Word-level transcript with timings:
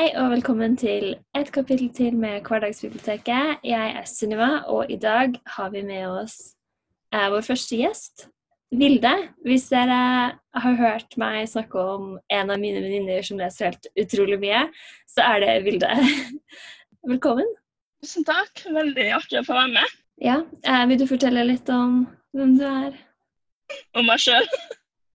Hei 0.00 0.14
og 0.16 0.30
velkommen 0.32 0.78
til 0.80 1.10
et 1.36 1.50
kapittel 1.52 1.90
til 1.92 2.14
med 2.16 2.46
Hverdagsbiblioteket. 2.48 3.58
Jeg 3.68 3.88
er 3.98 4.06
Sunniva, 4.08 4.62
og 4.72 4.88
i 4.88 4.96
dag 4.96 5.34
har 5.56 5.66
vi 5.74 5.82
med 5.84 6.06
oss 6.08 6.36
eh, 7.12 7.26
vår 7.28 7.44
første 7.44 7.76
gjest, 7.76 8.24
Vilde. 8.72 9.10
Hvis 9.44 9.66
dere 9.68 9.98
har 10.64 10.78
hørt 10.78 11.18
meg 11.20 11.50
snakke 11.52 11.82
om 11.82 12.14
en 12.16 12.52
av 12.54 12.62
mine 12.62 12.80
venninner 12.80 13.26
som 13.28 13.36
leser 13.42 13.74
helt 13.74 13.90
utrolig 14.00 14.38
mye, 14.40 14.62
så 15.04 15.26
er 15.34 15.44
det 15.44 15.58
Vilde. 15.66 15.92
Velkommen. 17.12 17.52
Tusen 18.00 18.24
takk. 18.24 18.64
Veldig 18.72 19.06
artig 19.18 19.42
å 19.42 19.44
få 19.50 19.58
være 19.58 19.74
med. 19.74 20.00
Ja, 20.24 20.38
eh, 20.64 20.86
Vil 20.88 21.02
du 21.04 21.06
fortelle 21.12 21.44
litt 21.44 21.68
om 21.76 22.06
hvem 22.32 22.56
du 22.56 22.64
er? 22.70 22.96
Om 23.92 24.08
meg 24.08 24.24
sjøl. 24.24 24.48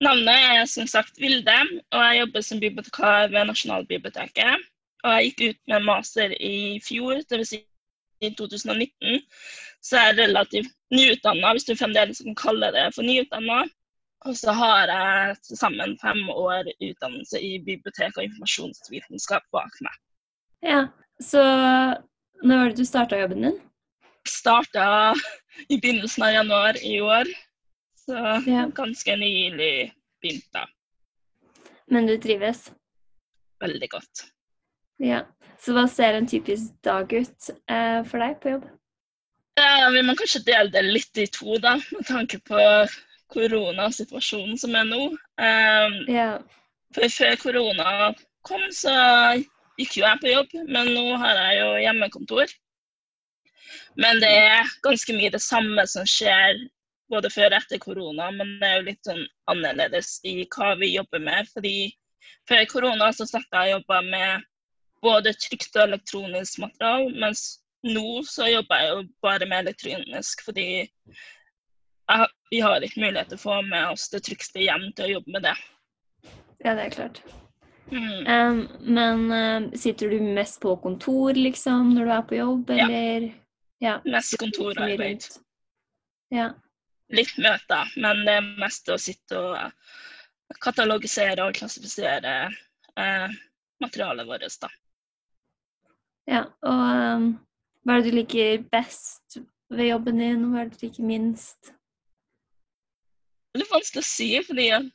Navnet 0.06 0.48
er 0.54 0.70
som 0.70 0.86
sagt 0.86 1.18
Vilde, 1.18 1.58
og 1.90 2.06
jeg 2.06 2.22
jobber 2.22 2.48
som 2.52 2.62
bibliotekar 2.62 3.34
ved 3.34 3.50
Nasjonalbiblioteket. 3.50 4.70
Og 5.06 5.14
jeg 5.14 5.32
gikk 5.32 5.42
ut 5.50 5.60
med 5.72 5.86
master 5.86 6.34
i 6.42 6.56
fjor, 6.82 7.22
dvs. 7.30 7.52
Si 7.54 7.62
i 8.24 8.32
2019. 8.34 9.22
Så 9.84 10.00
jeg 10.00 10.14
er 10.14 10.20
relativt 10.24 10.72
nyutdanna, 10.96 11.52
hvis 11.54 11.68
du 11.68 11.76
fremdeles 11.78 12.22
kan 12.24 12.38
kalle 12.40 12.72
det 12.74 12.88
for 12.96 13.06
nyutdanna. 13.06 13.66
Og 14.26 14.38
så 14.40 14.56
har 14.58 14.90
jeg 14.90 15.36
til 15.46 15.60
sammen 15.60 15.94
fem 16.02 16.24
år 16.34 16.72
utdannelse 16.74 17.42
i 17.44 17.60
bibliotek 17.62 18.18
og 18.18 18.26
informasjonsvitenskap 18.26 19.46
bak 19.54 19.82
meg. 19.86 20.00
Ja, 20.66 20.88
Så 21.22 21.40
når 22.44 22.58
var 22.58 22.70
det 22.70 22.78
du 22.78 22.86
starta 22.86 23.20
jobben 23.20 23.46
din? 23.46 23.60
Starta 24.28 25.14
i 25.70 25.78
begynnelsen 25.78 26.24
av 26.26 26.34
januar 26.34 26.80
i 26.84 26.98
år. 27.02 27.30
Så 28.06 28.16
Ja. 28.48 28.66
ganske 28.76 29.16
nylig 29.16 29.94
begynt, 30.22 30.50
da. 30.54 30.66
Men 31.88 32.08
du 32.08 32.18
trives? 32.18 32.72
Veldig 33.62 33.90
godt. 33.90 34.35
Ja. 35.02 35.24
Så 35.60 35.74
hva 35.76 35.86
ser 35.90 36.18
en 36.18 36.28
typisk 36.30 36.74
dag 36.86 37.12
ut 37.12 37.50
eh, 37.72 38.02
for 38.08 38.22
deg 38.22 38.38
på 38.44 38.56
jobb? 38.56 38.66
Ja, 39.56 39.88
vi 39.94 40.02
må 40.04 40.16
kanskje 40.20 40.44
dele 40.46 40.72
det 40.74 40.84
litt 40.84 41.18
i 41.18 41.26
to, 41.32 41.56
da, 41.64 41.78
med 41.96 42.08
tanke 42.10 42.42
på 42.44 42.60
koronasituasjonen 43.32 44.60
som 44.60 44.76
er 44.76 44.88
nå. 44.90 45.02
Um, 45.40 45.96
Ja. 46.12 46.30
for 46.96 47.10
før 47.12 47.36
korona 47.42 48.14
kom, 48.46 48.62
så 48.72 48.92
gikk 49.80 49.98
jo 49.98 50.06
jeg 50.06 50.22
på 50.22 50.32
jobb, 50.32 50.54
men 50.70 50.92
nå 50.94 51.18
har 51.20 51.40
jeg 51.40 51.60
jo 51.62 51.70
hjemmekontor. 51.84 52.52
Men 53.96 54.20
det 54.20 54.32
er 54.32 54.72
ganske 54.84 55.16
mye 55.16 55.32
det 55.34 55.42
samme 55.42 55.88
som 55.88 56.06
skjer 56.08 56.60
både 57.12 57.30
før 57.32 57.52
og 57.54 57.58
etter 57.60 57.80
korona, 57.80 58.30
men 58.32 58.58
det 58.60 58.68
er 58.70 58.76
jo 58.80 58.88
litt 58.90 59.08
sånn 59.08 59.24
annerledes 59.52 60.20
i 60.28 60.44
hva 60.52 60.76
vi 60.80 60.94
jobber 60.96 61.20
med. 61.24 61.48
fordi 61.54 61.94
før 62.50 62.66
korona 62.70 63.12
så 63.14 63.26
snakka 63.30 63.66
jeg 63.66 63.76
jobba 63.78 64.02
med 64.02 64.46
både 65.04 65.34
trygt 65.34 65.76
og 65.76 65.84
elektronisk 65.90 66.60
material, 66.64 67.10
mens 67.22 67.46
nå 67.86 68.24
så 68.26 68.48
jobber 68.50 68.82
jeg 68.82 68.92
jo 68.94 69.02
bare 69.22 69.46
med 69.46 69.66
elektronisk 69.68 70.42
fordi 70.46 70.68
jeg, 70.86 72.28
vi 72.52 72.60
har 72.62 72.82
ikke 72.86 73.02
mulighet 73.02 73.30
til 73.34 73.38
å 73.40 73.44
få 73.44 73.62
med 73.66 73.92
oss 73.92 74.10
det 74.14 74.24
trykste 74.26 74.62
hjem 74.62 74.92
til 74.98 75.06
å 75.08 75.14
jobbe 75.18 75.36
med 75.36 75.46
det. 75.48 75.56
ja, 76.66 76.74
det 76.74 76.86
er 76.86 76.94
klart. 76.94 77.22
Mm. 77.92 78.26
Um, 78.26 78.60
men 78.82 79.32
em, 79.32 79.66
sitter 79.78 80.10
du 80.10 80.22
mest 80.34 80.58
på 80.62 80.74
kontor, 80.82 81.38
liksom, 81.38 81.92
når 81.94 82.06
du 82.06 82.12
er 82.16 82.24
på 82.30 82.38
jobb, 82.40 82.70
Ja. 82.74 82.86
eller? 82.88 83.28
Ja. 83.84 84.00
Mest 84.06 84.38
kontorarbeid. 84.42 85.26
Ja. 86.34 86.48
Litt 87.14 87.36
møter, 87.38 87.92
men 88.02 88.24
det 88.26 88.40
er 88.40 88.48
mest 88.58 88.90
å 88.90 88.98
sitte 88.98 89.38
og 89.38 90.58
katalogisere 90.62 91.46
og 91.46 91.54
klassifisere 91.58 92.34
eh, 92.98 93.36
materialet 93.84 94.26
vårt. 94.28 94.58
da. 94.62 94.70
Ja. 96.30 96.44
Og 96.66 96.84
um, 97.16 97.28
hva 97.86 97.98
er 97.98 98.04
det 98.04 98.12
du 98.12 98.18
liker 98.20 98.66
best 98.74 99.40
ved 99.74 99.90
jobben 99.92 100.22
din, 100.22 100.46
og 100.46 100.54
hva 100.54 100.64
er 100.64 100.70
det 100.72 100.80
du 100.80 100.88
liker 100.88 101.08
minst? 101.08 101.72
Det 103.56 103.64
er 103.64 103.72
vanskelig 103.72 104.04
å 104.04 104.10
si, 104.10 104.30
fordi 104.44 104.68
jeg 104.68 104.90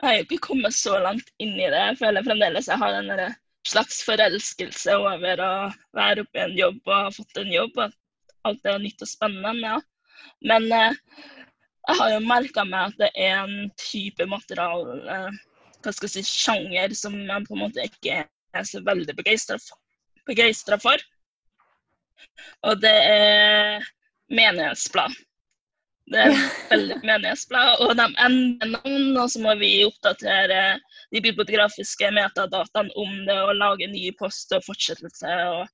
har 0.00 0.22
ikke 0.22 0.40
kommet 0.46 0.76
så 0.76 0.96
langt 1.02 1.28
inn 1.42 1.56
i 1.58 1.66
det. 1.68 1.82
Jeg 1.90 2.00
føler 2.00 2.24
fremdeles 2.24 2.70
jeg 2.70 2.80
har 2.80 2.94
en 3.00 3.10
slags 3.68 3.98
forelskelse 4.06 4.94
over 4.96 5.42
å 5.44 5.52
være 5.98 6.24
oppe 6.24 6.40
i 6.40 6.44
en 6.46 6.56
jobb 6.56 6.78
og 6.86 6.94
ha 6.94 7.10
fått 7.12 7.42
en 7.42 7.52
jobb. 7.52 7.82
At 7.88 7.96
alt 8.48 8.70
er 8.70 8.80
nytt 8.80 9.04
og 9.04 9.10
spennende. 9.10 9.74
ja. 9.74 9.80
Men 10.46 10.70
eh, 10.72 10.96
jeg 11.88 11.98
har 12.00 12.14
jo 12.14 12.22
merka 12.24 12.64
meg 12.68 12.92
at 12.92 13.02
det 13.02 13.10
er 13.16 13.42
en 13.42 13.70
type 13.80 14.26
material, 14.30 14.88
eh, 15.08 15.38
hva 15.82 15.92
skal 15.94 16.08
jeg 16.08 16.26
si, 16.28 16.40
sjanger, 16.44 16.94
som 16.96 17.16
jeg 17.18 17.46
på 17.46 17.56
en 17.56 17.62
måte 17.64 17.86
ikke 17.90 18.22
er 18.24 18.66
så 18.68 18.82
veldig 18.84 19.14
begeistra 19.18 19.58
for. 19.62 19.80
Og 22.66 22.80
det 22.82 22.92
er 22.92 23.86
menighetsblad. 24.32 25.14
Det 26.08 26.20
er 26.24 26.36
veldig 26.70 26.98
menighetsblad, 27.10 27.82
og 27.84 27.94
de 27.98 28.06
endrer 28.24 28.72
navn, 28.72 29.16
og 29.20 29.30
så 29.32 29.42
må 29.44 29.54
vi 29.60 29.72
oppdatere 29.86 30.78
de 31.12 31.22
bibliografiske 31.24 32.10
metadataene 32.16 32.94
om 32.96 33.12
det 33.28 33.36
og 33.44 33.56
lage 33.58 33.90
ny 33.92 34.08
post 34.20 34.52
og 34.56 34.64
fortsettelse. 34.66 35.34
Og, 35.52 35.66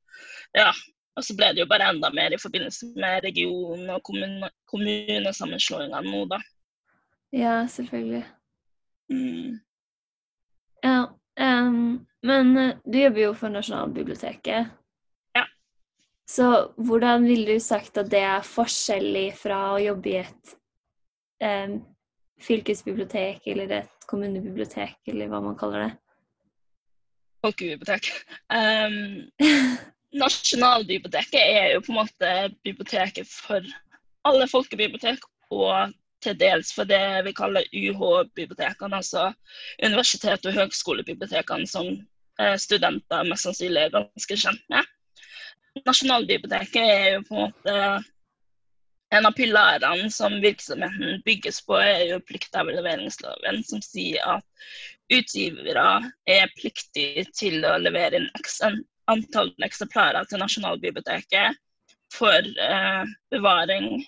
ja. 0.59 0.71
og 1.15 1.27
så 1.27 1.37
ble 1.39 1.53
det 1.55 1.65
jo 1.65 1.71
bare 1.71 1.91
enda 1.95 2.11
mer 2.15 2.35
i 2.35 2.41
forbindelse 2.43 2.93
med 2.99 3.27
region- 3.27 3.91
og 3.95 4.03
kommune, 4.07 4.51
kommunesammenslåingene 4.71 6.03
nå, 6.11 6.25
da. 6.35 6.43
Ja, 7.35 7.55
selvfølgelig. 7.71 8.25
Mm. 9.11 9.61
Ja. 10.85 10.99
Em, 11.41 12.07
men 12.25 12.57
eh, 12.59 12.77
du 12.85 12.99
jobber 12.99 13.25
jo 13.27 13.33
for 13.39 13.53
Nasjonalbiblioteket. 13.55 14.71
Ja. 15.37 15.47
Så 16.31 16.51
hvordan 16.77 17.27
ville 17.29 17.57
du 17.57 17.61
sagt 17.63 17.99
at 18.01 18.11
det 18.13 18.23
er 18.25 18.47
forskjellig 18.47 19.27
fra 19.39 19.61
å 19.75 19.83
jobbe 19.83 20.13
i 20.13 20.21
et 20.23 20.55
um, 21.45 21.81
fylkesbibliotek 22.45 23.47
eller 23.53 23.81
et 23.81 24.09
kommunebibliotek, 24.09 24.97
eller 25.11 25.31
hva 25.33 25.43
man 25.45 25.59
kaller 25.59 25.87
det? 25.87 25.91
Folkebibliotek. 27.45 28.09
Um, 28.49 29.27
Nasjonalbiblioteket 30.15 31.41
er 31.41 31.73
jo 31.75 31.83
på 31.85 31.93
en 31.93 31.99
måte 31.99 32.33
biblioteket 32.65 33.29
for 33.29 33.65
alle 34.25 34.47
folkebibliotek, 34.49 35.25
og 35.53 35.93
til 36.25 36.39
dels 36.41 36.73
for 36.75 36.89
det 36.89 37.05
vi 37.27 37.35
kaller 37.37 37.69
UH-bibliotekene, 37.71 39.01
altså 39.01 39.29
universitet- 39.83 40.49
og 40.49 40.57
høgskolebibliotekene 40.57 41.69
som 41.71 41.91
eh, 42.41 42.57
studenter 42.61 43.29
mest 43.29 43.49
sannsynlig 43.49 43.87
er 43.87 43.95
ganske 43.95 44.41
kjent 44.47 44.67
med. 44.73 44.91
Nasjonalbiblioteket 45.85 46.83
er 46.83 47.07
jo 47.17 47.23
på 47.29 47.39
en 47.39 47.47
måte 47.49 47.79
en 49.15 49.27
av 49.27 49.35
pilarene 49.37 50.11
som 50.11 50.41
virksomheten 50.43 51.21
bygges 51.27 51.61
på, 51.67 51.77
er 51.79 52.09
jo 52.09 52.23
pliktavleveringsloven, 52.27 53.61
som 53.67 53.83
sier 53.85 54.23
at 54.27 54.45
utgivere 55.13 56.11
er 56.31 56.51
pliktige 56.59 57.27
til 57.37 57.63
å 57.69 57.77
levere 57.79 58.19
inn 58.19 58.83
antall 59.13 59.53
eksemplarer 59.63 60.27
til 60.31 60.41
Nasjonalbiblioteket 60.43 61.61
for 62.15 62.41
eh, 62.41 63.05
bevaring. 63.31 64.05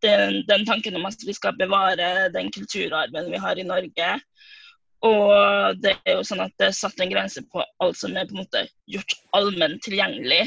Den, 0.00 0.40
den 0.48 0.64
tanken 0.64 0.96
om 0.96 1.04
at 1.04 1.20
vi 1.26 1.34
skal 1.36 1.58
bevare 1.58 2.30
den 2.32 2.48
kulturarven 2.54 3.30
vi 3.32 3.40
har 3.42 3.58
i 3.58 3.66
Norge. 3.68 4.10
Og 5.04 5.76
det 5.80 5.94
er 6.04 6.18
jo 6.18 6.24
sånn 6.28 6.42
at 6.44 6.52
det 6.60 6.70
er 6.70 6.76
satt 6.76 7.00
en 7.00 7.12
grense 7.12 7.42
på 7.52 7.62
alt 7.84 7.96
som 8.00 8.16
er 8.16 8.28
på 8.28 8.36
en 8.36 8.42
måte 8.42 8.66
gjort 8.88 9.14
allment 9.36 9.80
tilgjengelig, 9.84 10.42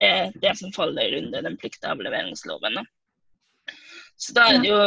er 0.00 0.30
det 0.40 0.54
som 0.56 0.72
faller 0.72 1.16
under 1.18 1.44
den 1.44 1.58
pliktavleveringsloven. 1.60 2.80
da. 2.80 3.74
Så 4.16 4.34
da 4.34 4.46
er 4.48 4.62
det 4.62 4.70
jo 4.70 4.80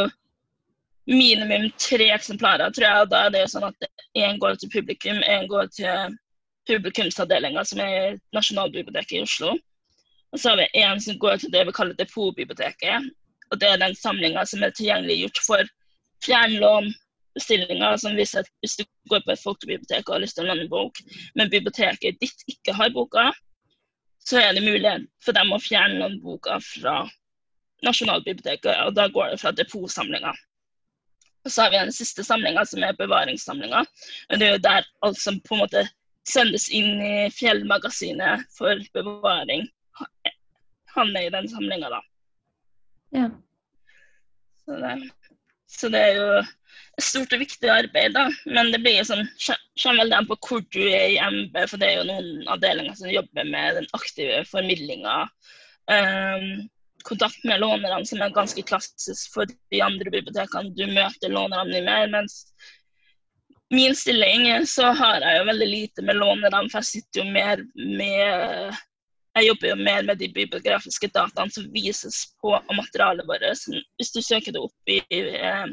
minimum 1.11 1.69
tre 1.79 2.09
eksemplarer, 2.15 2.71
tror 2.73 2.87
jeg. 2.87 3.05
Og 3.05 3.11
da 3.11 3.25
er 3.25 3.33
det 3.33 3.43
jo 3.43 3.51
sånn 3.53 3.67
at 3.69 3.89
én 4.17 4.39
går 4.41 4.57
til 4.59 4.71
publikum, 4.73 5.21
én 5.21 5.47
går 5.51 5.69
til 5.75 6.17
publikumsavdelinga, 6.69 7.63
som 7.65 7.81
er 7.83 8.17
Nasjonalbiblioteket 8.35 9.19
i 9.19 9.23
Oslo. 9.25 9.55
Og 10.31 10.39
så 10.39 10.51
har 10.51 10.61
vi 10.61 10.81
én 10.81 10.99
som 11.03 11.17
går 11.19 11.41
til 11.41 11.51
det 11.53 11.65
vi 11.67 11.75
kaller 11.75 11.97
Depotbiblioteket. 11.99 13.11
Og 13.51 13.59
det 13.59 13.69
er 13.69 13.79
den 13.81 13.95
samlinga 13.99 14.43
som 14.47 14.63
er 14.63 14.73
tilgjengeliggjort 14.75 15.39
for 15.45 15.71
fjernlån, 16.25 16.91
bestillinger, 17.35 17.97
som 17.99 18.15
viser 18.15 18.43
at 18.43 18.49
hvis 18.63 18.77
du 18.79 18.83
går 19.11 19.23
på 19.25 19.33
et 19.33 19.43
folkebibliotek 19.43 20.09
og 20.09 20.17
har 20.17 20.23
lyst 20.25 20.37
til 20.37 20.45
å 20.45 20.51
låne 20.51 20.67
bok, 20.71 20.99
men 21.35 21.51
biblioteket 21.51 22.19
ditt 22.23 22.45
ikke 22.51 22.75
har 22.75 22.91
boka, 22.95 23.29
så 24.27 24.39
er 24.41 24.53
det 24.55 24.63
mulig 24.65 24.93
for 25.23 25.35
dem 25.35 25.51
å 25.53 25.59
fjerne 25.61 26.11
boka 26.23 26.59
fra 26.63 27.01
Nasjonalbiblioteket, 27.81 28.75
og 28.85 28.93
da 28.93 29.07
går 29.09 29.31
det 29.33 29.39
fra 29.41 29.53
depotsamlinga. 29.57 30.35
Og 31.41 31.49
så 31.49 31.63
har 31.63 31.71
vi 31.73 31.79
den 31.79 31.95
siste 31.95 32.23
samlinga, 32.23 32.61
som 32.69 32.83
er 32.85 32.93
bevaringssamlinga. 32.99 33.81
Og 34.29 34.37
det 34.37 34.45
er 34.45 34.53
jo 34.53 34.61
der 34.67 34.85
alt 35.07 35.17
som 35.17 35.39
på 35.47 35.55
en 35.55 35.63
måte 35.63 35.87
sendes 36.29 36.67
inn 36.69 37.01
i 37.01 37.15
Fjellmagasinet 37.33 38.45
for 38.53 38.77
bevaring, 38.93 39.65
havner 40.93 41.25
i 41.25 41.33
den 41.33 41.49
samlinga, 41.49 41.89
da. 41.89 42.03
Ja. 43.15 43.29
Så 44.65 44.79
det, 44.81 44.95
Så 45.67 45.89
det 45.89 46.01
er 46.01 46.17
jo 46.19 46.27
et 46.41 47.05
stort 47.05 47.33
og 47.33 47.41
viktig 47.41 47.69
arbeid, 47.71 48.13
da. 48.15 48.27
Men 48.45 48.71
det 48.73 48.81
blir 48.83 48.99
jo 48.99 49.07
sånn, 49.07 49.23
kommer 49.81 50.03
vel 50.03 50.17
an 50.17 50.27
på 50.29 50.37
hvor 50.47 50.65
du 50.73 50.81
er 50.83 51.13
i 51.13 51.21
MB, 51.21 51.55
for 51.71 51.81
det 51.81 51.89
er 51.89 52.01
jo 52.01 52.09
noen 52.09 52.51
avdelinger 52.51 52.97
som 52.99 53.11
jobber 53.11 53.47
med 53.47 53.79
den 53.79 53.89
aktive 53.97 54.43
formidlinga. 54.49 55.23
Um, 55.91 56.67
kontakt 57.07 57.43
med 57.47 57.63
lånerne, 57.63 58.03
som 58.05 58.21
er 58.21 58.35
ganske 58.35 58.63
klassisk 58.67 59.33
for 59.33 59.49
de 59.49 59.81
andre 59.83 60.11
bibliotekene. 60.13 60.75
Du 60.77 60.85
møter 60.91 61.33
lånerne 61.33 61.71
mye 61.71 61.87
mer. 61.87 62.11
mens 62.19 62.45
min 63.71 63.95
stilling 63.95 64.49
så 64.67 64.91
har 64.91 65.23
jeg 65.23 65.39
jo 65.39 65.47
veldig 65.47 65.67
lite 65.67 66.03
med 66.03 66.19
lånerne, 66.19 66.65
for 66.69 66.81
jeg 66.81 66.89
sitter 66.89 67.23
jo 67.23 67.27
mer 67.31 67.63
med 67.75 68.79
jeg 69.37 69.47
jobber 69.47 69.69
jo 69.69 69.75
mer 69.79 70.03
med 70.03 70.19
de 70.19 70.27
bibliografiske 70.33 71.07
dataene 71.15 71.53
som 71.53 71.69
vises 71.71 72.23
på 72.43 72.51
materialet 72.75 73.27
vårt. 73.27 73.45
Hvis 73.99 74.11
du 74.11 74.19
søker 74.21 74.51
det 74.51 74.59
opp 74.59 74.91
i 74.91 74.99
eh, 75.21 75.71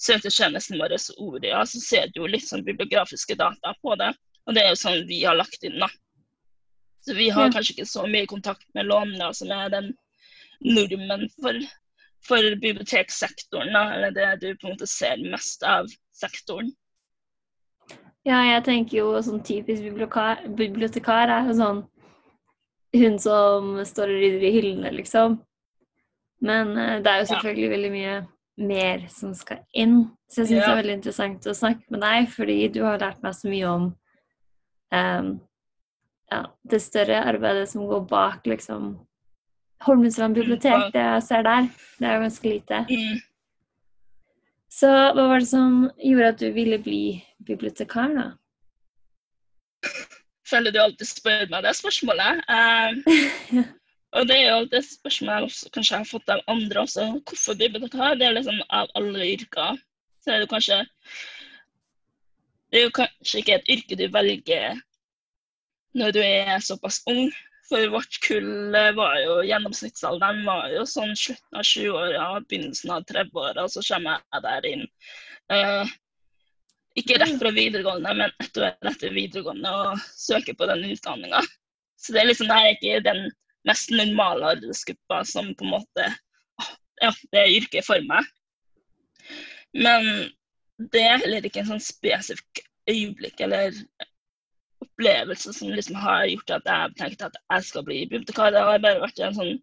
søketjenesten 0.00 0.80
vår, 0.80 0.96
Oria, 1.16 1.62
så 1.66 1.80
ser 1.80 2.12
du 2.12 2.20
jo 2.20 2.28
litt 2.28 2.44
sånn 2.48 2.64
bibliografiske 2.66 3.38
data 3.40 3.72
på 3.80 3.96
det. 4.00 4.12
Og 4.46 4.56
det 4.56 4.64
er 4.64 4.74
jo 4.74 4.82
sånn 4.82 5.06
vi 5.08 5.22
har 5.24 5.38
lagt 5.38 5.64
inn, 5.64 5.78
da. 5.80 5.88
Så 7.00 7.16
vi 7.16 7.30
har 7.32 7.48
ja. 7.48 7.54
kanskje 7.54 7.78
ikke 7.78 7.88
så 7.88 8.04
mye 8.08 8.28
kontakt 8.28 8.66
med 8.76 8.90
lånere 8.90 9.32
som 9.36 9.52
er 9.56 9.72
den 9.72 9.94
normen 10.60 11.24
for, 11.40 11.56
for 12.28 12.50
biblioteksektoren, 12.60 13.72
da, 13.72 13.86
eller 13.96 14.12
det 14.12 14.28
du 14.42 14.50
på 14.52 14.68
en 14.68 14.76
måte 14.76 14.88
ser 14.90 15.22
mest 15.32 15.64
av 15.64 15.88
sektoren. 16.20 16.74
Ja, 18.28 18.42
jeg 18.44 18.64
tenker 18.66 18.98
jo 18.98 19.14
sånn 19.24 19.40
typisk 19.40 19.80
bibliotekar, 19.86 20.44
bibliotekar 20.52 21.32
er 21.32 21.48
jo 21.48 21.56
sånn 21.56 21.80
hun 22.96 23.18
som 23.22 23.76
står 23.86 24.10
og 24.10 24.22
rydder 24.24 24.46
i 24.48 24.52
hyllene, 24.56 24.92
liksom. 24.96 25.38
Men 26.44 26.72
uh, 26.76 26.96
det 27.02 27.10
er 27.10 27.22
jo 27.22 27.30
selvfølgelig 27.32 27.68
ja. 27.68 27.74
veldig 27.74 27.92
mye 27.94 28.16
mer 28.60 29.04
som 29.12 29.34
skal 29.36 29.62
inn. 29.72 30.02
Så 30.30 30.42
jeg 30.42 30.50
syns 30.50 30.58
ja. 30.58 30.64
det 30.64 30.72
er 30.72 30.82
veldig 30.82 30.96
interessant 30.98 31.46
å 31.48 31.56
snakke 31.56 31.94
med 31.94 32.02
deg, 32.04 32.26
fordi 32.34 32.58
du 32.74 32.82
har 32.86 33.00
lært 33.02 33.22
meg 33.24 33.36
så 33.36 33.50
mye 33.50 33.70
om 33.70 33.86
um, 34.94 35.30
ja, 36.30 36.42
det 36.70 36.82
større 36.84 37.22
arbeidet 37.26 37.70
som 37.72 37.86
går 37.90 38.04
bak 38.10 38.50
liksom 38.50 38.92
Holmestrand 39.80 40.36
bibliotek, 40.36 40.76
mm. 40.76 40.90
det 40.92 41.00
jeg 41.00 41.22
ser 41.24 41.44
der. 41.46 41.68
Det 41.96 42.04
er 42.04 42.18
jo 42.18 42.24
ganske 42.26 42.50
lite. 42.50 42.80
Mm. 42.90 43.20
Så 44.70 44.90
hva 44.92 45.24
var 45.30 45.40
det 45.40 45.48
som 45.48 45.78
gjorde 45.96 46.28
at 46.34 46.42
du 46.42 46.50
ville 46.52 46.76
bli 46.84 47.04
bibliotekar, 47.48 48.12
da? 48.12 48.26
Føler 50.50 50.74
du 50.74 50.80
alltid 50.82 51.08
spør 51.08 51.46
meg 51.52 51.64
det 51.66 51.74
spørsmålet. 51.78 52.42
Uh, 52.50 53.62
og 54.18 54.26
det 54.28 54.36
er 54.36 54.46
jo 54.48 54.56
alltid 54.60 54.78
et 54.80 54.88
spørsmål 54.90 55.34
jeg 55.34 55.48
også, 55.48 55.70
kanskje 55.76 56.00
har 56.00 56.08
fått 56.08 56.32
av 56.34 56.42
andre 56.50 56.82
også. 56.84 57.06
Hvorfor 57.28 57.58
bibliotekar? 57.60 58.18
Det 58.18 58.26
er 58.26 58.36
liksom 58.38 58.62
av 58.68 58.90
alle 58.98 59.28
yrker. 59.34 59.78
Så 60.20 60.34
er 60.34 60.42
det 60.42 60.50
kanskje 60.50 60.82
Det 62.70 62.78
er 62.78 62.84
jo 62.86 62.96
kanskje 63.00 63.40
ikke 63.40 63.54
et 63.58 63.70
yrke 63.74 63.96
du 63.98 64.06
velger 64.14 64.82
når 65.98 66.12
du 66.14 66.20
er 66.22 66.58
såpass 66.62 67.00
ung. 67.10 67.32
For 67.70 67.86
vårt 67.90 68.18
kull 68.26 68.74
var 68.98 69.16
jo 69.22 69.40
gjennomsnittsalderen 69.46 70.42
var 70.46 70.70
jo 70.74 70.82
sånn 70.90 71.14
slutten 71.18 71.58
av 71.58 71.66
20-åra, 71.66 72.24
begynnelsen 72.50 72.90
av 72.94 73.04
30-åra, 73.06 73.66
og 73.66 73.70
så 73.70 73.82
kommer 73.86 74.18
jeg 74.18 74.44
der 74.46 74.66
inn. 74.70 74.82
Uh, 75.50 75.92
ikke 77.00 77.18
rett 77.20 77.38
fra 77.40 77.52
videregående, 77.54 78.14
men 78.16 78.32
ett 78.42 78.58
år 78.60 78.72
etter 78.90 79.14
videregående 79.14 79.70
og 79.82 80.02
søker 80.16 80.56
på 80.58 80.68
den 80.70 80.84
utdanninga. 80.90 81.42
Så 82.00 82.14
det 82.14 82.22
er 82.22 82.30
liksom 82.30 82.50
det 82.50 82.58
er 82.58 82.74
ikke 82.74 83.00
den 83.04 83.22
mest 83.68 83.92
normale 83.92 84.54
arbeidsgruppa 84.56 85.22
som 85.28 85.54
på 85.54 85.66
en 85.66 85.74
måte 85.78 86.10
Ja, 87.00 87.10
det 87.32 87.40
er 87.40 87.54
yrket 87.56 87.86
for 87.86 88.02
meg. 88.04 88.26
Men 89.72 90.04
det 90.92 91.00
er 91.00 91.22
heller 91.22 91.46
ikke 91.48 91.62
en 91.62 91.70
sånn 91.70 91.84
spesifikk 91.84 92.60
øyeblikk 92.90 93.40
eller 93.46 93.76
opplevelse 94.84 95.52
som 95.56 95.72
liksom 95.72 95.96
har 96.00 96.26
gjort 96.28 96.52
at 96.58 96.68
jeg 96.68 96.82
har 96.82 96.96
tenkt 96.98 97.24
at 97.24 97.38
jeg 97.40 97.66
skal 97.68 97.86
bli 97.86 98.02
bibliotekar. 98.10 98.52
Det 98.52 98.64
har 98.66 98.84
bare 98.84 99.04
vært 99.04 99.22
en 99.24 99.36
sånn 99.38 99.54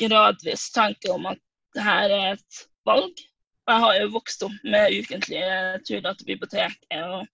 gradvis 0.00 0.68
tanke 0.72 1.12
om 1.12 1.28
at 1.28 1.40
det 1.76 1.84
her 1.84 2.14
er 2.16 2.30
et 2.36 2.62
valg 2.88 3.20
jeg 3.68 3.82
har 3.84 3.98
jo 3.98 4.12
vokst 4.14 4.42
opp 4.46 4.54
med 4.64 4.94
ukentlige 4.96 5.80
turer 5.86 6.14
til 6.16 6.28
biblioteket 6.30 7.02
og 7.04 7.26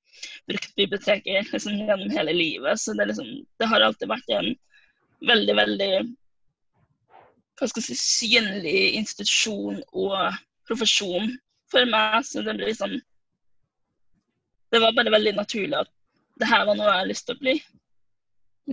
brukt 0.49 0.75
biblioteket 0.79 1.53
liksom 1.53 1.79
gjennom 1.79 2.11
hele 2.11 2.35
livet. 2.35 2.81
Så 2.81 2.95
det, 2.99 3.07
liksom, 3.11 3.29
det, 3.61 3.69
har 3.71 3.85
alltid 3.85 4.11
vært 4.11 4.35
en 4.35 4.51
veldig, 5.29 5.57
veldig 5.61 5.91
hva 7.55 7.69
skal 7.71 7.85
jeg 7.85 7.87
si, 7.87 7.99
synlig 8.03 8.79
institusjon 8.99 9.79
og 9.93 10.39
profesjon 10.67 11.31
for 11.71 11.87
meg. 11.91 12.21
Så 12.27 12.43
det 12.47 12.57
blir 12.59 12.75
sånn 12.77 12.99
Det 14.75 14.81
var 14.83 14.95
bare 14.97 15.13
veldig 15.15 15.37
naturlig 15.37 15.85
at 15.85 15.91
det 16.43 16.49
her 16.51 16.65
var 16.67 16.75
noe 16.75 16.89
jeg 16.89 16.99
har 16.99 17.07
lyst 17.07 17.29
til 17.29 17.37
å 17.37 17.43
bli. 17.45 17.53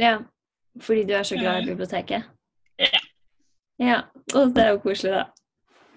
Ja, 0.02 0.16
fordi 0.82 1.04
du 1.06 1.14
er 1.14 1.28
så 1.28 1.38
glad 1.38 1.60
i 1.60 1.66
mm. 1.68 1.68
biblioteket? 1.76 2.26
Ja. 2.82 3.02
Ja, 3.82 4.00
Og 4.34 4.56
det 4.56 4.64
er 4.64 4.72
jo 4.74 4.80
koselig, 4.82 5.14
da. 5.14 5.26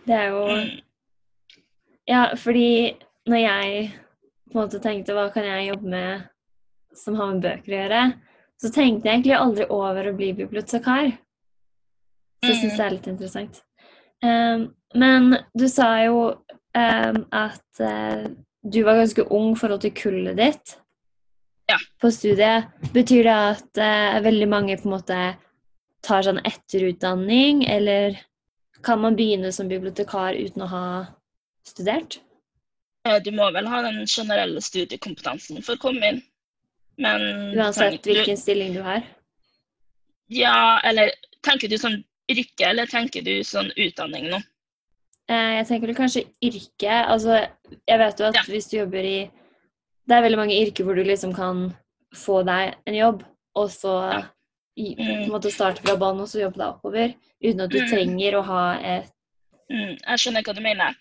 Det 0.04 0.16
er 0.16 0.28
jo 0.32 0.42
mm. 0.50 0.68
Ja, 2.08 2.34
fordi 2.36 2.94
når 3.28 3.40
jeg 3.40 3.84
på 4.50 4.58
en 4.58 4.66
måte 4.66 4.80
tenkte 4.82 5.16
hva 5.16 5.30
kan 5.32 5.46
jeg 5.48 5.70
jobbe 5.70 5.90
med 5.90 6.24
som 6.94 7.16
har 7.18 7.32
med 7.32 7.42
bøker 7.42 7.72
å 7.72 7.78
gjøre, 7.78 8.02
så 8.60 8.70
tenkte 8.70 9.08
jeg 9.08 9.18
egentlig 9.18 9.36
aldri 9.36 9.66
over 9.72 10.08
å 10.08 10.16
bli 10.16 10.30
bibliotekar. 10.36 11.14
Så 12.44 12.52
jeg 12.52 12.60
syns 12.60 12.76
det 12.76 12.84
er 12.84 12.94
litt 12.94 13.08
interessant. 13.10 13.60
Um, 14.24 14.68
men 14.94 15.34
du 15.56 15.66
sa 15.68 15.88
jo 16.04 16.18
um, 16.30 17.18
at 17.34 17.82
uh, 17.82 18.28
du 18.62 18.80
var 18.86 19.00
ganske 19.00 19.24
ung 19.34 19.52
i 19.52 19.58
forhold 19.58 19.82
til 19.84 19.94
kullet 19.96 20.38
ditt 20.38 20.76
ja. 21.70 21.80
på 22.00 22.12
studiet. 22.14 22.70
Betyr 22.94 23.26
det 23.26 23.34
at 23.34 23.82
uh, 23.82 24.22
veldig 24.24 24.48
mange 24.52 24.78
på 24.78 24.88
en 24.88 24.94
måte 24.94 25.18
tar 26.04 26.24
sånn 26.24 26.42
etterutdanning, 26.44 27.64
eller 27.66 28.20
kan 28.84 29.00
man 29.00 29.16
begynne 29.16 29.50
som 29.56 29.70
bibliotekar 29.70 30.36
uten 30.36 30.66
å 30.66 30.70
ha 30.70 30.86
studert? 31.66 32.18
Eh, 33.08 33.20
du 33.24 33.30
må 33.36 33.50
vel 33.52 33.68
ha 33.68 33.82
den 33.84 34.04
generelle 34.06 34.62
studiekompetansen 34.64 35.62
for 35.64 35.76
å 35.76 35.84
komme 35.88 36.12
inn. 36.12 36.22
Men 37.00 37.24
Uansett 37.58 38.06
hvilken 38.06 38.38
stilling 38.38 38.74
du 38.76 38.82
har? 38.86 39.02
Ja, 40.32 40.80
eller 40.86 41.10
tenker 41.44 41.68
du 41.68 41.76
sånn 41.78 42.02
yrke, 42.30 42.68
eller 42.70 42.88
tenker 42.88 43.24
du 43.26 43.36
sånn 43.44 43.72
utdanning 43.76 44.30
nå? 44.32 44.40
Eh, 45.30 45.50
jeg 45.58 45.66
tenker 45.68 45.90
vel 45.90 45.98
kanskje 45.98 46.26
yrke. 46.44 46.92
Altså, 46.92 47.40
jeg 47.74 48.00
vet 48.00 48.20
jo 48.20 48.28
at 48.28 48.38
ja. 48.38 48.44
hvis 48.48 48.68
du 48.70 48.78
jobber 48.78 49.08
i 49.08 49.18
Det 50.04 50.12
er 50.12 50.20
veldig 50.20 50.36
mange 50.36 50.56
yrker 50.60 50.84
hvor 50.84 50.98
du 50.98 51.00
liksom 51.00 51.30
kan 51.32 51.70
få 52.12 52.42
deg 52.44 52.74
en 52.84 52.96
jobb, 52.98 53.22
og 53.56 53.70
så 53.72 53.94
ja. 54.04 54.18
mm. 54.76 54.98
på 54.98 55.06
en 55.14 55.32
måte 55.32 55.52
starte 55.52 55.80
fra 55.80 55.94
bånn 55.96 56.20
og 56.20 56.28
så 56.28 56.42
jobbe 56.42 56.60
deg 56.60 56.74
oppover. 56.74 57.14
Uten 57.40 57.62
at 57.64 57.72
du 57.72 57.78
mm. 57.80 57.88
trenger 57.88 58.36
å 58.36 58.42
ha 58.44 58.64
et 58.84 59.13
Mm, 59.72 59.94
jeg 59.96 60.20
skjønner 60.20 60.44
hva 60.44 60.54
du 60.56 60.60
mener. 60.64 60.96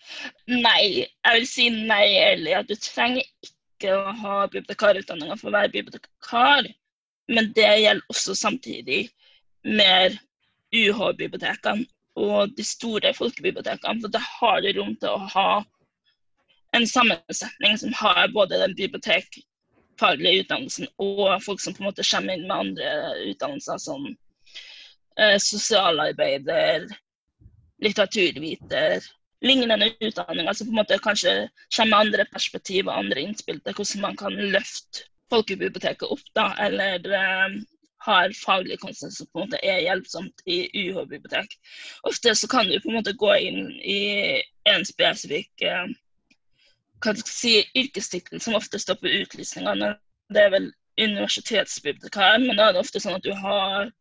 Nei, 0.47 1.03
jeg 1.03 1.39
vil 1.39 1.49
si 1.49 1.67
nei 1.73 2.05
ærlig. 2.21 2.53
At 2.59 2.69
du 2.69 2.75
trenger 2.79 3.25
ikke 3.47 3.95
å 3.97 4.13
ha 4.21 4.37
bibliotekarutdanninga 4.47 5.37
for 5.39 5.51
å 5.51 5.57
være 5.57 5.73
bibliotekar. 5.73 6.69
Men 7.31 7.51
det 7.55 7.67
gjelder 7.83 8.13
også 8.13 8.35
samtidig 8.35 9.05
med 9.63 10.17
UH-bibliotekene 10.75 11.85
og 12.19 12.53
de 12.57 12.65
store 12.67 13.13
folkebibliotekene. 13.17 14.01
For 14.03 14.13
da 14.13 14.21
har 14.23 14.61
du 14.63 14.71
rom 14.77 14.95
til 15.01 15.11
å 15.11 15.31
ha 15.35 15.49
en 16.73 16.87
sammensetning 16.89 17.77
som 17.77 17.93
har 17.99 18.31
både 18.33 18.59
den 18.63 18.75
bibliotekfaglige 18.77 20.43
utdannelsen 20.43 20.89
og 21.03 21.37
folk 21.45 21.61
som 21.61 21.75
på 21.75 21.83
en 21.83 21.91
måte 21.91 22.05
kommer 22.09 22.33
inn 22.33 22.47
med 22.47 22.57
andre 22.57 22.93
utdannelser 23.29 23.81
som 23.81 24.07
eh, 24.09 25.37
sosialarbeider, 25.37 26.87
litteraturviter, 27.83 29.03
lignende 29.43 29.91
utdanninger 29.99 30.53
som 30.53 30.67
på 30.67 30.71
en 30.71 30.79
måte 30.79 30.99
kanskje 31.03 31.33
kommer 31.75 31.91
med 31.91 31.99
andre 31.99 32.25
perspektiv 32.31 32.87
og 32.87 32.97
andre 32.97 33.25
innspill 33.27 33.59
til 33.59 33.75
hvordan 33.77 34.05
man 34.05 34.19
kan 34.19 34.39
løfte 34.55 35.07
folkebiblioteket 35.33 36.11
opp, 36.13 36.23
da, 36.37 36.51
eller 36.61 37.01
um, 37.09 37.57
har 38.05 38.35
faglig 38.37 38.77
konsensus 38.81 39.23
som 39.23 39.29
på 39.31 39.41
en 39.41 39.47
måte 39.47 39.59
er 39.65 39.81
hjelpsomt 39.85 40.43
i 40.45 40.59
UH-bibliotek. 40.83 41.55
Ofte 42.09 42.35
så 42.35 42.49
kan 42.51 42.69
du 42.69 42.77
på 42.79 42.91
en 42.91 42.99
måte 42.99 43.15
gå 43.19 43.31
inn 43.47 43.71
i 43.79 44.01
en 44.69 44.85
spesifikk 44.87 45.65
uh, 45.65 45.89
si, 47.25 47.59
yrkestittel 47.75 48.43
som 48.43 48.59
ofte 48.59 48.79
står 48.79 48.99
på 49.01 49.11
utlysningene. 49.23 49.95
Det 50.33 50.45
er 50.45 50.53
vel 50.53 50.69
universitetsbibliotekar, 50.99 52.39
men 52.43 52.59
da 52.59 52.69
er 52.69 52.75
det 52.75 52.83
ofte 52.83 53.01
sånn 53.01 53.17
at 53.17 53.25
du 53.25 53.33
har 53.35 53.91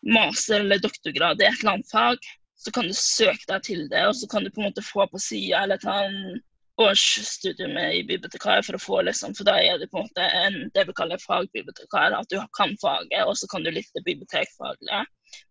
master- 0.00 0.60
eller 0.64 0.80
doktorgrad 0.82 1.40
i 1.40 1.46
et 1.46 1.60
eller 1.60 1.76
annet 1.76 1.92
fag 1.92 2.30
så 2.60 2.72
kan 2.76 2.88
du 2.88 2.94
søke 2.96 3.46
deg 3.48 3.64
til 3.64 3.86
det, 3.88 4.04
og 4.06 4.14
så 4.16 4.28
kan 4.30 4.44
du 4.44 4.52
på 4.52 4.60
en 4.60 4.68
måte 4.68 4.84
få 4.84 5.06
på 5.08 5.20
sida 5.22 5.62
eller 5.64 5.80
ta 5.80 5.96
en 6.04 6.40
årsstudium 6.80 7.76
i 7.80 8.02
bibliotekar 8.08 8.62
for 8.64 8.76
å 8.76 8.80
få 8.80 9.00
liksom, 9.08 9.34
for 9.36 9.48
da 9.48 9.56
er 9.60 9.80
det 9.80 9.90
på 9.92 10.00
en 10.00 10.06
måte 10.08 10.26
en, 10.42 10.58
det 10.76 10.86
vi 10.88 10.96
kaller 10.96 11.20
fagbibliotekar, 11.20 12.16
at 12.16 12.28
du 12.32 12.38
kan 12.56 12.72
faget, 12.80 13.20
og 13.24 13.36
så 13.36 13.48
kan 13.52 13.64
du 13.64 13.72
litt 13.72 13.90
det 13.96 14.04
bibliotekfaglige. 14.06 15.02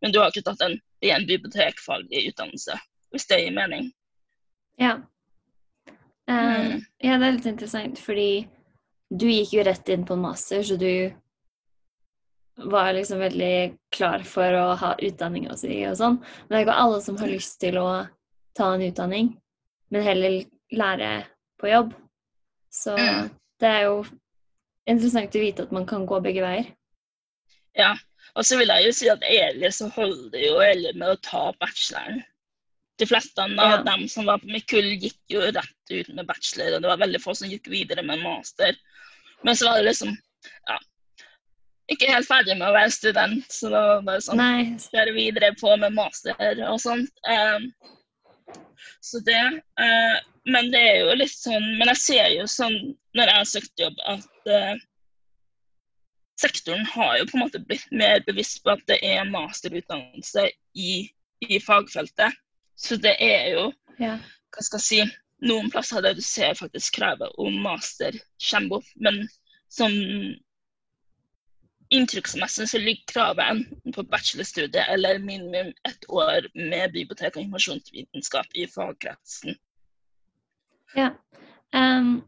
Men 0.02 0.14
du 0.14 0.20
har 0.22 0.34
ikke 0.34 0.46
tatt 0.50 0.64
en 0.66 0.78
ren 1.06 1.28
bibliotekfaglig 1.30 2.28
utdannelse, 2.32 2.78
hvis 3.14 3.30
det 3.30 3.42
gir 3.44 3.58
mening. 3.58 3.92
Ja. 4.82 5.00
Um, 6.30 6.30
Mm. 6.30 6.82
Ja, 7.02 7.18
det 7.18 7.26
er 7.26 7.38
litt 7.38 7.50
interessant, 7.50 8.00
fordi 8.06 8.48
du 9.10 9.26
gikk 9.30 9.56
jo 9.56 9.64
rett 9.66 9.90
inn 9.90 10.06
på 10.06 10.14
en 10.14 10.26
master, 10.28 10.62
så 10.64 10.78
du 10.78 11.10
var 12.66 12.94
liksom 12.94 13.20
veldig 13.20 13.78
klar 13.96 14.24
for 14.28 14.56
å 14.60 14.76
ha 14.78 14.96
utdanninga 15.00 15.56
si 15.58 15.82
og 15.88 15.98
sånn. 16.00 16.18
Men 16.20 16.50
det 16.50 16.58
er 16.60 16.66
ikke 16.68 16.80
alle 16.84 17.02
som 17.02 17.18
har 17.18 17.28
lyst 17.32 17.60
til 17.62 17.78
å 17.82 17.90
ta 18.58 18.74
en 18.74 18.82
utdanning, 18.86 19.30
men 19.92 20.04
heller 20.04 20.44
lære 20.72 21.26
på 21.62 21.70
jobb. 21.72 21.94
Så 22.72 22.96
Mm. 22.98 23.30
det 23.60 23.70
er 23.70 23.84
jo 23.84 24.06
interessant 24.88 25.36
å 25.36 25.40
vite 25.42 25.64
at 25.64 25.72
man 25.72 25.86
kan 25.86 26.06
gå 26.06 26.20
begge 26.22 26.42
veier. 26.42 26.68
Ja. 27.76 27.96
Og 28.36 28.46
så 28.46 28.58
vil 28.60 28.68
jeg 28.68 28.86
jo 28.86 28.92
si 28.92 29.10
at 29.10 29.24
egentlig 29.26 29.74
så 29.74 29.88
holder 29.92 30.40
jo 30.40 30.60
Eli 30.62 30.94
med 30.94 31.10
å 31.10 31.22
ta 31.22 31.52
bacheloren. 31.60 32.24
De 33.00 33.06
fleste 33.06 33.42
av 33.42 33.50
Ja. 33.50 33.82
dem 33.84 34.08
som 34.08 34.26
var 34.26 34.38
på 34.40 34.46
mitt 34.52 34.68
kull, 34.68 34.84
gikk 35.00 35.18
jo 35.30 35.40
rett 35.40 35.90
ut 35.90 36.10
med 36.14 36.28
bachelor, 36.28 36.76
og 36.76 36.82
det 36.82 36.90
var 36.90 36.98
veldig 36.98 37.22
få 37.22 37.36
som 37.36 37.50
gikk 37.50 37.68
videre 37.68 38.04
med 38.04 38.20
master. 38.22 38.76
Men 39.44 39.56
så 39.56 39.66
var 39.66 39.78
det 39.78 39.86
liksom 39.86 40.18
ja, 40.68 40.78
ikke 41.94 42.10
helt 42.12 42.28
ferdig 42.30 42.58
med 42.58 42.70
å 42.70 42.76
være 42.76 42.92
student, 42.94 43.46
så 43.52 43.72
det 43.72 43.80
var 43.88 44.04
bare 44.08 44.24
sånn 44.24 44.40
Nei, 44.40 44.66
kjøre 44.84 45.16
videre 45.16 45.54
på 45.60 45.74
med 45.82 45.96
master 45.96 46.38
og 46.70 46.78
sånt. 46.84 47.24
Um, 47.26 47.72
så 49.06 49.22
det 49.26 49.40
Uh, 49.80 50.18
Men 50.50 50.72
det 50.74 50.80
er 50.80 50.96
jo 51.04 51.16
litt 51.20 51.36
sånn 51.36 51.66
Men 51.78 51.92
jeg 51.92 52.00
ser 52.02 52.30
jo 52.34 52.46
sånn 52.50 52.76
når 53.16 53.30
jeg 53.30 53.38
har 53.38 53.48
søkt 53.48 53.82
jobb, 53.84 54.02
at 54.12 54.50
uh, 54.52 54.82
sektoren 56.40 56.86
har 56.88 57.18
jo 57.20 57.28
på 57.30 57.38
en 57.38 57.44
måte 57.44 57.62
blitt 57.68 57.88
mer 57.92 58.22
bevisst 58.28 58.62
på 58.64 58.74
at 58.74 58.84
det 58.88 59.00
er 59.04 59.28
masterutdannelse 59.28 60.46
i, 60.78 60.94
i 61.44 61.60
fagfeltet. 61.64 62.38
Så 62.80 63.00
det 63.02 63.16
er 63.24 63.50
jo 63.56 63.66
ja. 64.00 64.14
hva 64.54 64.64
skal 64.64 64.80
jeg 64.80 64.86
si, 64.86 65.02
noen 65.50 65.72
plasser 65.74 66.06
der 66.06 66.16
du 66.16 66.22
ser 66.24 66.56
faktisk 66.60 67.00
kravet 67.00 67.34
om 67.42 67.58
master 67.64 68.16
kommer 68.46 68.80
opp, 68.80 68.94
men 69.04 69.26
som 69.74 69.92
inntrykksmessig 71.90 72.70
så 72.70 72.80
ligger 72.82 73.14
kravet 73.14 73.52
enten 73.52 73.94
på 73.94 74.04
bachelorstudiet 74.04 74.90
eller 74.90 75.20
minimum 75.20 75.74
ett 75.90 76.10
år 76.10 76.48
med 76.54 76.94
bibliotek- 76.94 77.36
og 77.36 77.42
informasjonsvitenskap 77.44 78.46
i 78.54 78.68
fagkretsen. 78.68 79.56
Ja. 80.96 81.12
Um, 81.74 82.22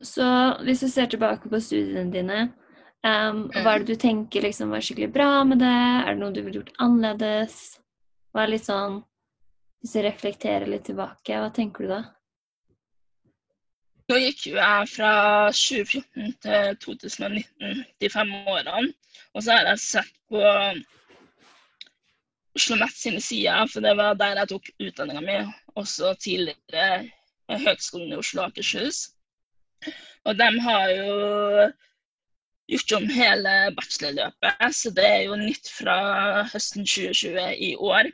så 0.00 0.28
hvis 0.64 0.80
du 0.80 0.88
ser 0.88 1.06
tilbake 1.12 1.48
på 1.48 1.60
studiene 1.60 2.12
dine, 2.12 2.40
um, 3.04 3.46
hva 3.52 3.76
er 3.76 3.84
det 3.84 3.94
du 3.94 4.00
tenker 4.00 4.44
liksom 4.44 4.72
var 4.72 4.84
skikkelig 4.84 5.12
bra 5.12 5.30
med 5.48 5.60
det? 5.64 5.76
Er 6.02 6.14
det 6.14 6.20
noe 6.22 6.32
du 6.32 6.42
ville 6.42 6.60
gjort 6.60 6.74
annerledes? 6.82 7.78
Hva 8.32 8.44
er 8.44 8.56
litt 8.56 8.66
sånn 8.68 9.02
Hvis 9.80 9.92
du 9.92 10.00
reflekterer 10.02 10.66
litt 10.66 10.86
tilbake, 10.88 11.36
hva 11.36 11.52
tenker 11.54 11.84
du 11.84 11.90
da? 11.92 12.00
Nå 14.06 14.16
gikk 14.22 14.42
jo 14.46 14.54
jeg 14.54 14.90
fra 14.92 15.12
2014 15.50 16.34
til 16.44 16.76
2019, 16.82 17.80
de 18.00 18.10
fem 18.12 18.28
årene. 18.46 18.92
Og 19.34 19.42
så 19.42 19.56
har 19.56 19.70
jeg 19.72 19.80
sett 19.82 20.12
på 20.30 20.42
Oslo 22.56 22.76
Met 22.78 22.94
sine 22.94 23.20
sider, 23.20 23.66
for 23.72 23.82
det 23.82 23.96
var 23.98 24.14
der 24.20 24.38
jeg 24.40 24.50
tok 24.52 24.68
utdanninga 24.78 25.22
mi. 25.24 25.38
Også 25.74 26.12
tidligere 26.22 27.08
Høgskolen 27.64 28.12
i 28.14 28.20
Oslo 28.20 28.44
og 28.44 28.52
Akershus. 28.52 29.00
Og 30.24 30.38
de 30.38 30.48
har 30.68 30.92
jo 30.94 31.16
gjort 32.70 32.94
om 33.00 33.08
hele 33.10 33.54
bachelorløpet, 33.74 34.62
så 34.74 34.92
det 34.94 35.06
er 35.06 35.22
jo 35.26 35.40
nytt 35.40 35.70
fra 35.80 35.96
høsten 36.52 36.86
2020 36.86 37.48
i 37.70 37.72
år. 37.74 38.12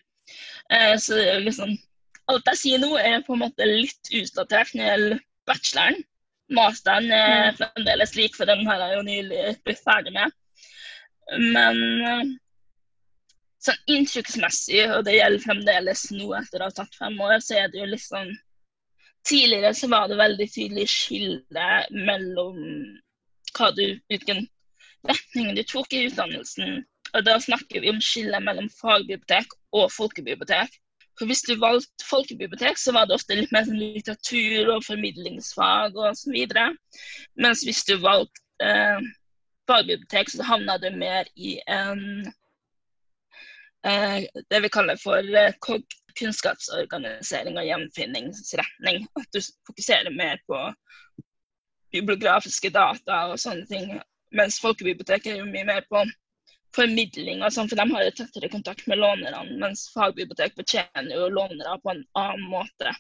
Eh, 0.73 0.97
så 0.97 1.21
det 1.21 1.29
er 1.29 1.35
jo 1.37 1.49
liksom 1.51 1.77
Alt 2.31 2.47
jeg 2.47 2.59
sier 2.61 2.79
nå, 2.79 2.95
er 2.97 3.25
på 3.27 3.35
en 3.35 3.41
måte 3.43 3.67
litt 3.67 4.09
utdatert 4.15 4.71
når 4.73 4.85
det 4.85 4.91
gjelder 4.91 5.23
bacheloren. 5.49 5.99
Masteren 6.53 7.09
er 7.17 7.55
fremdeles 7.57 8.15
lik, 8.19 8.37
for 8.37 8.49
den 8.51 8.67
har 8.69 8.83
jeg 8.83 8.97
jo 8.99 9.03
nylig 9.07 9.43
blitt 9.65 9.83
ferdig 9.85 10.13
med. 10.15 10.35
Men 11.55 11.79
eh, 12.05 12.33
sånn 13.63 13.95
inntrykksmessig, 13.95 14.83
og 14.91 15.07
det 15.07 15.17
gjelder 15.17 15.45
fremdeles 15.47 16.09
nå 16.13 16.33
etter 16.39 16.63
å 16.63 16.69
ha 16.69 16.77
tatt 16.77 16.99
fem 16.99 17.17
år, 17.23 17.39
så 17.41 17.63
er 17.63 17.73
det 17.73 17.81
jo 17.83 17.93
litt 17.93 18.07
sånn 18.07 18.35
Tidligere 19.23 19.71
så 19.79 19.87
var 19.87 20.09
det 20.11 20.17
veldig 20.19 20.47
tydelig 20.51 20.89
skille 20.91 21.67
mellom 21.95 22.57
du, 23.77 23.85
hvilken 24.11 24.41
retning 25.07 25.53
du 25.55 25.63
tok 25.63 25.95
i 25.95 26.09
utdannelsen. 26.09 26.81
Og 27.15 27.27
da 27.29 27.37
snakker 27.39 27.85
vi 27.85 27.93
om 27.93 28.01
skillet 28.03 28.43
mellom 28.43 28.67
fagbibliotek 28.81 29.55
og 29.79 29.93
folkebibliotek. 29.95 30.75
For 31.19 31.29
Hvis 31.29 31.43
du 31.45 31.55
valgte 31.61 32.07
folkebibliotek, 32.09 32.79
så 32.81 32.93
var 32.97 33.07
det 33.07 33.17
ofte 33.19 33.37
litt 33.37 33.53
mer 33.53 33.67
sånn 33.67 33.81
litteratur 33.81 34.71
og 34.75 34.85
formidlingsfag 34.87 35.99
og 35.99 36.17
så 36.19 36.33
videre. 36.33 36.71
Mens 37.37 37.65
hvis 37.67 37.83
du 37.89 37.99
valgte 38.01 38.65
eh, 38.65 39.03
fagbibliotek, 39.69 40.33
så 40.33 40.47
havna 40.49 40.79
du 40.81 40.89
mer 40.97 41.29
i 41.37 41.59
en 41.69 42.01
eh, 43.85 44.25
det 44.51 44.63
vi 44.65 44.73
kaller 44.73 45.01
for 45.03 45.21
eh, 45.37 45.53
kunnskapsorganisering 46.19 47.61
og 47.61 47.69
gjenfinningsretning. 47.69 49.05
At 49.21 49.29
du 49.37 49.41
fokuserer 49.69 50.17
mer 50.17 50.41
på 50.49 50.65
bibliografiske 51.93 52.73
data 52.73 53.27
og 53.31 53.41
sånne 53.41 53.69
ting. 53.69 53.99
Mens 54.33 54.61
folkebibliotek 54.65 55.29
er 55.29 55.43
jo 55.43 55.49
mye 55.49 55.69
mer 55.69 55.85
på 55.93 56.07
formidling 56.77 57.43
sånn, 57.53 57.69
for 57.71 57.79
de 57.79 57.87
har 57.93 58.05
jo 58.07 58.13
tettere 58.17 58.51
kontakt 58.53 58.87
med 58.91 59.01
lånerne. 59.01 59.43
Mens 59.61 59.89
fagbibliotek 59.95 60.57
betjener 60.59 61.17
jo 61.17 61.33
lånere 61.33 61.79
på 61.83 61.93
en 61.93 62.05
annen 62.19 62.47
måte. 62.53 62.95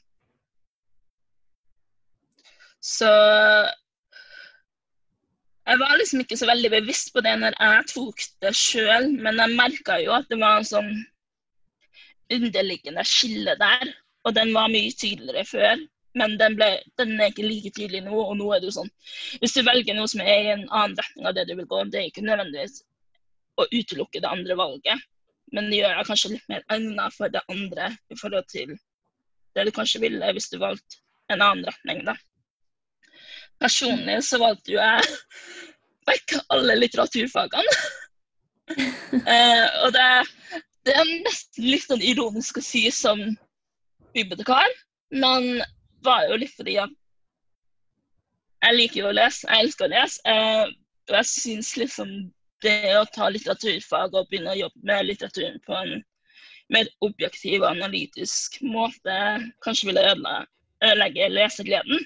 Så 2.83 3.09
jeg 5.62 5.79
var 5.79 5.95
liksom 5.97 6.25
ikke 6.25 6.37
så 6.41 6.49
veldig 6.50 6.73
bevisst 6.75 7.12
på 7.14 7.23
det 7.23 7.37
når 7.38 7.55
jeg 7.55 7.88
tok 7.93 8.25
det 8.43 8.55
sjøl, 8.59 9.12
men 9.23 9.38
jeg 9.38 9.59
merka 9.59 10.00
jo 10.02 10.17
at 10.17 10.29
det 10.33 10.41
var 10.43 10.59
en 10.59 10.69
sånn 10.69 10.93
underliggende 12.33 13.05
skille 13.07 13.55
der. 13.61 13.93
Og 14.26 14.35
den 14.35 14.52
var 14.55 14.71
mye 14.71 14.91
tydeligere 14.95 15.47
før, 15.47 15.81
men 16.19 16.37
den, 16.38 16.55
ble, 16.59 16.69
den 17.00 17.17
er 17.19 17.31
ikke 17.33 17.47
like 17.47 17.73
tydelig 17.75 18.05
nå. 18.05 18.14
Og 18.14 18.37
nå 18.38 18.50
er 18.52 18.61
det 18.62 18.69
jo 18.69 18.76
sånn 18.76 18.91
Hvis 19.41 19.57
du 19.57 19.62
velger 19.67 19.97
noe 19.97 20.11
som 20.11 20.23
er 20.23 20.45
i 20.45 20.52
en 20.52 20.67
annen 20.69 20.99
retning 20.99 21.26
av 21.31 21.38
det 21.38 21.47
du 21.49 21.57
vil 21.57 21.71
gå, 21.71 21.85
det 21.91 22.02
er 22.02 22.11
ikke 22.11 22.26
nødvendigvis 22.26 22.83
å 23.61 23.66
utelukke 23.73 24.23
det 24.23 24.30
andre 24.30 24.56
valget, 24.59 25.09
men 25.52 25.68
det 25.68 25.82
gjør 25.82 25.99
deg 25.99 26.09
kanskje 26.09 26.32
litt 26.35 26.49
mer 26.49 26.64
egnet 26.73 27.16
for 27.16 27.32
det 27.32 27.42
andre 27.52 27.90
i 28.12 28.18
forhold 28.18 28.49
til 28.52 28.75
det 29.52 29.66
du 29.68 29.73
kanskje 29.76 30.00
ville 30.04 30.30
hvis 30.32 30.49
du 30.52 30.59
valgte 30.62 31.00
en 31.32 31.42
annen 31.44 31.66
retning, 31.68 32.04
da. 32.09 32.16
Personlig 33.62 34.23
så 34.26 34.40
valgte 34.42 34.75
jo 34.75 34.80
jeg 34.80 35.04
vekk 36.09 36.38
alle 36.54 36.78
litteraturfagene. 36.80 37.76
eh, 39.35 39.66
og 39.85 39.92
det, 39.94 40.09
det 40.88 40.97
er 40.97 41.12
nesten 41.26 41.68
litt 41.68 41.87
sånn 41.87 42.04
ironisk 42.04 42.59
å 42.59 42.64
si 42.64 42.87
som 42.94 43.21
bibliotekar, 44.16 44.73
men 45.12 45.62
var 46.04 46.26
jo 46.30 46.40
litt 46.40 46.54
fordi 46.56 46.78
at 46.82 46.92
jeg 48.62 48.78
liker 48.78 49.00
jo 49.00 49.11
å 49.11 49.16
lese, 49.16 49.47
jeg 49.49 49.66
elsker 49.66 49.88
å 49.88 49.92
lese. 49.92 50.23
Eh, 50.28 50.73
og 51.11 51.16
jeg 51.18 51.28
syns 51.28 51.73
liksom 51.80 52.12
det 52.62 52.95
å 52.99 53.04
ta 53.14 53.28
litteraturfag 53.33 54.14
og 54.14 54.31
begynne 54.31 54.54
å 54.54 54.61
jobbe 54.64 54.88
med 54.88 55.07
litteraturen 55.09 55.61
på 55.66 55.76
en 55.76 56.00
mer 56.73 56.88
objektiv 57.04 57.61
og 57.61 57.73
analytisk 57.75 58.59
måte 58.64 59.14
kanskje 59.64 59.90
ville 59.90 60.07
ødelegge 60.83 61.28
lesegleden. 61.33 62.00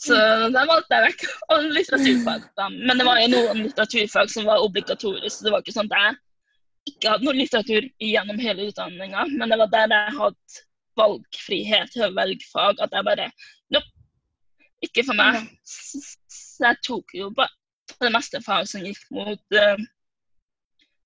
Så 0.00 0.16
da 0.50 0.64
valgte 0.66 0.96
jeg 0.96 1.06
vekk 1.08 1.24
alle 1.54 1.72
litteraturfag. 1.76 2.46
Da. 2.58 2.68
Men 2.74 3.00
det 3.00 3.06
var 3.06 3.20
jo 3.22 3.30
noen 3.36 3.64
litteraturfag 3.68 4.30
som 4.32 4.48
var 4.48 4.64
obligatoriske. 4.64 5.38
så 5.38 5.46
Det 5.46 5.54
var 5.54 5.64
ikke 5.64 5.76
sånn 5.76 5.90
at 5.92 6.00
jeg 6.00 6.94
ikke 6.94 7.14
hadde 7.14 7.28
noe 7.28 7.38
litteratur 7.38 7.86
gjennom 8.02 8.40
hele 8.42 8.68
utdanninga, 8.68 9.24
men 9.38 9.52
det 9.52 9.56
var 9.62 9.70
der 9.72 9.92
jeg 9.94 10.16
hadde 10.18 10.64
valgfrihet 11.00 11.94
til 11.94 12.04
å 12.06 12.14
velge 12.14 12.44
fag, 12.50 12.82
at 12.82 12.92
jeg 12.92 13.06
bare 13.06 13.30
Nopp, 13.72 13.86
ikke 14.84 15.06
for 15.06 15.16
meg. 15.16 15.46
Så 15.64 16.66
jeg 16.66 16.82
tok 16.84 17.14
jo 17.16 17.30
på 17.34 17.46
det 18.04 18.14
meste 18.14 18.40
fag 18.44 18.68
som 18.70 18.84
gikk 18.84 19.04
mot 19.14 19.58
uh, 19.58 19.84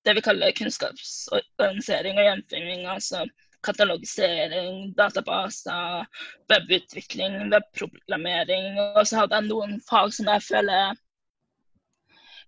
det 0.06 0.14
vi 0.16 0.24
kaller 0.24 0.56
kunnskapsorganisering 0.56 2.18
og 2.18 2.28
gjenfinning. 2.28 2.86
Altså 2.88 3.26
katalogisering, 3.66 4.94
databaser, 4.98 6.06
webutvikling, 6.50 7.50
webprogrammering. 7.52 8.78
Og 8.96 9.06
så 9.06 9.22
hadde 9.22 9.40
jeg 9.40 9.48
noen 9.50 9.78
fag 9.88 10.14
som 10.14 10.30
jeg 10.30 10.46
føler 10.46 10.98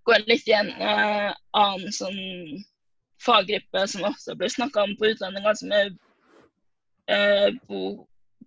går 0.09 0.27
litt 0.31 0.47
i 0.49 0.57
en 0.57 0.71
uh, 0.81 1.31
annen 1.61 1.93
sånn 1.93 2.21
faggruppe 3.21 3.83
som 3.93 4.07
også 4.09 4.37
blir 4.39 4.53
snakka 4.53 4.87
om 4.87 4.95
på 4.97 5.11
utlendinger, 5.13 5.59
som 5.59 5.75
er 5.77 5.91
uh, 7.13 7.51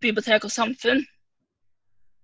bibliotek 0.01 0.47
og 0.47 0.53
samfunn. 0.53 1.03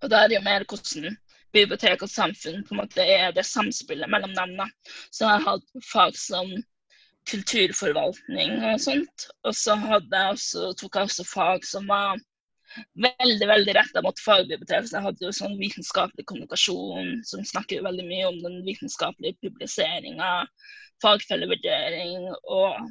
Og 0.02 0.10
da 0.12 0.24
er 0.24 0.32
det 0.32 0.40
jo 0.40 0.46
mer 0.48 0.66
hvordan 0.66 1.18
bibliotek 1.56 2.04
og 2.06 2.12
samfunn 2.12 2.66
på 2.66 2.76
en 2.76 2.82
måte 2.84 3.06
er 3.06 3.32
det 3.36 3.46
samspillet 3.48 4.12
mellom 4.12 4.36
dem. 4.38 4.58
Så 5.10 5.26
jeg 5.26 5.32
har 5.32 5.46
hatt 5.48 5.88
fag 5.92 6.18
som 6.20 6.52
kulturforvaltning 7.30 8.58
og 8.72 8.82
sånt. 8.82 9.30
Og 9.46 9.56
så 9.56 9.78
jeg 9.78 10.26
også, 10.26 10.74
tok 10.80 10.96
jeg 10.98 11.10
også 11.10 11.26
fag 11.30 11.66
som 11.68 11.90
var 11.90 12.20
veldig 13.02 13.48
veldig 13.50 13.76
retta 13.78 14.04
mot 14.06 14.22
fagbibliotek. 14.24 14.88
Så 14.88 14.98
jeg 14.98 15.08
hadde 15.08 15.26
jo 15.26 15.34
sånn 15.36 15.58
vitenskapelig 15.62 16.26
kommunikasjon 16.30 17.20
som 17.28 17.46
snakker 17.46 17.86
veldig 17.86 18.06
mye 18.08 18.30
om 18.30 18.40
den 18.46 18.62
vitenskapelige 18.68 19.40
publiseringa, 19.44 20.32
fagfellevurdering 21.04 22.28
og 22.52 22.90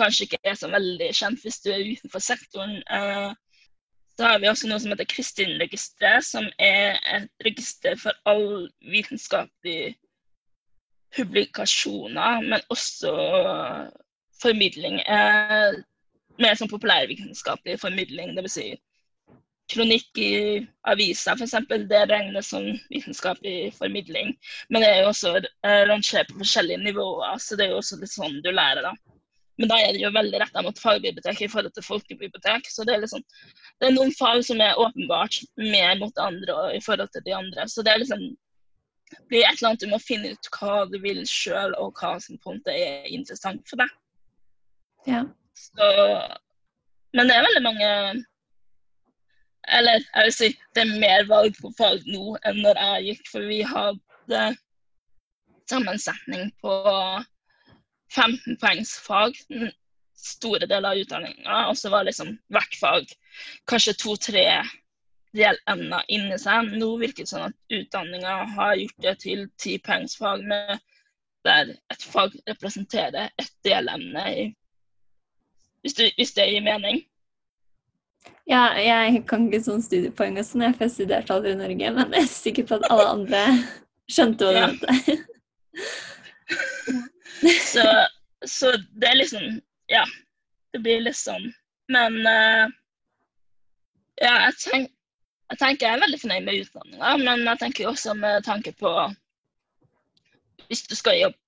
kanskje 0.00 0.26
ikke 0.26 0.40
er 0.48 0.56
så 0.56 0.70
veldig 0.72 1.10
kjent 1.12 1.42
hvis 1.44 1.60
du 1.64 1.70
er 1.74 1.86
utenfor 1.92 2.24
sektoren. 2.24 2.78
Eh, 2.88 3.30
så 4.20 4.28
har 4.28 4.40
vi 4.42 4.50
også 4.50 4.68
noe 4.68 4.76
som 4.82 4.92
heter 4.92 5.08
Kristin-registeret, 5.08 6.26
som 6.28 6.44
er 6.60 6.98
et 7.08 7.46
register 7.46 7.94
for 7.96 8.12
all 8.28 8.66
vitenskapelig 8.92 9.94
publikasjoner, 11.16 12.42
men 12.44 12.66
også 12.68 13.14
formidling. 14.42 15.00
Eh, 15.00 15.80
mer 16.36 16.60
sånn 16.60 16.68
populærvitenskapelig 16.68 17.78
formidling, 17.80 18.36
dvs. 18.36 18.58
Si 18.58 18.68
kronikk 19.72 20.20
i 20.20 20.32
aviser 20.92 21.40
f.eks. 21.40 21.56
Det 21.88 22.02
regnes 22.12 22.52
som 22.52 22.66
vitenskapelig 22.92 23.72
formidling. 23.78 24.34
Men 24.68 24.84
det 24.84 24.90
er 24.90 25.00
jo 25.00 25.14
også 25.14 25.32
eh, 25.40 25.84
rangert 25.88 26.28
på 26.28 26.42
forskjellige 26.42 26.84
nivåer, 26.84 27.40
så 27.40 27.56
det 27.56 27.70
er 27.70 27.72
jo 27.72 27.80
også 27.80 28.02
litt 28.02 28.12
sånn 28.18 28.42
du 28.44 28.52
lærer, 28.52 28.84
da. 28.90 29.09
Men 29.60 29.68
da 29.68 29.76
er 29.76 29.92
det 29.92 30.00
jo 30.00 30.12
veldig 30.14 30.38
retta 30.40 30.62
mot 30.64 30.78
fagbibliotek 30.80 31.42
i 31.44 31.48
forhold 31.52 31.74
til 31.76 31.84
folkebibliotek. 31.84 32.68
Så 32.72 32.86
det 32.88 32.94
er, 32.94 33.02
liksom, 33.02 33.24
det 33.80 33.90
er 33.90 33.96
noen 33.96 34.12
fag 34.16 34.40
som 34.46 34.62
er 34.64 34.78
åpenbart 34.80 35.42
mer 35.60 35.98
mot 36.00 36.22
andre 36.22 36.54
og 36.56 36.76
i 36.78 36.80
forhold 36.84 37.10
til 37.12 37.26
de 37.26 37.34
andre. 37.36 37.66
Så 37.68 37.84
det 37.84 37.92
er 37.92 38.00
liksom 38.00 38.24
blir 39.28 39.44
et 39.44 39.58
eller 39.58 39.72
annet 39.72 39.82
du 39.82 39.90
må 39.90 39.98
finne 40.02 40.32
ut 40.32 40.48
hva 40.54 40.84
du 40.88 40.96
vil 41.02 41.20
sjøl, 41.28 41.74
og 41.82 41.98
hva 41.98 42.14
som 42.22 42.38
på 42.38 42.52
en 42.52 42.60
måte 42.60 42.74
er 42.74 43.08
interessant 43.10 43.62
for 43.68 43.82
deg. 43.82 43.92
Ja. 45.10 45.24
Så, 45.58 45.86
men 47.16 47.28
det 47.28 47.34
er 47.36 47.44
veldig 47.44 47.62
mange 47.64 47.88
Eller 49.76 49.98
jeg 49.98 50.26
vil 50.26 50.34
si 50.36 50.48
det 50.76 50.82
er 50.84 51.00
mer 51.02 51.24
valg 51.28 51.56
på 51.60 51.72
fag 51.76 52.04
nå 52.08 52.36
enn 52.48 52.60
når 52.64 52.80
jeg 52.80 53.06
gikk, 53.10 53.26
for 53.32 53.48
vi 53.48 53.58
hadde 53.66 54.44
sammensetning 55.70 56.48
på 56.62 56.72
15 58.14 58.56
poengs 58.60 58.96
fag 59.04 59.36
store 60.20 60.66
deler 60.66 60.90
av 60.90 61.00
utdanninga, 61.00 61.56
og 61.70 61.78
så 61.78 61.90
var 61.92 62.04
liksom 62.04 62.34
hvert 62.52 62.76
fag 62.80 63.12
kanskje 63.70 63.96
to-tre 64.00 64.44
delemner 65.36 66.04
inni 66.12 66.38
seg. 66.40 66.72
Nå 66.76 66.92
virker 67.00 67.24
det 67.24 67.32
sånn 67.32 67.48
at 67.48 67.76
utdanninga 67.80 68.36
har 68.56 68.78
gjort 68.80 69.04
det 69.06 69.16
til 69.24 69.44
ti 69.60 69.76
poengs 69.82 70.16
fag, 70.20 70.44
der 71.46 71.74
et 71.92 72.02
fag 72.04 72.34
representerer 72.48 73.30
et 73.40 73.52
delemne, 73.64 74.24
hvis, 75.80 75.94
du, 75.96 76.04
hvis, 76.18 76.34
det 76.36 76.50
gir 76.50 76.64
mening. 76.66 77.00
Ja, 78.50 78.74
jeg 78.76 79.22
kan 79.30 79.46
ikke 79.46 79.62
sånn 79.64 79.84
studiepoeng 79.84 80.36
og 80.40 80.44
sånn, 80.44 80.66
for 80.74 80.84
jeg 80.84 80.96
studerte 80.98 81.32
aldri 81.32 81.54
i 81.54 81.60
Norge, 81.62 81.94
men 81.96 82.18
jeg 82.18 82.26
er 82.26 82.34
sikker 82.34 82.68
på 82.68 82.76
at 82.80 82.90
alle 82.92 83.06
andre 83.14 83.44
skjønte 84.10 84.50
hva 84.50 84.52
det 84.58 84.66
mente. 84.66 85.16
så, 87.72 87.86
så 88.46 88.76
det 88.76 89.08
er 89.08 89.20
liksom 89.22 89.60
Ja. 89.90 90.04
Det 90.70 90.78
blir 90.84 91.00
litt 91.02 91.18
sånn. 91.18 91.48
Men 91.90 92.20
uh, 92.22 92.70
ja, 94.22 94.34
jeg 94.46 94.56
tenker 94.62 94.96
jeg 95.50 95.58
tenker 95.58 95.86
jeg 95.86 95.96
er 95.96 96.02
veldig 96.04 96.18
fornøyd 96.20 96.44
med 96.46 96.58
utdanninga, 96.62 97.12
men 97.18 97.40
jeg 97.48 97.58
tenker 97.58 97.88
også 97.90 98.12
med 98.14 98.44
tanke 98.46 98.70
på 98.78 98.90
Hvis 100.68 100.84
du 100.86 100.94
skal 100.94 101.18
jobbe 101.18 101.38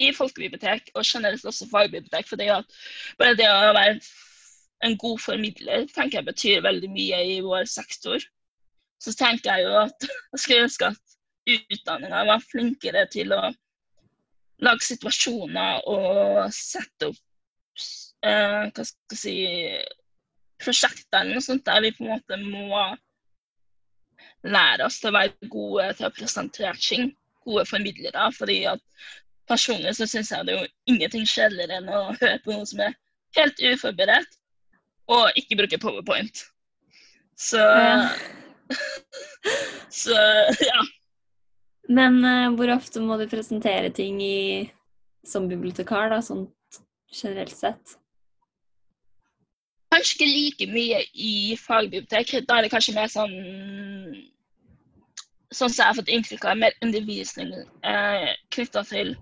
i 0.00 0.08
folkebibliotek, 0.16 0.88
og 0.96 1.04
generelt 1.04 1.44
også 1.44 1.68
fagbibliotek, 1.70 2.26
for 2.26 2.40
det 2.40 2.48
at 2.50 2.78
bare 3.20 3.36
det 3.36 3.48
å 3.50 3.74
være 3.76 3.98
en 4.86 4.96
god 4.98 5.20
formidler 5.20 5.84
tenker 5.92 6.18
jeg 6.18 6.28
betyr 6.30 6.64
veldig 6.64 6.88
mye 6.90 7.18
i 7.34 7.36
vår 7.44 7.68
sektor. 7.70 8.24
Så 9.02 9.12
tenker 9.18 9.52
jeg 9.52 9.66
jo 9.68 9.76
at 9.82 10.08
jeg 10.32 10.42
skulle 10.42 10.64
ønske 10.66 10.88
at 10.94 11.18
utdanninga 11.52 12.24
var 12.30 12.48
flinkere 12.48 13.04
til 13.12 13.36
å 13.36 13.42
lage 14.62 14.86
situasjoner 14.86 15.82
og 15.90 16.52
sette 16.54 17.10
opp 17.10 17.18
eh, 18.26 18.68
hva 18.70 18.84
skal 18.86 19.16
jeg 19.16 19.22
si 19.22 19.36
prosjekter 20.62 21.22
eller 21.22 21.38
noe 21.38 21.44
sånt 21.44 21.66
der 21.66 21.82
vi 21.82 21.94
på 21.96 22.06
en 22.06 22.12
måte 22.14 22.38
må 22.42 22.84
lære 24.46 24.86
oss 24.86 25.00
til 25.00 25.10
å 25.10 25.16
være 25.16 25.50
gode 25.50 25.88
til 25.98 26.08
å 26.08 26.14
presentere 26.14 26.78
ting. 26.78 27.10
Gode 27.42 27.64
formidlere. 27.66 28.28
fordi 28.36 28.60
at 28.70 28.82
personlig 29.50 29.96
så 29.98 30.06
syns 30.06 30.30
jeg 30.30 30.46
det 30.46 30.54
er 30.54 30.62
jo 30.62 30.94
ingenting 30.94 31.26
kjedeligere 31.26 31.80
enn 31.80 31.90
å 31.90 32.04
høre 32.20 32.38
på 32.44 32.54
noen 32.54 32.68
som 32.70 32.84
er 32.86 32.94
helt 33.36 33.58
uforberedt 33.58 34.38
og 35.10 35.38
ikke 35.38 35.58
bruker 35.58 35.82
powerpoint. 35.82 36.44
Så. 37.36 37.62
Så 40.02 40.16
ja. 40.62 40.80
Men 41.92 42.20
uh, 42.24 42.52
hvor 42.56 42.72
ofte 42.74 43.02
må 43.04 43.18
du 43.20 43.26
presentere 43.30 43.90
ting 43.94 44.20
i, 44.24 44.68
som 45.26 45.48
bibliotekar, 45.50 46.12
da, 46.12 46.20
sånn 46.24 46.46
generelt 47.12 47.54
sett? 47.54 47.96
Kanskje 49.92 50.14
ikke 50.16 50.28
like 50.30 50.68
mye 50.72 51.02
i 51.12 51.32
fagbibliotek. 51.60 52.38
Da 52.48 52.58
er 52.58 52.64
det 52.64 52.72
kanskje 52.72 52.96
mer 52.96 53.10
sånn 53.12 53.34
sånn 55.52 55.68
som 55.68 55.82
jeg 55.82 55.90
har 55.90 55.98
fått 55.98 56.12
inntrykk 56.12 56.46
av, 56.48 56.60
mer 56.62 56.76
undervisning 56.84 57.52
eh, 57.84 58.30
knytta 58.54 58.84
til 58.88 59.14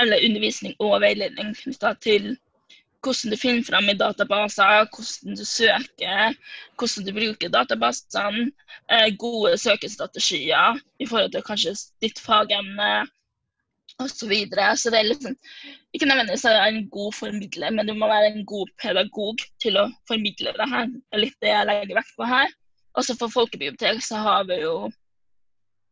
Eller 0.00 0.24
undervisning 0.26 0.74
og 0.80 1.02
veiledning 1.02 1.52
knytta 1.58 1.92
til 2.00 2.32
hvordan 3.00 3.32
du 3.32 3.36
finner 3.40 3.64
fram 3.64 3.88
i 3.88 3.96
databaser, 3.96 4.88
hvordan 4.92 5.38
du 5.38 5.44
søker, 5.48 6.34
hvordan 6.78 7.06
du 7.06 7.12
bruker 7.16 7.52
databasene, 7.52 8.50
eh, 8.92 9.08
gode 9.18 9.56
søkestrategier 9.58 10.80
i 11.00 11.08
forhold 11.08 11.32
til 11.32 11.46
kanskje 11.46 11.74
ditt 12.04 12.20
fagemne 12.20 12.92
osv. 14.00 14.14
Så, 14.16 14.28
videre. 14.28 14.76
så 14.76 14.90
det 14.90 15.00
er 15.00 15.10
liksom 15.10 15.36
ikke 15.94 16.06
nødvendigvis 16.06 16.44
en 16.44 16.88
god 16.90 17.12
formidler, 17.12 17.70
men 17.70 17.86
du 17.88 17.94
må 17.94 18.08
være 18.08 18.32
en 18.32 18.46
god 18.46 18.68
pedagog 18.82 19.42
til 19.62 19.76
å 19.80 19.90
formidle 20.08 20.54
det 20.56 20.68
her. 20.70 20.86
Det 20.86 21.18
er 21.18 21.24
litt 21.24 21.38
det 21.42 21.52
jeg 21.52 21.68
legger 21.68 22.00
vekt 22.00 22.16
på 22.16 22.28
her. 22.30 22.56
Også 22.98 23.16
for 23.18 23.32
folkebibliotek 23.32 24.02
så 24.02 24.22
har 24.22 24.46
vi 24.48 24.60
jo 24.62 24.74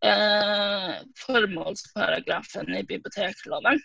eh, 0.04 0.94
formålsparagrafen 1.24 2.74
i 2.78 2.84
bibliotekloven, 2.86 3.80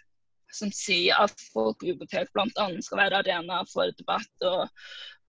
som 0.56 0.72
sier 0.76 1.18
at 1.20 1.46
folkebibliotek 1.54 2.32
bl.a. 2.34 2.68
skal 2.86 3.02
være 3.02 3.22
arena 3.22 3.62
for 3.72 3.92
debatt 3.98 4.48
og 4.50 4.68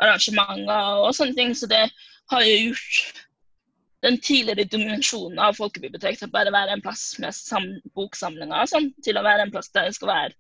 arrangementer 0.03 1.05
og 1.05 1.15
sånne 1.17 1.39
ting. 1.39 1.55
Så 1.57 1.69
det 1.71 1.87
har 2.33 2.47
jo 2.47 2.57
gjort 2.69 3.23
den 4.05 4.19
tidligere 4.21 4.69
dimensjonen 4.69 5.41
av 5.41 5.57
folkebibliotek 5.57 6.21
til 6.21 6.29
å 6.29 6.35
bare 6.35 6.53
være 6.53 6.77
en 6.77 6.85
plass 6.85 7.15
med 7.23 7.81
boksamlinger 7.97 8.67
og 8.67 8.73
sånn, 8.73 8.91
til 9.05 9.17
å 9.17 9.25
være 9.25 9.47
en 9.47 9.55
plass 9.55 9.73
der 9.73 9.89
det 9.89 9.97
skal 9.97 10.13
være 10.13 10.35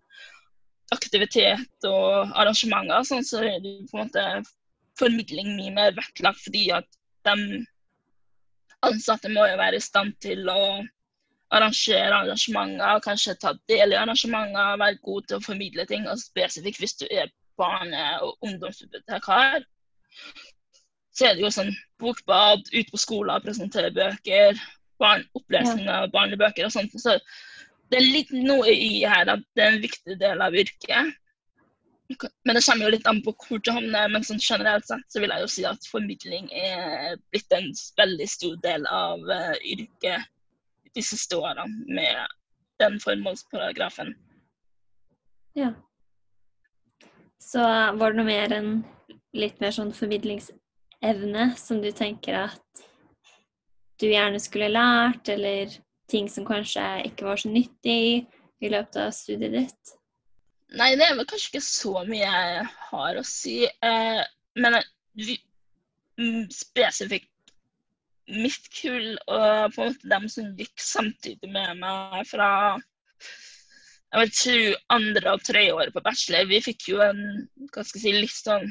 aktivitet 0.93 1.89
og 1.89 2.35
arrangementer. 2.37 3.07
Sånn, 3.09 3.25
så 3.25 3.41
er 3.41 3.63
det 3.65 3.79
på 3.91 3.99
en 3.99 4.09
måte 4.09 4.27
formidling 5.01 5.57
mye 5.57 5.73
mer 5.75 5.97
vektlagt 5.97 6.43
fordi 6.45 6.69
at 6.77 6.87
de 7.27 7.65
ansatte 8.85 9.33
må 9.33 9.47
jo 9.49 9.57
være 9.59 9.81
i 9.81 9.85
stand 9.85 10.13
til 10.23 10.45
å 10.51 10.61
arrangere 11.53 12.15
arrangementer, 12.15 13.01
kanskje 13.05 13.37
ta 13.41 13.53
del 13.71 13.95
i 13.95 13.99
arrangementer, 14.01 14.79
være 14.81 15.01
god 15.05 15.29
til 15.29 15.39
å 15.39 15.45
formidle 15.45 15.87
ting. 15.91 16.07
Og 16.11 16.21
spesifikt 16.21 16.83
hvis 16.83 16.99
du 17.03 17.07
er 17.11 17.33
barne- 17.61 18.21
og 18.25 18.37
ungdomsbibliotekar, 18.43 19.65
så 21.15 21.29
er 21.29 21.35
det 21.35 21.45
jo 21.45 21.53
sånn 21.55 21.75
bokbad, 22.03 22.65
ut 22.75 22.91
på 22.91 22.99
skoler, 22.99 23.43
presentere 23.45 23.93
bøker, 23.95 24.59
barn, 24.99 25.27
opplesninger 25.39 25.93
av 25.93 26.11
barnebøker 26.15 26.67
og 26.67 26.75
sånt. 26.75 26.95
Så 26.99 27.19
det 27.91 28.01
er 28.01 28.09
litt 28.09 28.33
noe 28.35 28.73
i 28.73 29.05
her 29.05 29.31
at 29.31 29.45
det 29.55 29.63
er 29.63 29.77
en 29.77 29.85
viktig 29.85 30.19
del 30.19 30.43
av 30.43 30.57
yrket. 30.59 31.15
Men 32.45 32.59
det 32.59 32.65
kommer 32.67 32.85
jo 32.85 32.93
litt 32.93 33.07
an 33.09 33.23
på 33.25 33.33
hvor 33.47 33.63
du 33.63 33.71
havner. 33.73 34.11
Men 34.11 34.27
sånn 34.27 34.43
generelt 34.43 34.87
sett 34.89 35.07
så 35.13 35.23
vil 35.23 35.33
jeg 35.33 35.45
jo 35.45 35.51
si 35.55 35.67
at 35.69 35.89
formidling 35.91 36.51
er 36.51 37.15
blitt 37.31 37.55
en 37.55 37.71
veldig 38.01 38.29
stor 38.29 38.59
del 38.67 38.87
av 38.91 39.23
uh, 39.31 39.55
yrket 39.63 40.27
de 40.95 41.03
siste 41.03 41.37
åra 41.37 41.67
med 41.67 42.35
den 42.83 42.99
formålsparagrafen. 43.01 44.15
Ja. 45.55 45.73
Så 47.39 47.63
var 47.99 48.13
det 48.13 48.19
noe 48.19 48.27
mer 48.27 48.55
enn 48.57 48.71
litt 49.35 49.61
mer 49.63 49.75
sånn 49.75 49.93
formidlingsevne 49.95 51.49
som 51.59 51.83
du 51.83 51.91
tenker 51.95 52.39
at 52.47 52.85
du 54.03 54.09
gjerne 54.11 54.41
skulle 54.43 54.73
lært, 54.73 55.29
eller 55.31 55.71
ting 56.11 56.29
som 56.31 56.47
kanskje 56.47 56.83
ikke 57.09 57.29
var 57.29 57.41
så 57.41 57.51
nyttig 57.53 58.25
i 58.65 58.71
løpet 58.73 58.99
av 59.07 59.15
studiet 59.15 59.55
ditt? 59.55 59.95
Nei, 60.75 60.95
det 60.99 61.07
er 61.07 61.19
vel 61.19 61.29
kanskje 61.31 61.53
ikke 61.53 61.67
så 61.67 62.03
mye 62.09 62.25
jeg 62.25 62.65
har 62.89 63.21
å 63.21 63.27
si. 63.27 63.61
Eh, 63.65 64.23
men 64.59 64.79
vi, 65.15 65.37
mm, 66.19 66.51
spesifikt 66.51 67.31
mitt 68.33 68.69
kull 68.73 69.15
og 69.29 69.75
på 69.75 69.83
en 69.85 69.91
måte 69.91 70.11
dem 70.13 70.29
som 70.33 70.53
gikk 70.59 70.81
samtidig 70.81 71.51
med 71.53 71.81
meg 71.83 72.23
fra 72.29 72.49
jeg 74.15 74.21
vil 74.21 74.33
tro 74.39 74.59
andre 74.95 75.33
og 75.35 75.43
tredje 75.43 75.75
året 75.75 75.95
på 75.95 76.03
bachelor, 76.05 76.47
vi 76.47 76.61
fikk 76.63 76.89
jo 76.93 77.01
en 77.03 77.23
hva 77.75 77.83
skal 77.83 77.99
jeg 77.99 78.05
si, 78.05 78.13
litt 78.15 78.37
sånn 78.37 78.69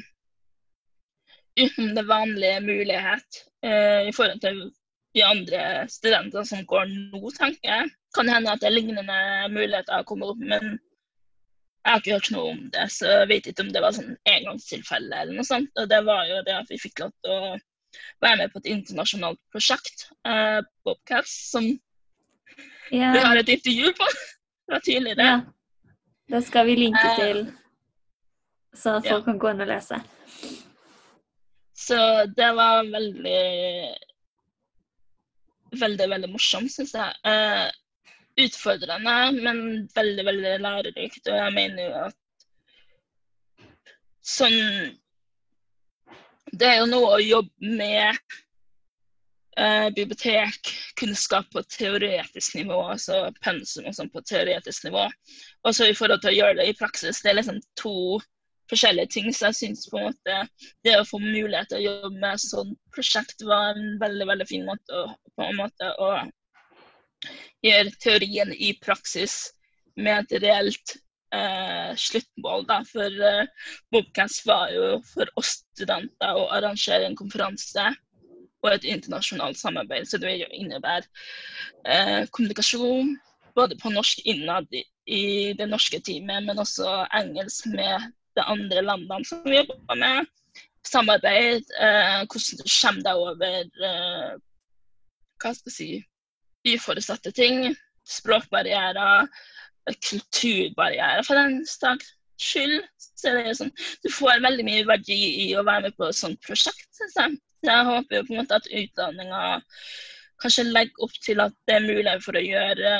uten 1.60 1.92
det 1.94 2.06
vanlige 2.08 2.62
mulighet 2.64 3.42
uh, 3.66 4.08
i 4.08 4.14
forhold 4.16 4.40
til 4.42 4.62
de 5.14 5.22
andre 5.22 5.60
studentene 5.92 6.46
som 6.48 6.64
går 6.66 6.88
nå, 6.90 7.20
tenker 7.36 7.68
jeg. 7.68 7.92
Kan 8.16 8.30
hende 8.32 8.50
at 8.50 8.62
det 8.62 8.70
er 8.70 8.74
lignende 8.74 9.18
muligheter 9.52 10.00
å 10.00 10.08
komme 10.08 10.32
opp, 10.32 10.40
men 10.40 10.72
jeg 11.84 11.92
har 11.92 12.00
ikke 12.00 12.16
hørt 12.16 12.32
noe 12.34 12.54
om 12.54 12.64
det. 12.74 12.88
Så 12.90 13.12
jeg 13.12 13.28
vet 13.30 13.46
ikke 13.50 13.66
om 13.66 13.70
det 13.74 13.84
var 13.84 13.94
sånn 13.94 14.16
engangstilfelle 14.32 15.20
eller 15.20 15.36
noe 15.36 15.46
sånt. 15.46 15.70
Og 15.78 15.86
det 15.92 16.00
var 16.08 16.24
jo 16.30 16.40
det 16.48 16.56
at 16.56 16.72
vi 16.72 16.80
fikk 16.80 17.04
lov 17.04 17.12
til 17.20 17.36
å 17.36 17.54
være 18.22 18.38
med 18.42 18.52
på 18.52 18.62
et 18.62 18.70
internasjonalt 18.72 19.40
prosjekt, 19.52 20.08
uh, 20.28 20.60
Bobcats, 20.84 21.34
som 21.50 21.66
yeah. 22.92 23.12
vi 23.14 23.22
har 23.24 23.40
et 23.40 23.52
intervju 23.56 23.92
på 23.98 24.08
fra 24.14 24.80
tidligere. 24.84 25.28
Ja. 25.28 25.40
Det 26.34 26.40
skal 26.46 26.66
vi 26.66 26.78
linke 26.80 27.04
uh, 27.04 27.20
til, 27.20 27.44
så 28.74 28.98
folk 29.00 29.20
ja. 29.20 29.22
kan 29.28 29.38
gå 29.38 29.52
inn 29.52 29.64
og 29.66 29.70
lese. 29.70 30.00
Så 31.74 31.98
det 32.36 32.50
var 32.56 32.86
veldig 32.86 33.40
veldig, 35.80 36.06
veldig 36.10 36.30
morsomt, 36.32 36.72
syns 36.72 36.94
jeg. 36.94 37.16
Uh, 37.26 37.70
utfordrende, 38.44 39.14
men 39.44 39.58
veldig, 39.94 40.26
veldig 40.26 40.54
lærerikt. 40.62 41.28
Og 41.28 41.38
jeg 41.38 41.54
mener 41.54 41.82
jo 41.84 42.04
at 42.08 42.20
sånn 44.24 44.58
Det 46.52 46.68
er 46.68 46.80
jo 46.82 46.90
noe 46.90 47.14
å 47.16 47.22
jobbe 47.22 47.74
med 47.78 48.18
uh, 49.58 49.88
bibliotekkunnskap 49.96 51.48
på 51.54 51.64
teoretisk 51.72 52.58
nivå, 52.60 52.78
altså 52.94 53.24
pensum 53.44 53.88
og 53.88 53.96
sånn 53.96 54.12
på 54.12 54.22
teoretisk 54.28 54.86
nivå. 54.88 55.08
Og 55.64 55.76
så 55.76 55.88
i 55.88 55.96
forhold 55.96 56.22
til 56.22 56.34
å 56.34 56.38
gjøre 56.38 56.60
det 56.60 56.68
i 56.70 56.78
praksis. 56.78 57.22
Det 57.24 57.32
er 57.32 57.40
liksom 57.40 57.60
to 57.80 58.20
forskjellige 58.70 59.12
ting. 59.16 59.32
Så 59.32 59.50
jeg 59.50 59.60
syns 59.60 59.88
på 59.90 60.00
en 60.00 60.08
måte 60.10 60.38
det 60.86 60.96
å 60.98 61.08
få 61.08 61.20
mulighet 61.22 61.72
til 61.72 61.80
å 61.80 61.86
jobbe 61.88 62.14
med 62.22 62.42
sånt 62.42 62.78
prosjekt 62.94 63.44
var 63.46 63.74
en 63.74 63.98
veldig 64.02 64.28
veldig 64.30 64.48
fin 64.50 64.66
måte 64.68 65.00
å, 65.00 65.08
på 65.34 65.48
en 65.48 65.60
måte, 65.60 65.90
å 65.98 66.12
gjøre 67.64 67.96
teorien 68.02 68.52
i 68.52 68.74
praksis 68.84 69.54
med 69.96 70.26
et 70.26 70.42
reelt 70.44 70.96
eh, 71.34 71.92
sluttmål. 71.98 72.66
Da. 72.70 72.80
For 72.88 73.20
eh, 73.30 73.68
Bobcans 73.92 74.40
var 74.48 74.72
jo 74.74 74.98
for 75.10 75.30
oss 75.40 75.58
studenter 75.74 76.38
å 76.38 76.48
arrangere 76.56 77.08
en 77.08 77.18
konferanse 77.18 77.90
og 78.64 78.70
et 78.72 78.86
internasjonalt 78.88 79.58
samarbeid. 79.60 80.08
Så 80.08 80.20
det 80.20 80.30
vil 80.30 80.44
jo 80.44 80.50
innebære 80.62 81.04
eh, 81.90 82.24
kommunikasjon 82.32 83.16
både 83.54 83.78
på 83.78 83.92
norsk 83.94 84.24
innad 84.26 84.66
i, 84.74 84.82
i 85.06 85.24
det 85.58 85.68
norske 85.70 86.00
teamet, 86.02 86.46
men 86.46 86.58
også 86.58 87.04
engelsk 87.14 87.68
med 87.74 88.08
de 88.34 88.46
andre 88.50 88.82
landene 88.82 89.28
som 89.28 89.44
vi 89.46 89.60
jobber 89.60 90.00
med. 90.00 90.32
Samarbeid, 90.84 91.70
eh, 91.80 92.24
hvordan 92.28 92.58
du 92.60 92.66
kommer 92.68 93.04
deg 93.06 93.22
over 93.28 93.86
eh, 93.88 94.34
hva 95.40 95.52
skal 95.54 95.70
jeg 95.70 95.76
si, 95.76 95.88
uforutsette 96.74 97.32
ting. 97.36 97.74
Språkbarrierer, 98.04 99.30
kulturbarrierer 99.92 101.24
for 101.26 101.38
den 101.38 101.60
saks 101.68 102.14
skyld. 102.40 102.82
Så 102.98 103.32
det 103.32 103.44
er 103.48 103.58
sånn, 103.58 103.72
du 104.04 104.10
får 104.12 104.42
veldig 104.44 104.66
mye 104.66 104.86
verdi 104.88 105.20
i 105.46 105.50
å 105.56 105.64
være 105.66 105.88
med 105.88 105.98
på 105.98 106.08
et 106.08 106.18
sånt 106.18 106.40
prosjekt. 106.44 106.88
syns 106.96 107.16
jeg. 107.20 107.38
jeg 107.68 107.88
håper 107.90 108.18
jo 108.18 108.26
på 108.26 108.34
en 108.34 108.42
måte 108.42 108.58
at 108.60 108.70
utdanninga 108.82 109.42
kanskje 110.42 110.66
legger 110.68 111.06
opp 111.06 111.14
til 111.24 111.40
at 111.44 111.54
det 111.68 111.78
er 111.78 111.86
mulig 111.86 112.14
for 112.24 112.36
å 112.36 112.44
gjøre 112.44 112.94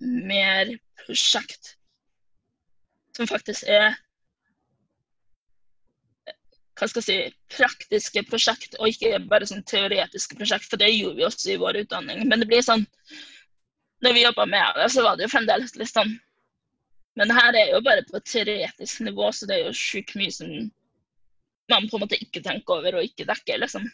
mer 0.00 0.72
prosjekt 1.04 1.74
som 3.16 3.28
faktisk 3.28 3.68
er 3.68 3.98
hva 6.80 6.88
skal 6.88 7.02
jeg 7.02 7.06
si, 7.06 7.38
praktiske 7.52 8.22
prosjekt, 8.30 8.76
og 8.80 8.88
ikke 8.88 9.18
bare 9.28 9.44
sånn 9.44 9.66
teoretiske 9.68 10.38
prosjekt. 10.38 10.64
For 10.70 10.80
det 10.80 10.88
gjorde 10.94 11.18
vi 11.18 11.26
også 11.26 11.50
i 11.52 11.58
vår 11.60 11.82
utdanning. 11.82 12.22
Men 12.30 12.40
det 12.40 12.48
blir 12.48 12.64
sånn 12.64 12.86
Når 14.00 14.16
vi 14.16 14.24
jobba 14.24 14.46
med 14.48 14.76
det, 14.76 14.88
så 14.94 15.04
var 15.04 15.16
det 15.16 15.26
jo 15.26 15.32
fremdeles 15.32 15.76
litt 15.76 15.92
sånn 15.92 16.14
Men 17.18 17.32
her 17.34 17.56
er 17.58 17.72
jo 17.74 17.80
bare 17.84 18.04
på 18.06 18.16
et 18.16 18.28
teoretisk 18.28 19.02
nivå, 19.04 19.32
så 19.34 19.48
det 19.48 19.58
er 19.58 19.66
jo 19.66 19.76
sjukt 19.76 20.14
mye 20.16 20.32
som 20.32 20.52
man 21.70 21.88
på 21.90 21.98
en 21.98 22.04
måte 22.04 22.18
ikke 22.18 22.42
tenker 22.42 22.80
over 22.80 22.96
og 22.98 23.06
ikke 23.06 23.26
dekker, 23.28 23.60
liksom. 23.62 23.84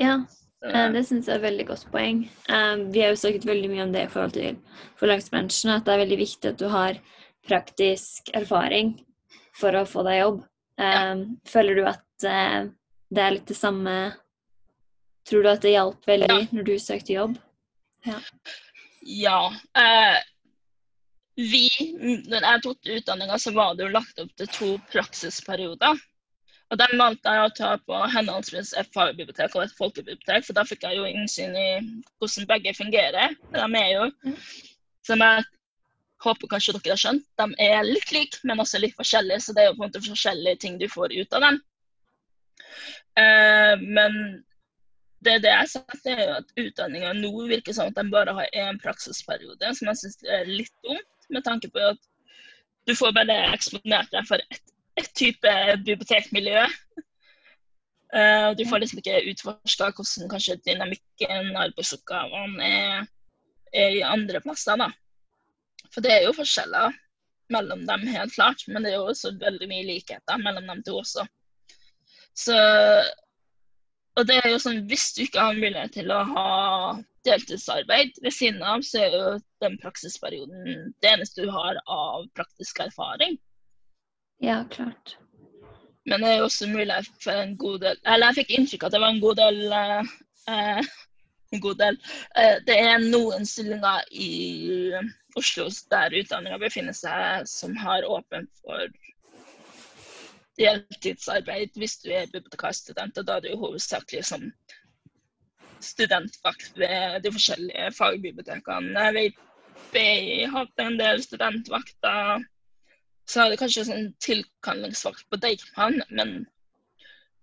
Ja, 0.00 0.16
eh, 0.64 0.86
det 0.94 1.04
syns 1.06 1.28
jeg 1.28 1.36
er 1.36 1.42
et 1.42 1.46
veldig 1.48 1.66
godt 1.68 1.84
poeng. 1.92 2.24
Eh, 2.48 2.74
vi 2.94 3.02
har 3.02 3.12
jo 3.12 3.20
snakket 3.20 3.46
veldig 3.46 3.70
mye 3.70 3.84
om 3.84 3.92
det 3.94 4.06
i 4.06 4.10
forhold 4.10 4.34
til 4.38 4.56
forlagsbransjen, 5.02 5.74
at 5.76 5.86
det 5.86 5.94
er 5.94 6.02
veldig 6.02 6.20
viktig 6.22 6.50
at 6.50 6.62
du 6.62 6.66
har 6.72 6.98
praktisk 7.46 8.32
erfaring 8.34 8.96
for 9.54 9.76
å 9.76 9.84
få 9.86 10.06
deg 10.08 10.22
jobb. 10.22 10.42
Ja. 10.80 11.12
Um, 11.12 11.36
føler 11.46 11.78
du 11.78 11.84
at 11.86 12.02
det 12.24 13.22
er 13.22 13.34
litt 13.36 13.46
det 13.46 13.54
samme 13.54 13.92
Tror 15.24 15.44
du 15.44 15.48
at 15.48 15.62
det 15.64 15.70
hjalp 15.72 16.02
veldig 16.04 16.26
ja. 16.28 16.46
når 16.52 16.66
du 16.66 16.72
søkte 16.82 17.14
jobb? 17.14 17.36
Ja. 18.04 18.20
ja 19.00 19.40
eh, 19.80 20.18
vi, 21.36 21.68
når 22.28 22.46
jeg 22.46 22.62
tok 22.64 22.90
utdanninga, 22.96 23.38
så 23.42 23.52
var 23.56 23.74
det 23.74 23.88
jo 23.88 23.94
lagt 23.94 24.20
opp 24.22 24.34
til 24.38 24.50
to 24.54 24.68
praksisperioder. 24.92 26.02
Og 26.72 26.78
Den 26.80 26.94
valgte 26.98 27.32
jeg 27.34 27.46
å 27.46 27.54
ta 27.54 27.72
på 27.86 27.98
henholdsvis 28.14 28.72
et 28.80 28.88
fagbibliotek 28.94 29.52
og 29.54 29.66
et 29.66 29.74
folkebibliotek, 29.78 30.46
for 30.46 30.56
da 30.56 30.64
fikk 30.66 30.86
jeg 30.86 30.98
jo 30.98 31.10
innsyn 31.10 31.52
i 31.58 31.66
hvordan 32.18 32.48
begge 32.50 32.72
fungerer. 32.76 33.34
De 33.52 33.66
er 33.80 33.90
jo, 33.92 34.36
som 35.06 35.22
jeg 35.22 35.44
håper 36.24 36.50
kanskje 36.54 36.74
dere 36.78 36.94
har 36.94 37.02
skjønt, 37.02 37.26
de 37.40 37.46
er 37.66 37.84
litt 37.86 38.14
like, 38.14 38.40
men 38.48 38.62
også 38.62 38.80
litt 38.80 38.96
forskjellige. 38.96 39.42
Så 39.44 39.54
det 39.54 39.64
er 39.64 39.70
jo 39.70 39.76
på 39.76 39.84
en 39.84 39.90
måte 39.90 40.02
forskjellige 40.06 40.62
ting 40.64 40.80
du 40.80 40.88
får 40.90 41.14
ut 41.18 41.36
av 41.36 41.46
dem. 41.48 41.60
Eh, 43.20 43.74
men 43.82 44.18
det, 45.24 45.38
det 45.44 45.50
jeg 45.50 45.62
har 45.62 45.70
sett, 45.70 46.06
er 46.10 46.22
jo 46.22 46.36
at 46.38 46.52
utdanninga 46.60 47.14
nå 47.18 47.32
virker 47.50 47.76
som 47.76 47.90
at 47.90 47.98
de 47.98 48.04
bare 48.12 48.34
har 48.36 48.58
én 48.60 48.80
praksisperiode, 48.82 49.72
som 49.78 49.90
jeg 49.90 50.02
syns 50.02 50.20
er 50.28 50.50
litt 50.50 50.74
dumt, 50.86 51.28
med 51.32 51.44
tanke 51.46 51.70
på 51.72 51.82
at 51.94 52.00
du 52.84 52.92
får 52.96 53.14
bare 53.16 53.36
eksponert 53.54 54.10
deg 54.12 54.26
for 54.28 54.42
ett 54.52 54.74
et 55.00 55.10
type 55.18 55.54
bibliotekmiljø. 55.84 56.64
Uh, 58.14 58.50
du 58.54 58.62
får 58.68 58.82
liksom 58.82 59.00
ikke 59.00 59.22
utforska 59.32 59.90
hvordan 59.96 60.30
kanskje 60.30 60.60
dynamikken, 60.62 61.54
arbeidsoppgavene 61.58 62.68
er, 62.68 63.08
er 63.74 63.96
i 63.98 64.04
andre 64.06 64.42
plasser. 64.44 64.78
da. 64.78 64.90
For 65.90 66.04
det 66.04 66.12
er 66.14 66.28
jo 66.28 66.36
forskjeller 66.36 66.94
mellom 67.54 67.82
dem, 67.88 68.06
helt 68.14 68.34
klart. 68.36 68.62
Men 68.68 68.86
det 68.86 68.92
er 68.92 69.00
jo 69.00 69.10
også 69.10 69.34
veldig 69.40 69.70
mye 69.70 69.88
likheter 69.88 70.38
mellom 70.42 70.70
dem 70.70 70.84
to 70.86 71.00
også. 71.02 71.26
Så 72.34 72.54
Og 74.14 74.28
det 74.28 74.36
er 74.40 74.52
jo 74.52 74.60
sånn, 74.62 74.84
hvis 74.90 75.08
du 75.16 75.24
ikke 75.24 75.42
har 75.42 75.58
mulighet 75.58 75.96
til 75.96 76.12
å 76.14 76.20
ha 76.28 76.50
deltidsarbeid 77.26 78.20
ved 78.22 78.34
siden 78.36 78.62
av, 78.62 78.84
så 78.86 79.02
er 79.02 79.16
jo 79.16 79.32
den 79.64 79.78
praksisperioden 79.82 80.92
det 81.02 81.10
eneste 81.10 81.46
du 81.46 81.50
har 81.50 81.80
av 81.90 82.28
praktisk 82.38 82.82
erfaring. 82.84 83.38
Ja, 84.44 84.62
klart. 84.70 85.16
Men 86.04 86.22
det 86.22 86.30
er 86.30 86.42
jo 86.42 86.50
også 86.50 86.68
mulighet 86.68 87.08
for 87.24 87.32
en 87.32 87.54
god 87.56 87.78
del 87.80 88.00
Eller 88.04 88.28
jeg 88.28 88.42
fikk 88.42 88.50
inntrykk 88.58 88.82
av 88.82 88.90
at 88.90 88.94
det 88.94 89.00
var 89.00 89.12
en 89.14 89.22
god 89.22 89.38
del 89.40 89.60
eh, 89.72 90.10
eh 90.52 90.92
en 91.54 91.60
god 91.60 91.78
del. 91.78 91.98
Eh, 92.40 92.56
det 92.66 92.76
er 92.82 93.02
noen 93.02 93.46
stillinger 93.46 94.02
i 94.10 94.92
Oslo 95.38 95.68
der 95.92 96.16
utdanninga 96.18 96.58
befinner 96.58 96.96
seg, 96.96 97.46
som 97.46 97.76
har 97.78 98.06
åpent 98.10 98.50
for 98.62 98.88
deltidsarbeid 100.58 101.76
hvis 101.80 101.98
du 102.02 102.10
er 102.12 102.30
bibliotekarstudent. 102.32 103.18
Og 103.18 103.26
da 103.26 103.36
er 103.36 103.44
det 103.44 103.54
jo 103.54 103.62
hovedsakelig 103.66 104.24
som 104.28 104.48
studentvakt 105.84 106.78
ved 106.80 107.20
de 107.24 107.32
forskjellige 107.32 107.92
fagbibliotekene. 107.98 109.00
Jeg 109.00 109.14
vet 109.18 110.50
hatt 110.54 110.82
en 110.82 110.98
del 110.98 111.22
studentvakter. 111.22 112.44
Så 113.28 113.44
er 113.44 113.52
det 113.52 113.60
kanskje 113.60 113.86
sånn 113.88 114.10
tilkallingsvakt 114.22 115.24
på 115.32 115.40
Deichman, 115.40 116.02
men 116.10 116.42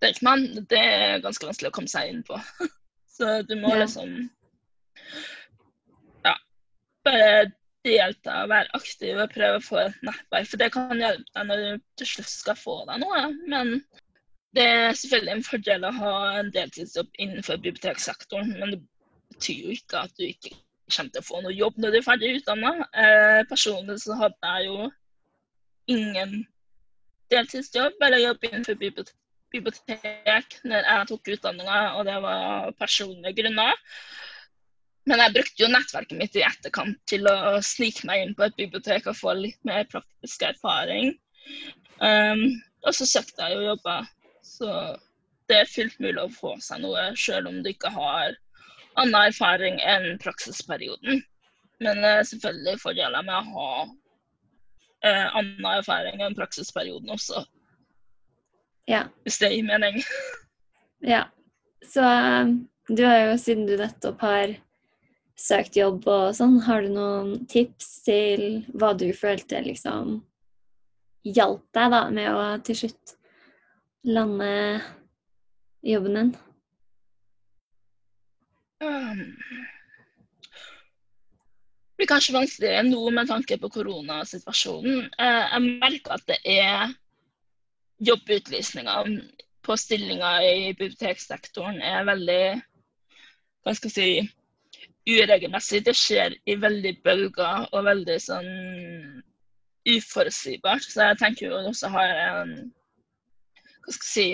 Deichman 0.02 0.46
det 0.70 0.82
er 0.82 1.24
ganske 1.24 1.48
vanskelig 1.48 1.72
å 1.72 1.76
komme 1.76 1.90
seg 1.90 2.12
inn 2.12 2.22
på. 2.28 2.38
Så 3.18 3.42
du 3.46 3.56
må 3.60 3.74
liksom 3.76 4.30
delta, 7.86 8.46
være 8.50 8.72
aktiv 8.78 9.20
og 9.20 9.34
prøve 9.34 9.60
å 9.60 9.66
få 9.66 9.80
et 9.82 10.00
nettverk. 10.06 10.48
For 10.52 10.62
det 10.62 10.72
kan 10.76 11.02
hjelpe 11.02 11.36
deg 11.36 11.50
når 11.50 11.64
du 11.64 11.84
til 12.02 12.10
slutt 12.14 12.32
skal 12.32 12.60
få 12.60 12.78
deg 12.90 13.04
noe. 13.04 13.24
Men 13.52 13.74
det 14.58 14.66
er 14.68 14.98
selvfølgelig 15.00 15.36
en 15.36 15.48
fordel 15.48 15.88
å 15.88 15.94
ha 16.00 16.16
en 16.40 16.52
deltidsjobb 16.56 17.22
innenfor 17.26 17.62
biblioteksektoren. 17.66 18.54
Men 18.60 18.76
det 18.76 18.82
betyr 19.36 19.66
jo 19.66 19.78
ikke 19.78 20.06
at 20.06 20.16
du 20.18 20.28
ikke 20.28 20.54
kommer 20.92 21.14
til 21.16 21.24
å 21.24 21.28
få 21.28 21.44
noe 21.44 21.56
jobb 21.56 21.78
når 21.80 21.94
du 21.94 22.02
er 22.02 22.08
ferdig 22.08 22.34
utdanna. 22.42 22.74
Eh, 22.92 23.42
personlig 23.50 24.02
så 24.04 24.18
hadde 24.20 24.56
jeg 24.56 24.70
jo 24.70 24.92
ingen 25.92 26.42
deltidsjobb 27.32 28.04
eller 28.04 28.26
jobb 28.26 28.48
innenfor 28.50 28.80
bibliotek 28.80 29.18
bibliotek 29.52 30.60
når 30.68 30.86
jeg 30.88 31.08
tok 31.10 31.32
utdanninga, 31.36 31.80
og 32.00 32.06
det 32.08 32.18
var 32.24 32.72
personlige 32.80 33.42
grunner. 33.42 33.74
Men 35.10 35.24
jeg 35.24 35.34
brukte 35.34 35.64
jo 35.64 35.70
nettverket 35.72 36.18
mitt 36.20 36.36
i 36.38 36.44
etterkant 36.46 37.00
til 37.10 37.26
å 37.30 37.58
snike 37.66 38.06
meg 38.06 38.26
inn 38.26 38.36
på 38.38 38.46
et 38.46 38.58
bibliotek 38.60 39.08
og 39.10 39.18
få 39.18 39.34
litt 39.40 39.58
mer 39.68 39.88
praktisk 39.90 40.46
erfaring. 40.46 41.16
Um, 42.02 42.46
og 42.86 42.94
så 42.98 43.08
søkte 43.10 43.46
jeg 43.46 43.58
jo 43.58 43.66
jobber 43.72 44.06
Så 44.46 44.68
det 45.50 45.58
er 45.60 45.70
fullt 45.70 45.98
mulig 46.02 46.22
å 46.22 46.32
få 46.34 46.54
seg 46.64 46.82
noe, 46.82 47.12
selv 47.20 47.50
om 47.50 47.60
du 47.62 47.70
ikke 47.72 47.92
har 47.94 48.38
annen 49.00 49.18
erfaring 49.28 49.80
enn 49.84 50.20
praksisperioden. 50.22 51.22
Men 51.82 52.06
eh, 52.06 52.22
selvfølgelig 52.28 52.80
fordeler 52.82 53.26
med 53.26 53.36
å 53.36 53.56
ha 53.58 53.72
eh, 55.08 55.28
annen 55.28 55.68
erfaring 55.74 56.24
enn 56.24 56.38
praksisperioden 56.38 57.12
også. 57.14 57.44
Ja. 58.90 59.06
Hvis 59.26 59.40
det 59.42 59.52
gir 59.54 59.68
mening. 59.68 60.02
ja. 61.14 61.26
Så 61.88 62.06
um, 62.06 62.56
du 62.88 63.04
har 63.08 63.26
jo, 63.26 63.38
siden 63.42 63.68
du 63.68 63.76
nettopp 63.80 64.22
har 64.24 64.56
søkt 65.42 65.78
jobb 65.80 66.06
og 66.10 66.36
sånn, 66.38 66.60
har 66.66 66.86
du 66.86 66.94
noen 66.96 67.34
tips 67.50 67.90
til 68.06 68.46
hva 68.78 68.94
du 68.98 69.10
følte 69.18 69.62
liksom 69.66 70.20
hjalp 71.28 71.66
deg 71.76 71.92
da 71.94 72.06
med 72.14 72.30
å 72.34 72.46
til 72.66 72.80
slutt 72.84 73.16
lande 74.08 74.54
jobben 75.86 76.18
din? 76.18 76.32
Um, 78.82 79.22
det 81.92 82.08
blir 82.08 82.10
kanskje 82.10 82.34
vanskeligere 82.34 82.88
nå 82.88 83.12
med 83.14 83.30
tanke 83.30 83.60
på 83.62 83.70
koronasituasjonen. 83.70 85.04
Eh, 85.22 85.44
jeg 85.54 85.78
merker 85.84 86.16
at 86.16 86.24
det 86.30 86.40
er 86.50 86.96
jobbutlysninger 88.02 89.12
på 89.62 89.78
stillinger 89.78 90.42
i 90.42 90.72
biblioteksektoren 90.74 91.78
er 91.86 92.08
veldig 92.10 92.44
hva 93.62 93.76
skal 93.78 93.92
jeg 93.92 93.94
si, 93.94 94.32
uregelmessig. 95.10 95.84
Det 95.86 95.96
skjer 95.98 96.36
i 96.46 96.58
veldig 96.62 96.94
bølger 97.06 97.68
og 97.72 97.86
veldig 97.88 98.18
sånn 98.22 98.52
uforutsigbart. 99.90 100.86
Så 100.86 101.10
jeg 101.10 101.20
tenker 101.22 101.48
jo 101.48 101.58
det 101.58 101.74
også 101.74 101.92
har 101.96 102.16
en 102.28 102.56
hva 103.82 103.94
skal 103.96 104.06
jeg 104.06 104.12
si, 104.12 104.26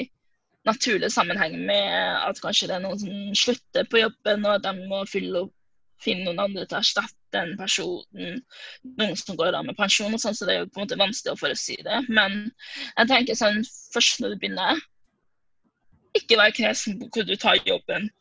naturlig 0.68 1.08
sammenheng 1.14 1.54
med 1.70 1.94
at 2.28 2.42
kanskje 2.44 2.68
det 2.68 2.76
er 2.78 2.84
noen 2.84 3.00
som 3.00 3.38
slutter 3.46 3.88
på 3.88 4.02
jobben, 4.02 4.44
og 4.46 4.66
de 4.66 4.74
må 4.90 5.06
fylle 5.08 5.46
opp, 5.46 5.54
finne 6.04 6.28
noen 6.28 6.44
andre 6.44 6.66
til 6.68 6.78
å 6.78 6.82
erstatte 6.84 7.16
den 7.34 7.56
personen. 7.60 8.42
Noen 9.00 9.16
som 9.18 9.38
går 9.40 9.56
av 9.58 9.66
med 9.66 9.78
pensjon 9.80 10.14
og 10.14 10.22
sånn, 10.22 10.36
så 10.38 10.46
det 10.46 10.54
er 10.54 10.60
jo 10.62 10.70
på 10.70 10.82
en 10.82 10.86
måte 10.86 11.00
vanskelig 11.00 11.34
å 11.34 11.40
forutsi 11.40 11.78
det. 11.88 12.02
Men 12.12 12.38
jeg 12.50 13.10
tenker 13.14 13.40
sånn 13.40 13.64
først 13.96 14.22
når 14.22 14.36
du 14.36 14.42
begynner, 14.44 14.84
ikke 16.18 16.38
vær 16.40 16.54
kresen 16.56 17.00
på 17.00 17.10
hvor 17.14 17.26
du 17.28 17.34
tar 17.40 17.58
jobben. 17.66 18.12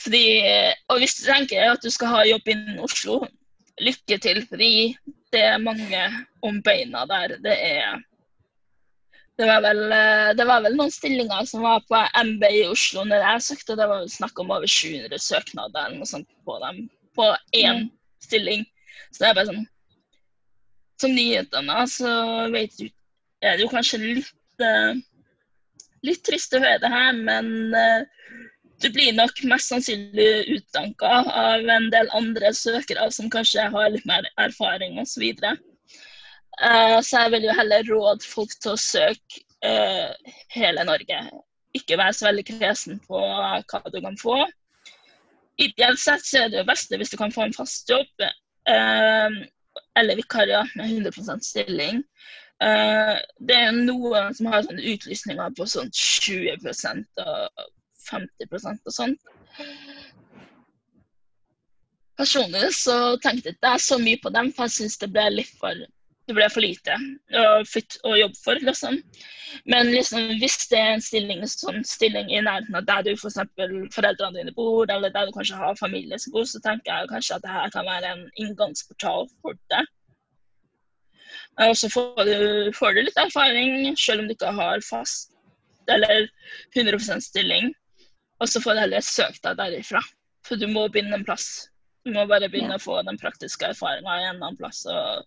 Fordi, 0.00 0.26
og 0.90 0.98
hvis 1.00 1.18
du 1.20 1.26
tenker 1.28 1.70
at 1.70 1.84
du 1.84 1.90
skal 1.92 2.10
ha 2.10 2.24
jobb 2.26 2.48
innen 2.50 2.80
Oslo, 2.82 3.20
lykke 3.80 4.18
til. 4.22 4.42
Fordi 4.48 4.96
det 5.34 5.42
er 5.42 5.62
mange 5.62 6.02
om 6.42 6.60
beina 6.62 7.04
der. 7.10 7.38
Det 7.44 7.54
er 7.54 8.02
det 9.34 9.48
var, 9.48 9.64
vel, 9.64 9.80
det 10.38 10.44
var 10.46 10.60
vel 10.62 10.76
noen 10.78 10.92
stillinger 10.94 11.46
som 11.50 11.64
var 11.66 11.80
på 11.90 11.98
MB 11.98 12.44
i 12.54 12.60
Oslo 12.70 13.02
når 13.02 13.24
jeg 13.24 13.46
søkte. 13.48 13.74
Det 13.78 13.88
var 13.90 14.04
snakk 14.10 14.38
om 14.38 14.52
over 14.54 14.70
700 14.70 15.18
søknader 15.18 15.88
eller 15.88 15.98
noe 15.98 16.06
sånt 16.06 16.28
på 16.46 16.58
dem. 16.62 16.84
På 17.18 17.32
én 17.56 17.80
mm. 17.80 17.88
stilling. 18.22 18.62
Så 19.10 19.24
det 19.24 19.30
er 19.30 19.38
bare 19.38 19.50
sånn 19.50 19.64
Som 21.02 21.16
nyhetene 21.16 21.80
så 21.90 22.12
vet 22.54 22.78
du, 22.78 22.86
er 23.42 23.56
det 23.56 23.64
jo 23.64 23.72
kanskje 23.72 23.98
litt 23.98 24.62
uh, 24.62 24.94
litt 26.06 26.22
trist 26.26 26.54
å 26.54 26.60
høre 26.62 26.78
det 26.82 26.90
her, 26.92 27.16
men 27.16 27.48
du 28.84 28.90
blir 28.92 29.14
nok 29.16 29.40
mest 29.48 29.72
sannsynlig 29.72 30.48
utdanka 30.58 31.12
av 31.32 31.68
en 31.72 31.88
del 31.92 32.10
andre 32.16 32.52
søkere 32.56 33.06
som 33.14 33.30
kanskje 33.32 33.64
har 33.72 33.92
litt 33.94 34.04
mer 34.08 34.26
erfaring 34.40 34.98
osv. 35.00 35.24
Uh, 36.60 37.00
så 37.00 37.24
jeg 37.24 37.32
vil 37.34 37.48
jo 37.48 37.56
heller 37.56 37.88
råde 37.88 38.28
folk 38.28 38.52
til 38.60 38.74
å 38.74 38.80
søke 38.80 39.42
uh, 39.64 40.12
hele 40.54 40.84
Norge. 40.86 41.22
Ikke 41.74 41.98
være 41.98 42.14
så 42.14 42.28
veldig 42.28 42.44
kresen 42.50 43.00
på 43.08 43.18
hva 43.18 43.82
du 43.88 43.98
kan 44.04 44.20
få. 44.20 44.42
Ideelt 45.64 46.02
sett 46.02 46.26
så 46.26 46.44
er 46.44 46.52
det 46.52 46.60
jo 46.60 46.68
beste 46.68 46.98
hvis 46.98 47.14
du 47.14 47.18
kan 47.18 47.32
få 47.34 47.46
en 47.46 47.56
fast 47.56 47.90
jobb 47.90 48.26
uh, 48.68 49.40
eller 49.98 50.18
vikariat 50.20 50.76
med 50.76 50.92
100 51.08 51.40
stilling. 51.46 52.02
Uh, 52.62 53.16
det 53.40 53.56
er 53.56 53.72
noen 53.74 54.34
som 54.36 54.52
har 54.52 54.66
sånne 54.66 54.84
utlysninger 54.92 55.56
på 55.56 55.66
sånn 55.68 55.90
20% 55.90 57.24
og 57.24 57.64
50% 58.10 58.90
og 58.90 58.96
sånn. 58.98 59.16
Personlig 62.18 62.70
så 62.78 62.96
tenkte 63.22 63.50
jeg 63.50 63.58
ikke 63.58 63.74
så 63.82 63.98
mye 63.98 64.22
på 64.22 64.32
dem, 64.34 64.52
for 64.54 64.68
jeg 64.68 64.76
syns 64.78 65.00
det 65.02 65.10
ble 65.14 65.26
litt 65.34 65.54
for 65.58 65.84
det 66.24 66.34
ble 66.36 66.46
for 66.48 66.64
lite 66.64 66.94
å, 67.36 68.12
jobbe 68.16 68.38
for, 68.40 68.60
liksom. 68.64 68.96
Men 69.70 69.90
liksom, 69.92 70.30
hvis 70.40 70.56
det 70.70 70.78
er 70.80 70.94
en 70.94 71.04
stilling, 71.04 71.42
sånn 71.50 71.82
stilling 71.84 72.30
i 72.32 72.40
nærheten 72.40 72.78
av 72.78 72.86
der 72.88 73.04
du 73.04 73.10
f.eks. 73.12 73.36
For 73.58 73.74
foreldrene 73.98 74.38
dine 74.38 74.54
bor, 74.56 74.88
eller 74.88 75.12
der 75.12 75.28
du 75.28 75.34
kanskje 75.36 75.58
har 75.60 75.76
familie 75.76 76.18
som 76.20 76.32
bor, 76.32 76.46
så 76.48 76.62
tenker 76.64 76.90
jeg 76.90 77.12
kanskje 77.12 77.36
at 77.36 77.44
dette 77.44 77.74
kan 77.76 77.90
være 77.90 78.14
en 78.14 78.24
inngangsportal 78.40 79.28
for 79.44 79.60
det. 79.74 79.84
Og 81.68 81.76
så 81.76 81.92
får 81.92 82.24
du, 82.26 82.36
får 82.74 82.96
du 82.96 83.04
litt 83.04 83.20
erfaring, 83.20 83.92
selv 84.00 84.24
om 84.24 84.30
du 84.30 84.34
ikke 84.34 84.56
har 84.56 84.80
fast 84.88 85.34
eller 85.92 86.30
100 86.72 87.20
stilling. 87.20 87.74
Og 88.42 88.50
så 88.50 88.60
får 88.62 88.76
du 88.76 88.82
heller 88.84 89.04
søke 89.04 89.40
deg 89.44 89.60
derifra. 89.60 90.02
For 90.44 90.60
du 90.60 90.66
må 90.68 90.88
begynne 90.92 91.16
en 91.18 91.26
plass. 91.26 91.68
Du 92.04 92.12
må 92.12 92.26
bare 92.28 92.50
begynne 92.52 92.76
ja. 92.76 92.80
å 92.80 92.84
få 92.84 92.98
den 93.06 93.18
praktiske 93.20 93.70
erfaringa 93.70 94.18
i 94.20 94.26
en 94.28 94.42
annen 94.42 94.58
plass. 94.58 94.82
Og 94.90 95.24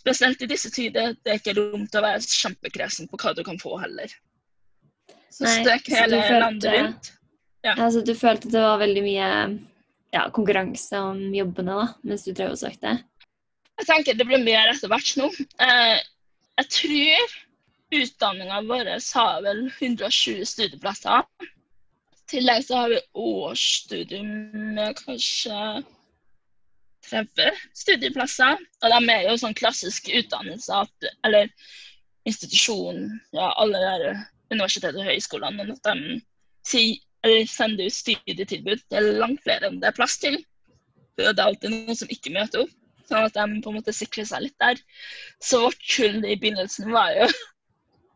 spesielt 0.00 0.44
i 0.44 0.48
disse 0.48 0.70
tider, 0.72 1.16
det 1.24 1.34
er 1.34 1.42
ikke 1.42 1.56
rom 1.58 1.84
til 1.88 2.00
å 2.00 2.06
være 2.06 2.24
kjempekresen 2.24 3.10
på 3.10 3.20
hva 3.20 3.34
du 3.36 3.42
kan 3.44 3.60
få 3.60 3.76
heller. 3.82 4.12
Så 5.34 5.44
Nei, 5.46 5.58
støk 5.60 5.90
hele 5.92 6.20
følte, 6.22 6.40
landet 6.40 6.76
rundt. 6.78 7.12
Ja. 7.64 7.74
Altså, 7.74 8.04
du 8.04 8.12
følte 8.16 8.52
det 8.52 8.62
var 8.62 8.80
veldig 8.80 9.02
mye 9.04 9.28
ja, 10.14 10.28
konkurranse 10.32 11.00
om 11.00 11.22
jobbene 11.34 11.78
da, 11.80 11.86
mens 12.06 12.26
du 12.26 12.32
drev 12.32 12.54
og 12.54 12.60
søkte? 12.60 12.98
Jeg 13.80 13.88
tenker 13.88 14.16
det 14.16 14.26
blir 14.28 14.44
mer 14.44 14.70
etter 14.70 14.92
hvert 14.92 15.16
nå. 15.18 15.30
Eh, 15.64 15.96
jeg 16.60 16.70
tror 16.76 17.34
Utdanninga 17.94 18.62
vår 18.66 18.90
har 19.14 19.42
vel 19.44 19.60
120 19.78 20.44
studieplasser. 20.48 21.22
I 21.44 22.22
tillegg 22.30 22.64
så 22.66 22.80
har 22.80 22.88
vi 22.90 23.00
årsstudium 23.14 24.30
med 24.74 24.98
kanskje 24.98 25.84
30 27.10 27.62
studieplasser. 27.76 28.58
Og 28.82 28.94
de 28.94 29.14
er 29.14 29.28
jo 29.28 29.36
sånn 29.40 29.56
klassisk 29.58 30.10
utdannelse, 30.10 30.82
eller 31.26 31.50
institusjon, 32.26 33.06
ja, 33.36 33.50
alle 33.60 33.82
der 33.84 34.06
universitet 34.50 34.96
og 34.96 35.06
høyskolene. 35.06 35.68
At 35.76 35.92
de 36.72 36.84
sender 37.50 37.86
ut 37.86 37.98
studietilbud. 38.00 38.86
Er 38.90 39.12
langt 39.20 39.44
flere 39.44 39.70
enn 39.70 39.80
det 39.82 39.92
er 39.92 39.98
plass 40.00 40.18
til. 40.22 40.40
Det 41.14 41.30
er 41.30 41.46
alltid 41.46 41.70
noen 41.70 41.98
som 41.98 42.10
ikke 42.10 42.34
møter 42.34 42.64
opp. 42.64 42.74
Sånn 43.04 43.26
at 43.28 43.36
de 43.36 43.60
på 43.60 43.70
en 43.70 43.76
måte 43.76 43.92
sikrer 43.92 44.24
seg 44.28 44.46
litt 44.46 44.56
der. 44.62 44.78
Så 45.44 45.60
vårt 45.66 45.82
kull 45.84 46.22
i 46.24 46.38
begynnelsen 46.40 46.88
var 46.92 47.12
jo 47.18 47.28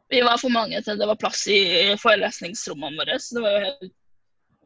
vi 0.09 0.21
var 0.25 0.41
for 0.41 0.53
mange 0.53 0.81
til 0.85 0.99
det 0.99 1.09
var 1.09 1.21
plass 1.21 1.45
i 1.53 1.61
forelesningsrommene 2.01 3.01
våre. 3.01 3.19
Så 3.21 3.37
det 3.37 3.45
var 3.45 3.57
jo 3.57 3.65
helt 3.67 3.95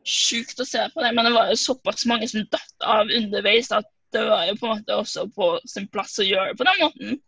sjukt 0.06 0.60
å 0.62 0.66
se 0.66 0.84
på 0.94 1.02
det. 1.02 1.12
Men 1.16 1.26
det 1.28 1.34
var 1.34 1.50
jo 1.50 1.58
såpass 1.58 2.06
mange 2.10 2.28
som 2.30 2.46
datt 2.52 2.86
av 2.86 3.10
underveis 3.10 3.72
at 3.74 3.88
det 4.12 4.22
var 4.28 4.46
jo 4.46 4.56
på 4.60 4.68
en 4.68 4.74
måte 4.76 4.98
også 4.98 5.26
på 5.34 5.54
sin 5.68 5.88
plass 5.92 6.18
å 6.20 6.26
gjøre 6.26 6.52
det 6.52 6.58
på 6.60 6.68
den 6.68 6.82
måten. 6.84 7.20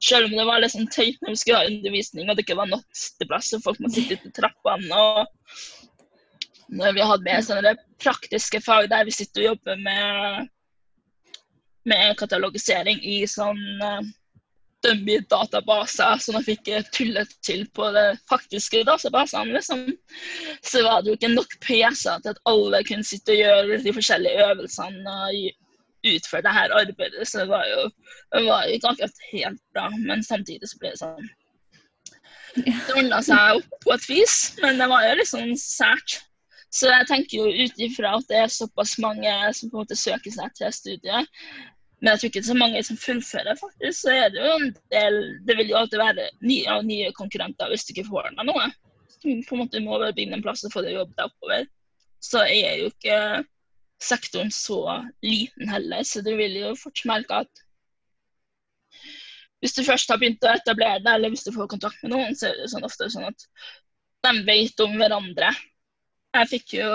Selv 0.00 0.30
om 0.30 0.38
det 0.38 0.46
var 0.48 0.62
litt 0.62 0.72
sånn 0.72 0.88
tøyt 0.88 1.18
når 1.20 1.34
vi 1.34 1.40
skulle 1.42 1.60
ha 1.60 1.68
undervisning 1.68 2.30
og 2.30 2.36
det 2.36 2.46
ikke 2.46 2.56
var 2.56 2.70
nok 2.70 2.86
sitteplass 2.96 3.52
og 3.58 3.64
folk 3.66 3.82
må 3.84 3.90
sitte 3.92 4.16
ute 4.16 4.30
i 4.30 4.36
trappene. 4.38 4.88
Og 4.96 5.18
når 6.80 6.96
vi 6.96 7.04
hadde 7.10 7.26
med 7.26 7.44
sånne 7.44 7.74
praktiske 8.00 8.62
fag 8.64 8.88
der 8.90 9.04
vi 9.06 9.14
sitter 9.14 9.44
og 9.44 9.48
jobber 9.50 9.82
med, 9.84 10.48
med 11.92 12.16
katalogisering 12.18 13.02
i 13.04 13.20
sånn 13.28 13.60
eh, 14.88 15.00
i 15.14 15.18
databaser, 15.30 16.20
som 16.22 16.36
de 16.38 16.42
fikk 16.46 16.70
tullet 16.94 17.32
til 17.46 17.66
på 17.76 17.90
det 17.94 18.06
faktiske 18.30 18.84
databasene. 18.88 19.56
Liksom. 19.56 19.86
Så 20.62 20.84
var 20.86 21.02
det 21.02 21.12
jo 21.12 21.18
ikke 21.18 21.34
nok 21.34 21.56
PC-er 21.64 22.22
til 22.22 22.32
at 22.34 22.44
alle 22.50 22.84
kunne 22.88 23.06
sitte 23.06 23.34
og 23.34 23.42
gjøre 23.42 23.82
de 23.84 23.96
forskjellige 23.98 24.46
øvelsene 24.50 25.18
og 25.26 26.14
utføre 26.14 26.42
det 26.46 26.56
her 26.56 26.78
arbeidet. 26.80 27.28
Så 27.28 27.42
det 27.42 27.48
var 27.48 27.66
jo, 27.68 27.84
det 28.34 28.46
var 28.46 28.64
jo 28.64 28.78
ikke 28.78 28.94
akkurat 28.94 29.22
helt 29.32 29.62
bra, 29.74 29.90
men 29.98 30.24
samtidig 30.24 30.70
så 30.70 30.80
ble 30.80 30.94
det 30.94 31.02
sånn 31.02 31.30
Det 32.56 32.96
ordna 32.96 33.20
seg 33.22 33.60
opp 33.60 33.76
på 33.84 33.92
et 33.94 34.08
vis, 34.10 34.36
men 34.62 34.80
det 34.80 34.88
var 34.90 35.04
jo 35.06 35.18
litt 35.20 35.30
sånn 35.30 35.52
sært. 35.60 36.18
Så 36.70 36.86
jeg 36.90 37.06
tenker 37.06 37.36
jo 37.38 37.66
ut 37.66 37.82
ifra 37.82 38.14
at 38.18 38.26
det 38.30 38.40
er 38.44 38.50
såpass 38.50 38.96
mange 39.02 39.30
som 39.54 39.70
på 39.70 39.78
en 39.78 39.84
måte 39.84 39.98
søker 39.98 40.34
seg 40.34 40.54
til 40.58 40.74
studiet, 40.74 41.30
men 42.00 42.14
jeg 42.14 42.20
tror 42.20 42.30
ikke 42.30 42.40
det 42.40 42.46
er 42.46 42.48
så 42.48 42.56
mange 42.56 42.82
som 42.86 42.98
fullfører, 43.00 43.56
faktisk. 43.60 43.96
Så 43.98 44.12
er 44.14 44.30
det 44.32 44.40
jo 44.40 44.52
en 44.56 44.70
del 44.94 45.18
Det 45.44 45.56
vil 45.58 45.72
jo 45.72 45.76
alltid 45.80 46.00
være 46.00 46.28
nye, 46.48 46.76
nye 46.88 47.10
konkurrenter 47.16 47.68
hvis 47.68 47.84
du 47.84 47.92
ikke 47.92 48.08
får 48.08 48.30
deg 48.30 48.48
noe. 48.48 48.68
på 49.20 49.56
en 49.56 49.60
måte 49.60 49.82
må 49.84 49.98
begynne 50.00 50.38
en 50.38 50.44
plass 50.44 50.64
og 50.64 50.72
få 50.72 50.84
deg 50.86 50.96
jobb 50.96 51.12
deg 51.16 51.26
oppover. 51.28 51.66
Så 52.24 52.44
er 52.46 52.80
jo 52.80 52.88
ikke 52.88 53.18
sektoren 54.00 54.52
så 54.52 54.80
liten 55.20 55.68
heller, 55.68 56.06
så 56.08 56.22
du 56.24 56.32
vil 56.38 56.56
jo 56.56 56.72
fortsatt 56.78 57.10
merke 57.10 57.42
at 57.44 57.66
hvis 59.60 59.76
du 59.76 59.82
først 59.84 60.08
har 60.08 60.16
begynt 60.20 60.44
å 60.48 60.54
etablere 60.54 61.02
deg, 61.04 61.10
eller 61.12 61.34
hvis 61.34 61.44
du 61.44 61.52
får 61.52 61.68
kontakt 61.68 62.00
med 62.00 62.14
noen, 62.14 62.36
så 62.36 62.48
er 62.48 62.56
det 62.56 62.70
sånn 62.72 62.86
ofte 62.86 63.10
sånn 63.12 63.28
at 63.28 63.44
de 64.24 64.32
vet 64.46 64.80
om 64.80 64.96
hverandre. 64.96 65.50
Jeg 66.30 66.46
fikk 66.46 66.74
jo, 66.78 66.88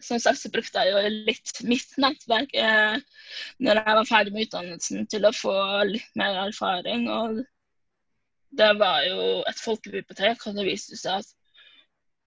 Som 0.00 0.20
sagt 0.22 0.40
så 0.40 0.50
brukte 0.52 0.84
jeg 0.84 0.94
jo 0.94 1.24
litt 1.28 1.62
mitt 1.68 1.96
nettverk 2.00 2.54
eh, 2.56 2.96
når 3.60 3.80
jeg 3.82 3.96
var 3.98 4.08
ferdig 4.08 4.32
med 4.34 4.46
utdannelsen, 4.46 5.08
til 5.12 5.26
å 5.28 5.34
få 5.36 5.56
litt 5.90 6.16
mer 6.18 6.38
erfaring. 6.46 7.08
og 7.12 7.42
Det 8.56 8.70
var 8.80 9.04
jo 9.04 9.26
et 9.50 9.60
folkebibliotek, 9.60 10.46
og 10.46 10.56
det 10.56 10.66
viste 10.70 10.96
seg 10.96 11.20
at 11.20 11.36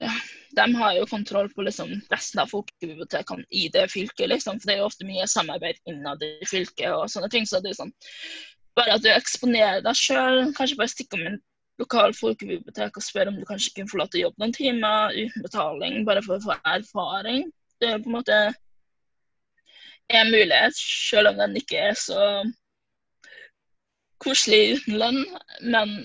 ja, 0.04 0.14
de 0.58 0.66
har 0.76 0.96
jo 0.98 1.10
kontroll 1.10 1.50
på 1.54 1.66
liksom, 1.66 1.92
resten 2.12 2.42
av 2.44 2.52
folkebibliotekene 2.52 3.46
i 3.50 3.68
det 3.74 3.88
fylket. 3.94 4.28
Liksom, 4.30 4.60
for 4.60 4.70
det 4.70 4.76
er 4.76 4.84
jo 4.84 4.90
ofte 4.90 5.08
mye 5.08 5.30
samarbeid 5.30 5.80
innad 5.90 6.24
i 6.26 6.36
fylket 6.50 6.92
og 6.92 7.10
sånne 7.12 7.32
ting. 7.34 7.48
så 7.50 7.64
det 7.64 7.74
er 7.74 7.82
sånn, 7.82 7.96
Bare 8.74 8.96
at 8.96 9.04
du 9.04 9.10
eksponerer 9.14 9.84
deg 9.86 9.98
sjøl, 9.98 10.48
kanskje 10.58 10.80
bare 10.80 10.90
stikker 10.90 11.20
om 11.20 11.28
en 11.30 11.42
lokal 11.82 12.14
folkebibliotek 12.14 12.98
og 12.98 13.04
spør 13.04 13.32
om 13.32 13.40
du 13.40 13.46
kanskje 13.50 13.74
kunne 13.76 13.90
få 13.92 14.00
lov 14.02 14.12
til 14.12 14.22
å 14.22 14.26
jobbe 14.28 14.44
noen 14.44 14.56
timer 14.56 15.16
uten 15.18 15.46
betaling, 15.46 16.02
bare 16.08 16.24
for 16.26 16.38
å 16.38 16.44
få 16.44 16.58
erfaring. 16.76 17.48
Det 17.82 17.90
er 17.90 18.04
på 18.04 18.12
en 18.12 18.18
måte 18.20 18.42
en 20.14 20.30
mulighet, 20.32 20.76
selv 20.78 21.32
om 21.32 21.40
den 21.40 21.56
ikke 21.58 21.80
er 21.90 21.98
så 21.98 22.26
koselig 24.24 24.78
uten 24.78 25.00
lønn. 25.02 25.24
Men 25.62 25.96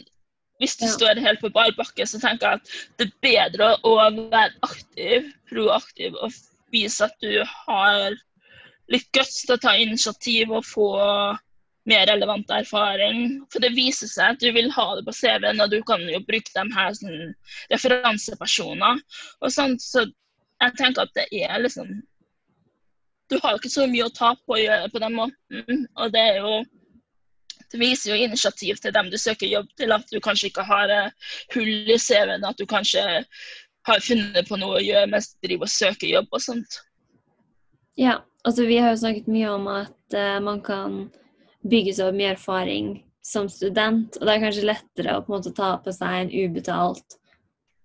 hvis 0.63 0.77
du 0.81 0.87
ja. 0.87 0.93
står 0.95 1.23
helt 1.23 1.43
på 1.43 1.53
bar 1.55 1.75
bakke, 1.79 2.07
så 2.07 2.21
tenker 2.23 2.49
jeg 2.49 2.63
at 2.63 2.73
det 2.99 3.09
er 3.09 3.19
bedre 3.27 3.73
å 3.87 3.97
være 4.17 4.55
aktiv, 4.67 5.29
proaktiv 5.51 6.17
og 6.17 6.33
vise 6.73 7.07
at 7.07 7.15
du 7.25 7.43
har 7.67 8.17
litt 8.93 9.09
guts 9.13 9.45
til 9.45 9.55
å 9.57 9.63
ta 9.63 9.77
initiativ 9.77 10.53
og 10.57 10.67
få 10.67 10.89
mer 11.89 12.07
relevant 12.11 12.51
erfaring. 12.55 13.41
For 13.53 13.65
det 13.65 13.75
viser 13.77 14.11
seg 14.11 14.35
at 14.35 14.43
du 14.43 14.53
vil 14.55 14.71
ha 14.75 14.87
det 14.99 15.05
på 15.07 15.15
CV-en, 15.17 15.63
og 15.65 15.73
du 15.73 15.81
kan 15.89 16.05
jo 16.09 16.21
bruke 16.29 16.55
dem 16.55 16.71
her 16.77 16.95
som 16.97 17.13
referansepersoner. 17.73 19.03
og 19.41 19.53
sånt, 19.53 19.83
Så 19.83 20.07
jeg 20.61 20.79
tenker 20.79 21.03
at 21.03 21.15
det 21.15 21.29
er 21.33 21.59
liksom 21.59 22.01
Du 23.29 23.37
har 23.43 23.59
ikke 23.59 23.69
så 23.69 23.85
mye 23.87 24.07
å 24.07 24.15
ta 24.17 24.33
på 24.35 24.55
å 24.57 24.61
gjøre 24.63 24.89
på 24.89 25.01
den 25.03 25.15
måten. 25.15 25.87
Og 25.97 26.13
det 26.13 26.21
er 26.21 26.39
jo 26.41 26.65
det 27.69 27.81
viser 27.81 28.15
jo 28.15 28.25
initiativ 28.25 28.79
til 28.81 28.95
dem 28.95 29.11
du 29.13 29.19
søker 29.21 29.47
jobb 29.47 29.69
til, 29.77 29.93
at 29.93 30.07
du 30.09 30.21
kanskje 30.25 30.49
ikke 30.49 30.65
har 30.65 31.13
hull 31.53 31.91
i 31.93 31.99
CV-en, 32.01 32.47
at 32.49 32.57
du 32.57 32.65
kanskje 32.65 33.03
har 33.89 34.01
funnet 34.01 34.49
på 34.49 34.57
noe 34.57 34.79
å 34.79 34.85
gjøre 34.85 35.11
mens 35.13 35.35
du 35.35 35.49
driver 35.49 35.69
og 35.69 35.75
søker 35.75 36.09
jobb 36.09 36.33
og 36.33 36.45
sånt. 36.45 36.79
Ja, 37.99 38.21
altså 38.47 38.65
vi 38.69 38.79
har 38.81 38.95
jo 38.95 39.03
snakket 39.03 39.29
mye 39.29 39.53
om 39.53 39.69
at 39.73 40.17
uh, 40.17 40.39
man 40.45 40.63
kan 40.65 40.99
bygge 41.71 41.95
seg 41.97 42.11
opp 42.11 42.19
mye 42.19 42.33
erfaring 42.35 42.93
som 43.25 43.49
student. 43.53 44.17
Og 44.19 44.27
det 44.27 44.35
er 44.35 44.45
kanskje 44.47 44.69
lettere 44.69 45.17
å 45.17 45.25
på 45.25 45.33
en 45.33 45.37
måte 45.39 45.55
ta 45.57 45.75
på 45.83 45.95
seg 45.95 46.23
en 46.23 46.33
ubetalt 46.33 47.19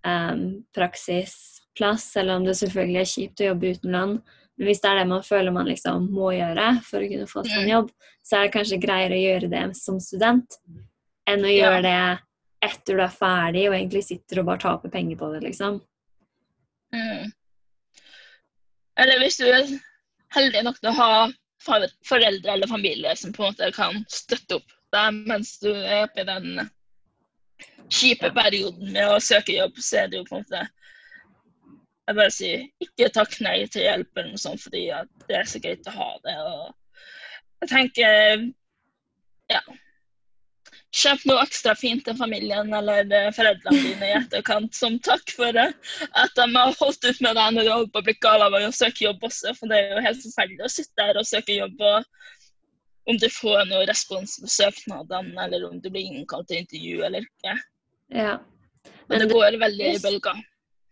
um, 0.06 0.46
praksisplass, 0.76 2.08
selv 2.16 2.36
om 2.36 2.48
det 2.48 2.56
selvfølgelig 2.60 3.02
er 3.02 3.12
kjipt 3.12 3.44
å 3.44 3.50
jobbe 3.52 3.74
utenland. 3.76 4.18
Men 4.54 4.70
hvis 4.70 4.82
det 4.82 4.90
er 4.90 5.00
det 5.00 5.06
man 5.10 5.24
føler 5.26 5.54
man 5.54 5.68
liksom 5.70 6.10
må 6.14 6.30
gjøre 6.36 6.68
for 6.86 7.02
å 7.02 7.10
kunne 7.10 7.30
få 7.30 7.42
seg 7.46 7.56
en 7.58 7.66
mm. 7.66 7.72
jobb, 7.72 7.94
så 8.24 8.36
er 8.36 8.46
det 8.46 8.54
kanskje 8.54 8.82
greiere 8.82 9.16
å 9.16 9.24
gjøre 9.24 9.50
det 9.52 9.64
som 9.78 9.98
student 10.02 10.60
enn 11.28 11.44
å 11.44 11.50
gjøre 11.50 11.80
det 11.84 12.00
etter 12.64 12.96
du 12.96 13.02
er 13.04 13.12
ferdig 13.12 13.64
og 13.68 13.76
egentlig 13.76 14.04
sitter 14.06 14.40
og 14.40 14.48
bare 14.48 14.62
taper 14.62 14.92
penger 14.92 15.18
på 15.20 15.30
det, 15.34 15.40
liksom. 15.44 15.80
Mm. 16.94 17.32
Eller 19.02 19.20
hvis 19.20 19.40
du 19.40 19.44
er 19.48 19.66
heldig 20.36 20.62
nok 20.64 20.78
til 20.78 20.92
å 20.92 20.98
ha 21.00 21.10
foreldre 21.64 22.52
eller 22.52 22.70
familie 22.70 23.16
som 23.16 23.32
på 23.32 23.44
en 23.44 23.52
måte 23.52 23.70
kan 23.76 24.00
støtte 24.12 24.60
opp 24.60 24.74
deg 24.94 25.20
mens 25.28 25.56
du 25.62 25.70
er 25.72 26.04
oppe 26.04 26.22
i 26.22 26.28
den 26.28 26.68
kjipe 27.92 28.30
perioden 28.34 28.92
med 28.94 29.10
å 29.10 29.20
søke 29.22 29.56
jobb, 29.56 29.78
så 29.78 30.04
er 30.04 30.10
det 30.10 30.20
jo 30.20 30.26
på 30.28 30.38
en 30.38 30.44
måte 30.46 30.64
Jeg 32.04 32.16
bare 32.18 32.32
sier 32.36 32.64
ikke 32.84 33.08
takk 33.16 33.38
nei 33.40 33.58
til 33.72 33.86
hjelp 33.86 34.18
eller 34.18 34.34
noe 34.34 34.40
sånt, 34.40 34.60
fordi 34.60 34.82
det 35.28 35.38
er 35.38 35.46
så 35.48 35.60
greit 35.64 35.86
å 35.88 35.94
ha 35.94 36.10
det. 36.26 36.34
og 36.36 37.62
jeg 37.64 37.70
tenker 37.70 38.44
Ja. 39.52 39.60
Kjøp 40.94 41.24
noe 41.26 41.42
ekstra 41.42 41.72
fint 41.74 42.04
til 42.06 42.14
familien 42.18 42.70
eller 42.76 43.08
eh, 43.10 43.30
foreldrene 43.34 43.80
dine 43.82 44.10
i 44.10 44.14
etterkant 44.20 44.76
som 44.78 45.00
takk 45.02 45.32
for 45.34 45.56
at 45.58 46.36
de 46.38 46.44
har 46.54 46.76
holdt 46.78 47.08
ut 47.08 47.22
med 47.24 47.34
deg 47.34 47.56
når 47.56 47.66
du 47.66 47.72
holder 47.72 47.90
på 47.90 48.02
å 48.02 48.06
bli 48.06 48.14
gal 48.22 48.44
av 48.46 48.54
å 48.54 48.70
søke 48.70 49.08
jobb 49.08 49.26
også. 49.26 49.56
For 49.58 49.70
det 49.70 49.80
er 49.80 49.96
jo 49.96 50.04
helt 50.06 50.22
forferdelig 50.22 50.62
å 50.68 50.72
sitte 50.76 51.00
der 51.02 51.18
og 51.18 51.26
søke 51.26 51.56
jobb, 51.56 51.82
og 51.82 53.10
om 53.10 53.18
du 53.20 53.26
får 53.32 53.66
noe 53.68 53.84
respons 53.90 54.38
på 54.40 54.50
søknadene, 54.54 55.34
eller 55.46 55.66
om 55.66 55.80
du 55.82 55.90
blir 55.90 56.06
innkalt 56.06 56.48
til 56.48 56.62
intervju 56.62 57.02
eller 57.08 57.26
ikke. 57.26 57.56
Ja. 58.14 58.38
Men 59.10 59.18
og 59.18 59.26
det, 59.26 59.34
går 59.34 59.58
veldig 59.60 59.90
i 59.90 60.00
bølger. 60.04 60.38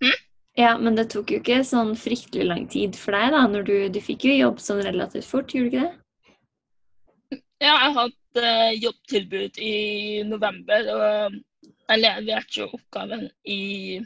Hm? 0.03 0.19
Ja, 0.59 0.73
men 0.83 0.99
det 0.99 1.07
tok 1.15 1.31
jo 1.33 1.39
ikke 1.41 1.63
sånn 1.65 1.95
fryktelig 1.97 2.49
lang 2.49 2.67
tid 2.73 2.99
for 2.99 3.17
deg, 3.17 3.31
da. 3.33 3.47
Når 3.49 3.69
du, 3.69 3.77
du 3.95 4.01
fikk 4.05 4.27
jo 4.29 4.35
jobb 4.35 4.61
sånn 4.61 4.83
relativt 4.85 5.31
fort, 5.31 5.55
gjorde 5.55 5.71
du 5.71 5.79
ikke 5.79 5.87
det? 5.87 7.41
Ja, 7.63 7.77
jeg 7.79 7.95
har 7.97 8.13
jobbtilbud 8.41 9.59
i 9.59 10.23
november. 10.29 10.89
Og 10.95 11.41
jeg 11.89 12.01
leverte 12.01 12.61
jo 12.61 12.69
oppgaven 12.73 13.29
i 13.45 14.01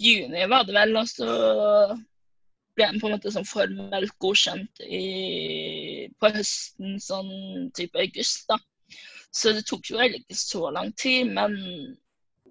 juni, 0.00 0.46
var 0.50 0.66
det 0.66 0.76
vel. 0.76 0.96
Og 0.98 1.08
så 1.08 1.30
ble 2.76 2.88
den 2.88 3.00
på 3.02 3.08
en 3.08 3.16
måte 3.16 3.32
sånn 3.34 3.48
formelt 3.48 4.16
godkjent 4.22 4.82
i, 4.86 6.08
på 6.18 6.34
høsten, 6.34 6.98
sånn 7.02 7.70
type 7.76 8.00
august. 8.00 8.46
da. 8.50 8.58
Så 9.30 9.54
det 9.54 9.66
tok 9.68 9.92
jo 9.92 9.98
egentlig 10.00 10.24
ikke 10.26 10.40
så 10.42 10.70
lang 10.74 10.92
tid. 10.98 11.30
Men 11.36 11.56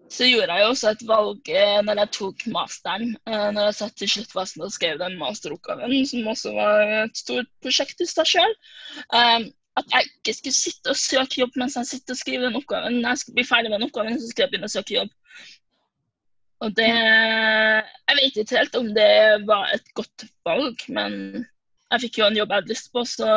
så 0.09 0.25
gjorde 0.25 0.55
jeg 0.55 0.63
jo 0.63 0.69
også 0.73 0.89
et 0.89 1.03
valg 1.05 1.51
eh, 1.53 1.79
når 1.85 2.01
jeg 2.03 2.13
tok 2.17 2.45
masteren. 2.53 3.11
Eh, 3.29 3.47
når 3.53 3.69
jeg 3.69 3.77
satt 3.79 4.03
i 4.05 4.09
sluttfasen 4.13 4.65
og 4.65 4.73
skrev 4.73 5.01
den 5.01 5.17
masteroppgaven, 5.19 5.93
som 6.09 6.31
også 6.33 6.53
var 6.55 6.83
et 7.03 7.19
stort 7.19 7.51
prosjekt 7.63 8.01
i 8.01 8.09
seg 8.09 8.31
sjøl 8.37 8.55
at 9.79 9.93
jeg 9.95 10.09
ikke 10.09 10.35
skulle 10.37 10.57
sitte 10.57 10.93
og 10.93 10.99
søke 10.99 11.41
jobb 11.41 11.57
mens 11.59 11.77
jeg 11.79 11.89
sitter 11.89 12.15
og 12.15 12.21
skriver 12.21 12.47
den 12.47 12.59
oppgaven. 12.59 12.99
Når 12.99 13.15
jeg 13.15 13.21
skulle 13.21 13.39
bli 13.39 13.47
ferdig 13.51 13.71
med 13.71 13.79
den 13.79 13.87
oppgaven, 13.89 14.19
så 14.19 14.31
skal 14.31 14.45
jeg 14.45 14.53
begynne 14.53 14.69
å 14.69 14.75
søke 14.75 14.97
jobb. 14.97 15.15
Og 16.59 16.75
det 16.75 16.89
Jeg 16.89 18.17
vet 18.17 18.41
ikke 18.41 18.57
helt 18.57 18.75
om 18.75 18.91
det 18.95 19.13
var 19.47 19.71
et 19.73 19.93
godt 19.95 20.27
valg, 20.47 20.83
men 20.91 21.15
jeg 21.89 22.03
fikk 22.03 22.19
jo 22.19 22.27
en 22.27 22.37
jobb 22.37 22.51
jeg 22.51 22.61
hadde 22.61 22.71
lyst 22.73 22.91
på, 22.93 23.03
så 23.07 23.29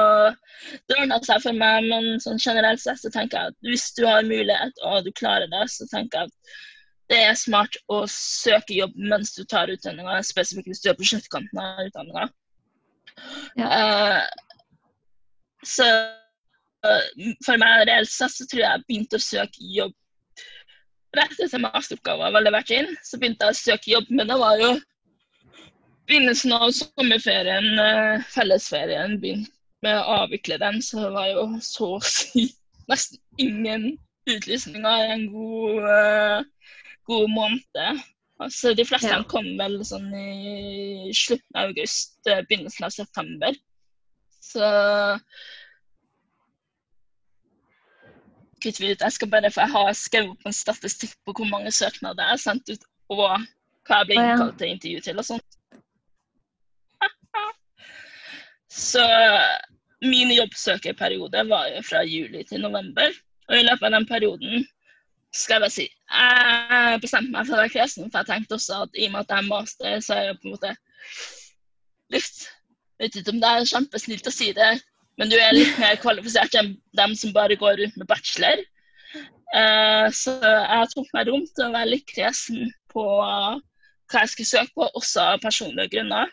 det 0.89 0.99
ordna 0.99 1.19
seg 1.25 1.41
for 1.45 1.57
meg. 1.57 1.87
Men 1.89 2.21
sånn 2.21 2.43
generelt 2.43 2.83
sett 2.83 3.01
så 3.01 3.13
tenker 3.15 3.39
jeg 3.39 3.55
at 3.55 3.71
hvis 3.71 3.87
du 3.97 4.05
har 4.09 4.27
mulighet 4.29 4.85
og 4.89 5.07
du 5.07 5.13
klarer 5.17 5.49
det, 5.53 5.65
så 5.73 5.89
tenker 5.93 6.25
jeg 6.25 6.33
at 6.33 6.59
det 7.13 7.21
er 7.29 7.37
smart 7.37 7.77
å 7.93 8.03
søke 8.11 8.77
jobb 8.77 8.95
mens 8.97 9.35
du 9.37 9.43
tar 9.49 9.73
utdanninga, 9.73 10.21
spesifikt 10.25 10.71
hvis 10.71 10.83
du 10.85 10.91
er 10.93 10.99
på 10.99 11.09
sluttkanten 11.09 11.61
av 11.61 11.83
utdanninga. 11.87 12.29
Ja. 13.61 13.69
Uh, 13.69 14.23
så 15.63 15.87
for 17.47 17.61
meg 17.63 17.87
reelt 17.87 18.11
sett 18.11 18.35
så 18.35 18.47
tror 18.51 18.63
jeg 18.63 18.71
jeg 18.71 18.87
begynte 18.89 19.19
å 19.19 19.23
søke 19.23 19.73
jobb 19.77 19.95
rett 21.17 21.41
etter 21.45 21.61
masteroppgaven 21.61 22.33
var 22.35 22.45
levert 22.45 22.71
inn. 22.73 22.89
Så 23.05 23.21
begynte 23.21 23.49
jeg 23.49 23.55
å 23.55 23.61
søke 23.61 23.93
jobb, 23.93 24.11
men 24.11 24.31
det 24.31 24.39
var 24.41 24.61
jo 24.61 24.71
begynnelsen 26.09 26.55
av 26.57 26.71
sommerferien, 26.77 27.69
eh, 27.79 28.25
fellesferien, 28.33 29.19
begynte 29.21 29.53
med 29.83 29.99
å 29.99 30.23
avvikle 30.23 30.59
den, 30.63 30.81
så 30.83 31.01
det 31.03 31.13
var 31.17 31.29
jo 31.33 31.45
så 31.65 31.97
å 31.97 32.01
si 32.07 32.47
nesten 32.91 33.19
ingen 33.43 33.87
utlysninger 34.31 35.05
i 35.07 35.15
en 35.17 35.25
god, 35.33 35.87
uh, 35.91 36.77
god 37.11 37.33
måned. 37.33 38.03
Altså, 38.43 38.73
de 38.79 38.85
fleste 38.87 39.11
ja. 39.11 39.23
kom 39.31 39.49
vel 39.59 39.81
sånn 39.87 40.07
i 40.15 41.11
slutten 41.15 41.59
av 41.59 41.73
august, 41.73 42.15
eh, 42.31 42.45
begynnelsen 42.47 42.87
av 42.87 42.95
september. 42.95 43.59
Så 44.43 44.71
kutter 48.63 48.85
vi 48.85 48.93
ut. 48.93 49.03
Jeg 49.05 49.17
skal 49.17 49.31
bare 49.33 49.51
for 49.53 49.65
jeg 49.65 49.75
har 49.75 49.97
skrevet 49.99 50.35
opp 50.35 50.47
en 50.49 50.57
statistikk 50.57 51.17
på 51.27 51.35
hvor 51.39 51.51
mange 51.51 51.73
søknader 51.75 52.25
jeg 52.25 52.37
har 52.37 52.43
sendt 52.43 52.73
ut, 52.73 52.87
og 53.13 53.23
hva 53.23 53.99
jeg 53.99 54.09
ble 54.11 54.21
innkalt 54.21 54.59
til 54.61 54.75
intervju 54.75 55.05
til 55.07 55.23
og 55.23 55.29
sånt. 55.29 55.59
Så 58.73 59.07
min 60.03 60.33
jobbsøkerperiode 60.35 61.45
var 61.49 61.69
jo 61.71 61.83
fra 61.87 62.05
juli 62.07 62.45
til 62.49 62.63
november. 62.63 63.11
Og 63.51 63.59
i 63.59 63.67
løpet 63.67 63.89
av 63.89 63.97
den 63.99 64.07
perioden 64.09 64.65
skal 65.33 65.57
jeg 65.57 65.63
bare 65.65 65.75
si 65.75 65.89
jeg 66.13 67.01
bestemte 67.01 67.33
meg 67.33 67.47
for 67.49 67.57
å 67.57 67.63
være 67.63 67.73
kresen, 67.73 68.11
for 68.13 68.21
jeg 68.21 68.29
tenkte 68.29 68.59
også 68.59 68.83
at 68.85 68.99
i 68.99 69.07
og 69.09 69.15
med 69.15 69.23
at 69.23 69.31
jeg 69.33 69.43
er 69.45 69.49
master, 69.49 69.95
så 70.05 70.17
er 70.17 70.27
jeg 70.29 70.41
på 70.41 70.49
en 70.49 70.57
måte 70.57 70.75
litt 72.13 72.43
Vet 73.01 73.17
ikke 73.19 73.33
om 73.33 73.39
det 73.43 73.49
er 73.51 73.65
kjempesnilt 73.67 74.29
å 74.29 74.31
si 74.31 74.53
det, 74.55 74.69
men 75.21 75.31
du 75.31 75.37
er 75.37 75.55
litt 75.55 75.79
mer 75.81 75.99
kvalifisert 76.01 76.55
enn 76.59 76.75
dem 76.99 77.17
som 77.19 77.35
bare 77.37 77.59
går 77.61 77.79
rundt 77.81 77.99
med 78.01 78.09
bachelor. 78.11 78.63
Uh, 79.53 80.09
så 80.17 80.33
jeg 80.41 80.93
tok 80.95 81.11
meg 81.13 81.29
rom 81.29 81.43
til 81.45 81.67
å 81.67 81.75
være 81.75 81.91
litt 81.91 82.07
kresen 82.09 82.71
på 82.93 83.05
hva 83.21 84.23
jeg 84.23 84.33
skulle 84.33 84.49
søke 84.49 84.73
på, 84.77 84.89
også 84.97 85.27
av 85.35 85.43
personlige 85.45 85.93
grunner. 85.97 86.33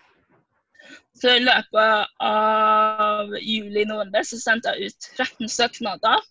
Så 1.20 1.36
i 1.36 1.44
løpet 1.44 2.14
av 2.24 3.34
juli-november 3.44 4.24
så 4.24 4.40
sendte 4.40 4.72
jeg 4.76 4.92
ut 4.92 5.10
13 5.18 5.52
søknader. 5.52 6.24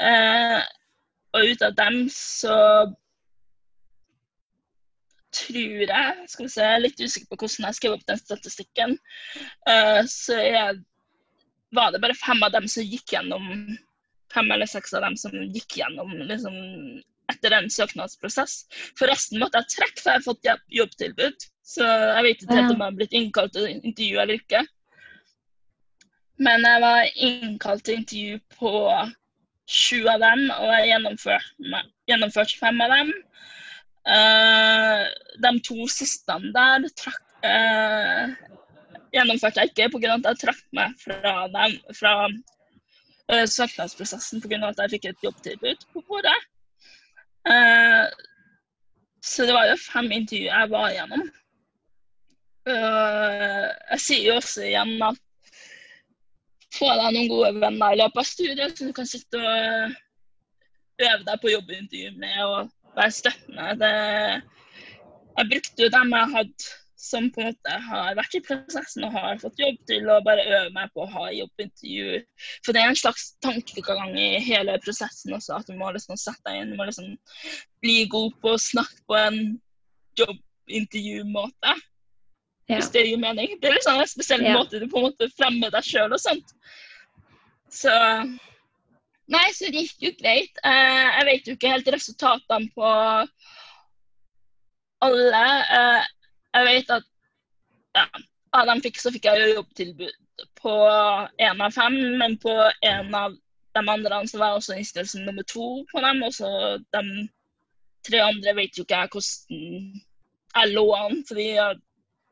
Eh, 0.00 0.60
og 1.36 1.50
ut 1.52 1.64
av 1.64 1.74
dem 1.76 2.06
så 2.12 2.56
tror 5.36 5.82
jeg 5.86 6.28
skal 6.32 6.46
vi 6.46 6.52
se, 6.52 6.62
Jeg 6.62 6.76
er 6.76 6.84
litt 6.84 7.02
usikker 7.02 7.30
på 7.30 7.40
hvordan 7.42 7.68
jeg 7.68 7.78
skrev 7.78 7.96
opp 7.96 8.06
den 8.08 8.20
statistikken. 8.20 8.96
Uh, 9.68 10.02
så 10.10 10.38
jeg, 10.40 10.78
var 11.76 11.92
det 11.92 12.02
bare 12.04 12.18
fem 12.18 12.42
av 12.46 12.54
dem 12.56 12.68
som 12.70 12.86
gikk 12.86 13.16
gjennom 13.16 13.76
Fem 14.34 14.48
eller 14.50 14.66
seks 14.66 14.90
av 14.96 15.04
dem 15.04 15.14
som 15.16 15.34
gikk 15.54 15.76
gjennom 15.78 16.10
liksom, 16.26 16.54
etter 17.30 17.54
en 17.54 17.68
søknadsprosess. 17.70 18.56
For 18.98 19.08
resten 19.10 19.38
måtte 19.38 19.60
jeg 19.62 19.76
trekke, 19.76 20.00
for 20.02 20.10
jeg 20.10 20.18
har 20.18 20.24
fått 20.24 20.72
jobbtilbud. 20.80 21.46
Så 21.66 21.86
jeg 21.86 22.24
vet 22.26 22.42
ikke 22.42 22.56
helt 22.58 22.72
om 22.74 22.82
jeg 22.82 22.90
har 22.90 22.98
blitt 22.98 23.14
innkalt 23.16 23.54
til 23.56 23.68
intervju 23.76 24.18
eller 24.22 24.40
ikke. 24.40 24.64
Men 26.42 26.66
jeg 26.68 26.82
var 26.84 27.14
innkalt 27.28 27.86
til 27.86 28.02
intervju 28.02 28.40
på 28.58 28.72
sju 29.66 30.02
av 30.10 30.22
dem, 30.22 30.44
og 30.54 30.68
jeg 30.74 30.90
gjennomførte, 30.92 31.80
gjennomførte 32.10 32.58
fem 32.60 32.82
av 32.84 32.92
dem. 32.92 33.14
Uh, 34.06 35.02
de 35.42 35.50
to 35.66 35.88
siste 35.90 36.34
der 36.54 36.84
trakk, 36.94 37.24
uh, 37.42 38.34
gjennomførte 39.10 39.64
jeg 39.64 39.72
ikke 39.72 39.88
pga. 39.96 40.12
at 40.14 40.28
jeg 40.30 40.42
trakk 40.44 40.60
meg 40.78 40.92
fra, 41.00 41.32
dem, 41.50 41.74
fra 41.90 42.12
uh, 42.30 43.46
søknadsprosessen 43.50 44.44
pga. 44.44 44.60
at 44.68 44.84
jeg 44.84 44.92
fikk 44.94 45.08
et 45.10 45.26
jobbtilbud 45.26 45.82
på 45.90 46.04
bordet. 46.06 46.36
Uh, 47.50 48.06
så 49.26 49.48
det 49.48 49.58
var 49.58 49.72
jo 49.72 49.82
fem 49.82 50.12
intervjuer 50.20 50.54
jeg 50.54 50.70
var 50.70 50.88
igjennom. 50.92 51.26
jeg 52.66 53.98
sier 54.02 54.24
jo 54.26 54.38
også 54.40 54.64
igjen 54.66 55.02
at 55.02 55.18
få 56.74 56.88
deg 56.98 57.12
noen 57.14 57.28
gode 57.30 57.52
venner 57.62 57.94
i 57.94 57.98
løpet 58.00 58.22
av 58.22 58.26
studiet 58.26 58.78
som 58.78 58.90
du 58.90 58.94
kan 58.94 59.06
sitte 59.06 59.38
og 59.38 59.94
øve 61.02 61.22
deg 61.26 61.42
på 61.42 61.52
jobbintervju 61.52 62.14
med 62.18 62.40
og 62.46 62.72
være 62.96 63.14
støttende. 63.14 63.70
Det, 63.82 63.92
jeg 65.36 65.50
brukte 65.52 65.86
jo 65.86 65.92
dem 65.94 66.12
jeg 66.16 66.34
hadde 66.34 66.74
som 67.06 67.28
på 67.30 67.42
en 67.42 67.50
måte 67.52 67.74
har 67.86 68.14
vært 68.18 68.34
i 68.34 68.42
prosessen 68.44 69.04
og 69.06 69.14
har 69.14 69.40
fått 69.40 69.60
jobb 69.60 69.76
til 69.88 70.08
å 70.10 70.18
bare 70.26 70.44
øve 70.46 70.70
meg 70.74 70.92
på 70.94 71.04
å 71.04 71.10
ha 71.12 71.26
jobbintervju. 71.34 72.22
For 72.64 72.74
det 72.74 72.82
er 72.82 72.92
en 72.92 72.98
slags 72.98 73.28
tankegang 73.44 74.16
i 74.18 74.40
hele 74.42 74.78
prosessen 74.84 75.36
også, 75.36 75.60
at 75.60 75.70
du 75.70 75.76
må 75.78 75.92
liksom 75.94 76.18
sette 76.20 76.42
deg 76.48 76.62
inn, 76.62 76.72
du 76.72 76.80
må 76.80 76.88
liksom 76.88 77.12
bli 77.84 77.98
god 78.12 78.34
på 78.42 78.54
å 78.54 78.62
snakke 78.62 79.04
på 79.06 79.18
en 79.20 79.38
jobbintervjumåte. 80.18 81.76
Ja. 82.66 82.80
Hvis 82.80 82.90
det 82.96 83.04
gir 83.06 83.20
mening. 83.22 83.54
Det 83.62 83.70
er 83.70 83.76
liksom 83.76 84.00
en 84.02 84.10
spesiell 84.10 84.42
ja. 84.42 84.56
måte 84.58 84.80
du 84.82 84.88
på 84.90 84.98
en 84.98 85.06
måte 85.06 85.30
fremmer 85.36 85.70
deg 85.70 85.86
sjøl 85.86 86.16
og 86.16 86.18
sånt. 86.18 86.56
Så 87.70 87.92
Nei, 89.32 89.46
så 89.54 89.70
det 89.72 89.82
gikk 89.82 90.04
jo 90.04 90.12
greit. 90.20 90.60
Eh, 90.62 91.06
jeg 91.18 91.26
vet 91.28 91.48
jo 91.48 91.56
ikke 91.56 91.72
helt 91.72 91.88
resultatene 91.90 92.70
på 92.76 92.90
alle. 95.06 95.42
Eh, 95.78 96.04
jeg 96.56 96.68
vet 96.68 96.92
at 96.98 97.08
ja, 97.96 98.06
av 98.56 98.70
dem 98.70 98.82
fikk, 98.84 99.00
så 99.02 99.10
fikk 99.14 99.26
jeg 99.26 99.42
jo 99.42 99.56
jobbtilbud 99.58 100.14
på 100.60 100.74
én 101.42 101.62
av 101.64 101.74
fem, 101.74 101.96
men 102.20 102.36
på 102.38 102.54
en 102.86 103.14
av 103.16 103.34
de 103.76 103.82
andre 103.92 104.22
så 104.28 104.38
var 104.40 104.52
jeg 104.52 104.60
også 104.60 104.76
innstilt 104.76 105.10
som 105.10 105.24
nummer 105.26 105.46
to 105.48 105.66
på 105.90 106.02
dem. 106.04 106.22
Og 106.26 106.34
så 106.36 106.50
de 106.94 107.04
tre 108.06 108.22
andre 108.24 108.54
vet 108.60 108.78
jo 108.78 108.86
ikke 108.86 109.02
jeg 109.02 109.12
hvordan 109.12 110.02
jeg 110.56 110.72
lå 110.72 110.84
an, 110.96 111.22
fordi 111.28 111.48
jeg, 111.58 111.80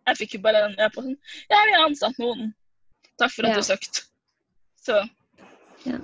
jeg 0.08 0.20
fikk 0.22 0.36
jo 0.38 0.44
bare 0.46 0.62
den 0.68 0.78
e-posten. 0.86 1.16
Ja, 1.50 1.58
vi 1.66 1.74
har 1.76 1.88
ansatt 1.88 2.20
noen. 2.22 2.54
Takk 3.20 3.34
for 3.34 3.48
at 3.48 3.56
ja. 3.56 3.58
du 3.58 3.66
søkte. 3.66 4.06
Så 4.84 5.02
ja. 5.84 5.98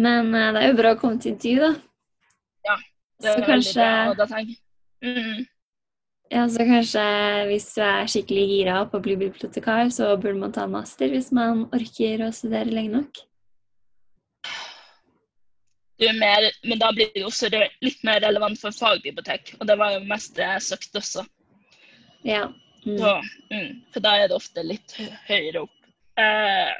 Men 0.00 0.30
uh, 0.34 0.50
det 0.54 0.62
er 0.62 0.70
jo 0.70 0.78
bra 0.78 0.94
å 0.94 1.00
komme 1.00 1.20
til 1.20 1.34
intervju, 1.34 1.64
da. 1.66 1.72
Ja. 2.68 2.76
Det 3.22 3.32
er 3.32 3.40
så 3.40 3.46
kanskje, 3.46 3.88
bra, 4.16 4.26
tenker 4.30 4.56
mm. 5.04 5.42
Ja, 6.32 6.46
så 6.48 6.64
kanskje 6.64 7.02
hvis 7.50 7.66
du 7.76 7.82
er 7.84 8.08
skikkelig 8.08 8.44
gira 8.48 8.78
på 8.88 8.96
å 8.96 9.04
bli 9.04 9.18
bibliotekar, 9.20 9.90
så 9.92 10.14
burde 10.16 10.38
man 10.40 10.54
ta 10.54 10.64
en 10.64 10.72
master 10.72 11.12
hvis 11.12 11.28
man 11.36 11.66
orker 11.76 12.24
å 12.24 12.30
studere 12.32 12.72
lenge 12.72 12.94
nok. 12.94 13.20
Mer, 16.16 16.48
men 16.66 16.80
da 16.80 16.88
blir 16.96 17.12
det 17.14 17.22
også 17.28 17.50
litt 17.52 18.00
mer 18.02 18.24
relevant 18.24 18.58
for 18.58 18.74
fagbibliotek, 18.74 19.52
og 19.60 19.68
det 19.68 19.76
var 19.78 19.92
jo 19.94 20.00
mest 20.08 20.32
det 20.38 20.48
jeg 20.48 20.64
søkte 20.70 21.02
også. 21.02 21.26
Ja. 22.26 22.46
Mm. 22.82 22.96
Så, 22.98 23.12
mm, 23.52 23.68
for 23.92 24.02
da 24.02 24.16
er 24.18 24.30
det 24.30 24.38
ofte 24.40 24.64
litt 24.66 24.96
høyere 25.28 25.66
opp. 25.66 25.76
Eh, 26.18 26.72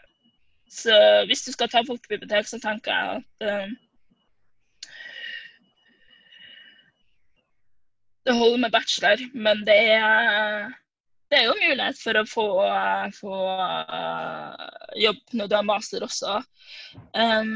så 0.72 0.98
hvis 1.28 1.44
du 1.44 1.52
skal 1.52 1.68
ta 1.70 1.82
folkebibliotek, 1.84 2.46
så 2.48 2.58
tenker 2.62 2.92
jeg 2.92 3.18
at 3.18 3.44
uh, 3.44 3.72
det 8.26 8.36
holder 8.38 8.62
med 8.64 8.72
bachelor, 8.72 9.24
men 9.34 9.66
det 9.66 9.76
er, 9.98 10.70
det 11.28 11.40
er 11.40 11.48
jo 11.50 11.58
mulighet 11.58 12.00
for 12.00 12.16
å 12.16 12.24
få, 12.28 12.46
få 13.18 13.36
uh, 13.58 14.64
jobb 15.02 15.20
når 15.36 15.50
du 15.50 15.58
har 15.58 15.68
master 15.68 16.06
også. 16.06 16.40
Um, 17.18 17.52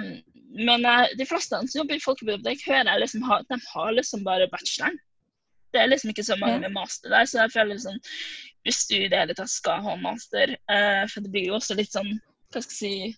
men 0.52 0.84
uh, 0.84 1.08
de 1.16 1.28
fleste 1.28 1.56
som 1.56 1.80
jobber 1.80 1.96
i 1.96 2.04
folkebibliotek, 2.04 2.66
hører 2.68 2.92
jeg 2.92 3.04
liksom 3.06 3.26
ha, 3.30 3.40
de 3.48 3.60
har 3.72 3.96
liksom 3.96 4.28
bare 4.28 4.50
bacheloren. 4.52 5.00
Det 5.72 5.80
er 5.82 5.92
liksom 5.92 6.12
ikke 6.12 6.26
så 6.26 6.36
mange 6.40 6.60
med 6.66 6.76
master 6.76 7.12
der, 7.12 7.24
så 7.24 7.44
jeg 7.44 7.56
føler 7.56 7.76
liksom 7.76 7.96
hvis 8.66 8.86
du 8.90 8.96
i 8.98 9.08
det 9.08 9.18
hele 9.20 9.34
tatt 9.38 9.50
skal 9.52 9.82
ha 9.84 9.92
master 10.00 10.56
For 11.12 11.22
det 11.22 11.30
blir 11.30 11.50
jo 11.50 11.58
også 11.58 11.76
litt 11.78 11.92
sånn 11.94 12.16
hva 12.52 12.62
skal 12.62 12.72
jeg 12.72 12.80
si 12.80 13.14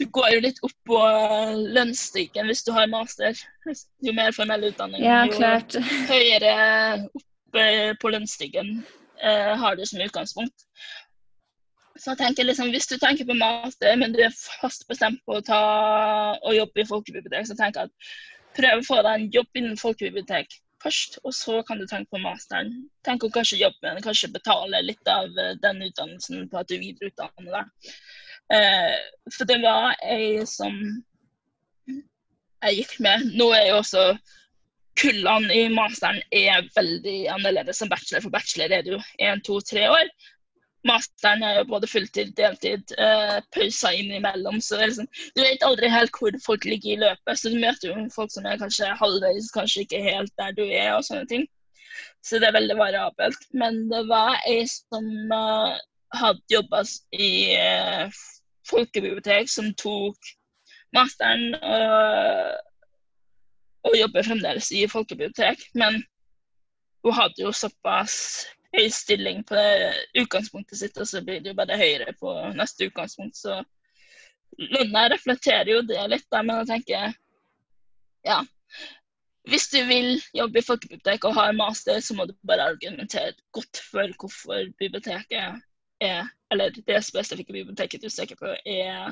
Du 0.00 0.06
går 0.16 0.30
jo 0.34 0.40
litt 0.46 0.58
opp 0.66 0.74
på 0.88 0.98
lønnsstigen 1.76 2.48
hvis 2.48 2.64
du 2.66 2.72
har 2.74 2.88
master. 2.90 3.36
Jo 4.02 4.14
mer 4.16 4.32
formell 4.34 4.70
utdanning, 4.70 5.04
ja, 5.04 5.22
jo 5.28 5.84
høyere 6.08 6.56
opp 7.12 8.00
på 8.00 8.12
lønnsstigen 8.14 8.78
eh, 9.20 9.52
har 9.60 9.76
du 9.76 9.84
som 9.86 10.00
utgangspunkt. 10.00 10.66
Så 12.00 12.14
jeg 12.14 12.22
tenker 12.22 12.48
liksom, 12.48 12.72
Hvis 12.72 12.88
du 12.88 12.96
tenker 12.98 13.28
på 13.28 13.36
master, 13.36 13.96
men 14.00 14.14
du 14.14 14.22
er 14.24 14.32
fast 14.60 14.86
bestemt 14.88 15.20
på 15.28 15.38
å 15.38 15.44
ta 15.44 15.62
og 16.40 16.56
jobbe 16.56 16.82
i 16.82 16.88
folkebibliotek, 16.88 17.46
så 17.46 17.58
tenker 17.58 17.84
jeg 17.84 17.92
at 17.92 18.56
prøv 18.56 18.80
å 18.80 18.86
få 18.86 19.00
deg 19.04 19.12
en 19.12 19.30
jobb 19.36 19.60
innen 19.60 19.78
folkebibliotek 19.80 20.56
først, 20.82 21.18
og 21.22 21.34
så 21.36 21.60
kan 21.66 21.80
du 21.80 21.86
tenke 21.86 22.10
på 22.12 22.20
masteren. 22.22 22.72
Tenk 23.06 23.24
å 23.24 23.30
kanskje 23.32 23.62
jobbe, 23.62 23.94
kanskje 24.04 24.32
betale 24.34 24.82
litt 24.84 25.08
av 25.10 25.30
den 25.62 25.86
utdannelsen 25.88 26.48
på 26.50 26.60
at 26.60 26.70
du 26.70 26.76
videreutdanner 26.80 27.56
deg. 27.56 27.96
Eh, 28.52 28.98
for 29.32 29.48
det 29.48 29.58
var 29.62 29.96
ei 30.02 30.44
som 30.48 30.76
jeg 32.62 32.78
gikk 32.78 32.96
med. 33.04 33.32
Nå 33.38 33.50
er 33.56 33.68
jo 33.70 33.80
også 33.80 34.04
kullene 35.00 35.54
i 35.56 35.68
masteren 35.72 36.20
er 36.34 36.66
veldig 36.76 37.16
annerledes 37.32 37.80
enn 37.82 37.90
bachelor, 37.92 38.24
for 38.24 38.34
bachelor 38.34 38.74
er 38.76 38.88
jo 38.88 39.00
én, 39.22 39.42
to, 39.46 39.58
tre 39.64 39.88
år. 39.90 40.10
Masteren 40.88 41.44
er 41.46 41.60
jo 41.60 41.68
både 41.70 41.86
fulltid, 41.86 42.32
deltid, 42.38 42.92
eh, 42.98 43.38
pauser 43.54 43.94
innimellom. 43.94 44.58
Så 44.60 44.80
liksom, 44.80 45.06
du 45.36 45.42
vet 45.44 45.62
aldri 45.66 45.90
helt 45.92 46.16
hvor 46.18 46.34
folk 46.42 46.66
ligger 46.66 46.92
i 46.92 47.00
løpet. 47.04 47.38
Så 47.38 47.52
du 47.52 47.58
møter 47.62 47.92
jo 47.92 48.06
folk 48.14 48.32
som 48.34 48.48
er 48.50 48.58
kanskje 48.58 48.90
halvveis, 48.98 49.52
kanskje 49.54 49.84
ikke 49.86 50.02
helt 50.02 50.34
der 50.42 50.56
du 50.58 50.64
er, 50.66 50.96
og 50.96 51.06
sånne 51.06 51.28
ting. 51.30 51.46
Så 52.24 52.40
det 52.42 52.50
er 52.50 52.58
veldig 52.58 52.78
variabelt. 52.80 53.46
Men 53.54 53.84
det 53.92 54.02
var 54.10 54.40
ei 54.48 54.64
som 54.66 55.06
uh, 55.30 55.78
hadde 56.18 56.42
jobba 56.50 56.82
i 57.14 57.30
uh, 57.58 58.22
folkebibliotek 58.70 59.50
som 59.50 59.70
tok 59.78 60.32
masteren 60.92 61.54
og, 61.56 62.58
og 63.88 63.94
jobber 63.96 64.26
fremdeles 64.26 64.70
i 64.74 64.82
folkebibliotek. 64.90 65.62
Men 65.78 66.02
hun 67.02 67.16
hadde 67.16 67.42
jo 67.42 67.52
såpass 67.54 68.16
høy 68.76 68.88
stilling 68.92 69.42
på 69.48 69.56
det 69.58 69.92
utgangspunktet 70.22 70.78
sitt, 70.78 70.98
og 70.98 71.08
så 71.08 71.22
blir 71.24 71.42
det 71.42 71.52
jo 71.52 71.58
bare 71.58 71.78
høyere 71.80 72.14
på 72.18 72.32
neste 72.56 72.88
utgangspunkt. 72.88 73.36
Så 73.36 73.58
lønna 74.58 75.06
reflekterer 75.12 75.74
jo 75.74 75.82
det 75.88 76.00
litt, 76.12 76.28
da, 76.32 76.42
men 76.42 76.62
jeg 76.62 76.70
tenker 76.72 77.16
ja. 78.28 78.40
Hvis 79.50 79.66
du 79.72 79.80
vil 79.88 80.20
jobbe 80.36 80.60
i 80.60 80.64
folkebibliotek 80.64 81.24
og 81.26 81.34
ha 81.34 81.48
en 81.50 81.58
master, 81.58 81.98
så 82.00 82.14
må 82.14 82.28
du 82.30 82.36
bare 82.46 82.68
argumentere 82.74 83.34
godt 83.56 83.80
for 83.90 84.14
hvorfor 84.20 84.68
biblioteket 84.78 85.58
er, 86.02 86.28
eller 86.52 86.70
det 86.86 87.00
spesifikke 87.02 87.54
biblioteket 87.54 88.04
du 88.04 88.10
søker 88.12 88.38
på, 88.38 88.54
er 88.54 89.10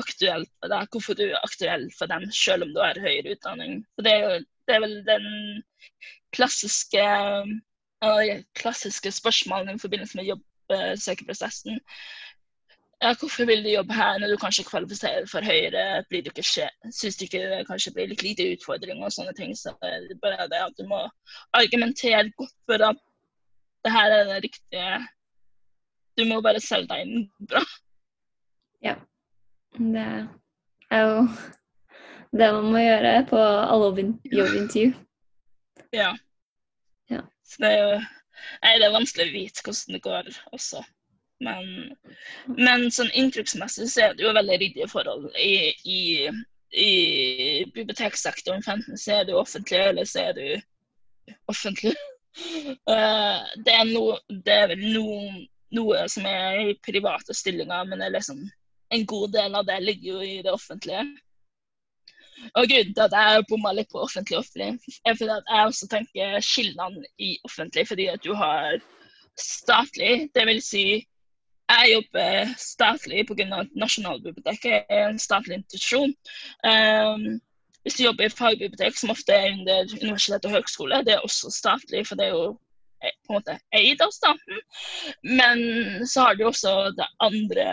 aktuelt 0.00 0.50
for 0.58 0.72
deg. 0.72 0.88
Hvorfor 0.90 1.18
du 1.18 1.22
er 1.28 1.38
aktuell 1.38 1.86
for 1.94 2.10
dem, 2.10 2.26
selv 2.34 2.66
om 2.66 2.72
du 2.74 2.80
har 2.82 2.98
høyere 2.98 3.36
utdanning. 3.36 3.84
Det 4.02 4.10
er 4.10 4.24
jo 4.26 4.40
det 4.68 4.76
er 4.76 4.82
vel 4.84 4.98
den 5.06 5.26
klassiske, 6.34 7.04
uh, 8.04 8.42
klassiske 8.58 9.12
spørsmålene 9.14 9.76
i 9.76 9.82
forbindelse 9.82 10.18
med 10.18 10.30
jobbsøkeprosessen. 10.32 11.80
Ja, 13.02 13.14
hvorfor 13.18 13.48
vil 13.50 13.64
du 13.64 13.68
jobbe 13.68 13.94
her 13.98 14.18
når 14.18 14.30
du 14.30 14.36
kanskje 14.38 14.64
kvalifiserer 14.68 15.24
for 15.26 15.42
høyere? 15.42 16.04
Blir 16.08 16.22
du 16.22 16.30
ikke 16.30 16.44
Syns 16.46 17.16
du 17.18 17.24
ikke 17.24 17.40
det 17.50 17.64
kanskje 17.66 17.90
blir 17.96 18.12
litt 18.12 18.22
lite 18.22 18.46
utfordringer 18.54 19.08
og 19.08 19.14
sånne 19.14 19.34
ting? 19.34 19.56
Så 19.58 19.74
det 19.82 20.20
bare 20.22 20.46
det 20.52 20.60
at 20.62 20.76
du 20.78 20.86
må 20.86 21.00
argumentere 21.58 22.30
godt 22.38 22.54
for 22.70 22.86
at 22.90 23.00
det 23.82 23.92
her 23.92 24.14
er 24.14 24.28
det 24.30 24.44
riktige 24.44 25.00
du 26.18 26.24
må 26.28 26.40
bare 26.44 26.60
selge 26.62 26.92
deg 26.92 27.06
inn 27.06 27.26
bra. 27.50 27.62
Ja. 28.84 28.94
Det 29.78 30.04
er 30.92 31.06
jo 31.08 31.22
det 32.38 32.48
man 32.54 32.68
må 32.74 32.82
gjøre 32.82 33.14
på 33.30 33.40
alle 33.40 33.88
jobbintervju. 34.32 34.92
Ja. 35.96 36.12
Så 37.52 37.64
det 37.64 37.72
er 37.76 37.80
jo 37.82 38.02
Nei, 38.62 38.72
det 38.80 38.86
er 38.88 38.94
vanskelig 38.94 39.28
å 39.28 39.34
vite 39.36 39.62
hvordan 39.62 39.94
det 39.94 40.02
går 40.02 40.28
også. 40.56 40.80
Men, 41.42 41.66
men 42.48 42.86
sånn 42.94 43.10
inntrykksmessig 43.18 43.88
så 43.90 44.06
er 44.06 44.16
det 44.16 44.24
jo 44.24 44.32
veldig 44.34 44.56
ryddige 44.62 44.88
forhold 44.90 45.28
i, 45.38 45.70
i, 45.84 46.00
i 46.74 46.90
biblioteksektoren. 47.74 48.64
Enten 48.66 48.98
så 48.98 49.18
er 49.18 49.28
du 49.28 49.34
offentlig, 49.38 49.82
eller 49.92 50.08
så 50.08 50.28
er 50.28 50.38
du 50.38 51.36
offentlig. 51.52 51.94
Eh, 52.32 53.40
det, 53.60 53.72
er 53.76 53.90
no, 53.90 54.14
det 54.46 54.54
er 54.56 54.70
vel 54.70 54.80
noe, 54.94 55.42
noe 55.76 56.04
som 56.08 56.24
er 56.24 56.62
i 56.62 56.70
private 56.80 57.34
stillinger, 57.36 57.84
men 57.90 58.00
liksom, 58.14 58.38
en 58.96 59.04
god 59.10 59.34
del 59.34 59.58
av 59.58 59.66
det 59.68 59.76
ligger 59.84 60.14
jo 60.14 60.22
i 60.24 60.38
det 60.46 60.54
offentlige. 60.54 61.02
Og 62.54 62.66
grunnen 62.70 62.94
til 62.94 63.04
at 63.04 63.14
jeg 63.18 63.44
bomma 63.48 63.72
litt 63.76 63.90
på 63.92 64.02
offentlig 64.02 64.38
og 64.38 64.44
offentlig, 64.44 64.96
er 65.06 65.16
fordi 65.18 65.36
at 65.36 65.54
jeg 65.54 65.70
også 65.70 65.88
tenker 65.92 66.44
skillene 66.44 67.06
i 67.18 67.30
offentlig 67.48 67.86
fordi 67.88 68.08
at 68.12 68.24
du 68.24 68.34
har 68.38 68.78
statlig, 69.38 70.28
vil 70.34 70.62
si 70.62 70.84
jeg 71.72 71.92
jobber 71.92 72.50
statlig 72.58 73.26
pga. 73.26 73.46
at 73.60 73.70
Nasjonalbiblioteket 73.78 74.90
er 74.90 75.08
en 75.08 75.18
statlig 75.18 75.54
institusjon. 75.60 76.12
Um, 76.66 77.40
hvis 77.82 77.94
du 77.98 78.04
jobber 78.04 78.24
i 78.24 78.34
fagbibliotek, 78.34 78.98
som 78.98 79.10
ofte 79.10 79.32
er 79.32 79.52
under 79.52 79.94
universitet 80.02 80.44
og 80.44 80.50
høgskole, 80.56 81.00
det 81.06 81.14
er 81.14 81.24
også 81.24 81.50
statlig, 81.50 82.06
for 82.06 82.18
det 82.18 82.26
er 82.26 82.34
jo 82.36 82.58
eh, 83.02 83.14
på 83.26 83.32
en 83.32 83.38
måte 83.38 83.56
eid 83.74 84.04
av 84.04 84.12
staten. 84.14 84.60
Men 85.24 86.06
så 86.06 86.28
har 86.28 86.36
du 86.36 86.44
også 86.46 86.92
det 86.98 87.08
andre 87.20 87.66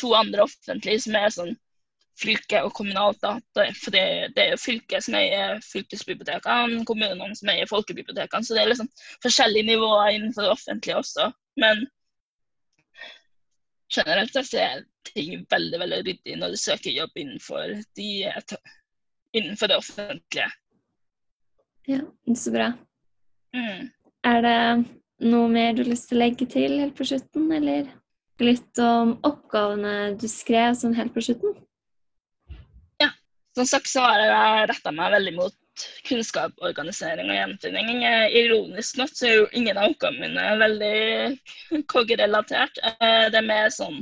to 0.00 0.14
andre 0.16 0.46
offentlige 0.46 1.02
som 1.04 1.18
er 1.18 1.34
sånn 1.34 1.56
fylke 2.20 2.62
og 2.66 2.74
kommunalt. 2.76 3.20
da, 3.22 3.36
For 3.80 3.94
det, 3.94 4.04
det 4.36 4.44
er 4.44 4.52
jo 4.54 4.60
fylket 4.60 5.06
som 5.06 5.16
eier 5.18 5.60
fylkesbibliotekene, 5.64 6.84
kommunene 6.88 7.36
som 7.38 7.52
eier 7.52 7.70
folkebibliotekene. 7.70 8.46
Så 8.46 8.56
det 8.56 8.64
er 8.64 8.72
liksom 8.72 8.90
forskjellige 9.24 9.70
nivåer 9.72 10.16
innenfor 10.16 10.46
det 10.46 10.54
offentlige 10.54 11.00
også. 11.00 11.30
Men 11.60 11.86
generelt 13.90 14.34
sett 14.34 14.54
er 14.58 14.84
ting 15.10 15.44
veldig 15.50 15.80
veldig 15.82 16.02
ryddig 16.06 16.36
når 16.38 16.54
du 16.54 16.60
søker 16.60 16.94
jobb 16.94 17.16
innenfor, 17.18 17.74
de, 17.98 18.10
innenfor 19.36 19.72
det 19.72 19.80
offentlige. 19.80 20.50
Ja, 21.88 22.04
så 22.36 22.52
bra. 22.54 22.72
Mm. 23.56 23.88
Er 24.30 24.44
det 24.44 24.58
noe 25.30 25.48
mer 25.50 25.72
du 25.74 25.82
har 25.82 25.90
lyst 25.90 26.10
til 26.10 26.20
å 26.20 26.22
legge 26.22 26.46
til 26.50 26.76
helt 26.78 26.94
på 26.96 27.06
slutten, 27.08 27.48
eller 27.56 27.88
litt 28.40 28.80
om 28.84 29.16
oppgavene 29.26 30.14
du 30.20 30.28
skrev 30.30 30.76
sånn 30.78 30.94
helt 30.96 31.12
på 31.16 31.24
slutten? 31.24 31.56
Som 33.60 33.66
sagt 33.68 33.90
så 33.92 34.00
har 34.00 34.20
jeg 34.24 34.68
retta 34.70 34.90
meg 34.96 35.10
veldig 35.12 35.32
mot 35.36 35.82
kunnskap, 36.08 36.54
organisering 36.64 37.28
og 37.28 37.36
gjenfinning. 37.36 38.06
Ironisk 38.32 38.96
nok 38.96 39.12
så 39.12 39.26
er 39.28 39.34
jo 39.34 39.50
ingen 39.52 39.76
av 39.76 39.90
oppgavene 39.90 40.30
mine 40.30 40.54
veldig 40.62 41.82
KG-relatert. 41.92 42.80
Eh, 42.88 43.26
det 43.28 43.36
er 43.36 43.44
mer 43.50 43.68
sånn 43.74 43.98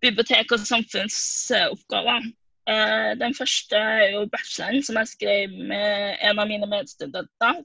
bibliotek- 0.00 0.56
og 0.56 0.64
samfunnsoppgaver. 0.64 2.30
Eh, 2.72 3.12
den 3.20 3.36
første 3.36 3.76
er 3.76 4.06
jo 4.14 4.24
bacheloren, 4.32 4.80
som 4.88 5.02
jeg 5.02 5.12
skrev 5.12 5.60
med 5.68 6.16
en 6.30 6.40
av 6.40 6.48
mine 6.48 6.72
medstudenter. 6.72 7.60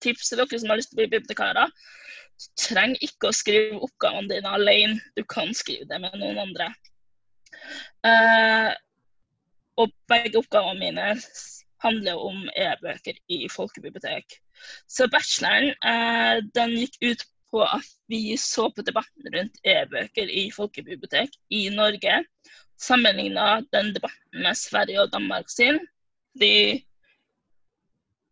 Tips 0.00 0.32
til 0.32 0.40
dere 0.40 0.64
som 0.64 0.72
har 0.72 0.80
lyst 0.80 0.94
til 0.94 1.02
å 1.02 1.02
bli 1.02 1.12
bibliotekarer. 1.18 1.78
Du 2.40 2.50
trenger 2.64 3.04
ikke 3.04 3.28
å 3.28 3.36
skrive 3.36 3.84
oppgavene 3.84 4.32
dine 4.32 4.56
alene, 4.56 4.96
du 5.12 5.26
kan 5.28 5.52
skrive 5.52 5.92
det 5.92 6.00
med 6.08 6.16
noen 6.16 6.46
andre. 6.48 6.72
Og 9.78 9.92
begge 10.10 10.40
oppgavene 10.40 10.80
mine 10.80 11.08
handler 11.84 12.18
om 12.18 12.46
e-bøker 12.58 13.18
i 13.30 13.44
folkebibliotek. 13.52 14.38
Så 14.90 15.06
bacheloren 15.12 15.70
eh, 15.86 16.40
den 16.56 16.74
gikk 16.80 16.98
ut 17.04 17.26
på 17.52 17.62
at 17.64 17.86
vi 18.12 18.36
så 18.40 18.68
på 18.74 18.84
debatten 18.84 19.30
rundt 19.34 19.62
e-bøker 19.64 20.28
i 20.28 20.48
folkebibliotek 20.54 21.38
i 21.54 21.68
Norge. 21.74 22.22
Sammenligna 22.78 23.60
den 23.74 23.94
debatten 23.94 24.42
med 24.42 24.58
Sverige 24.58 25.02
og 25.04 25.14
Danmark 25.14 25.48
sin. 25.50 25.80
De, 26.38 26.52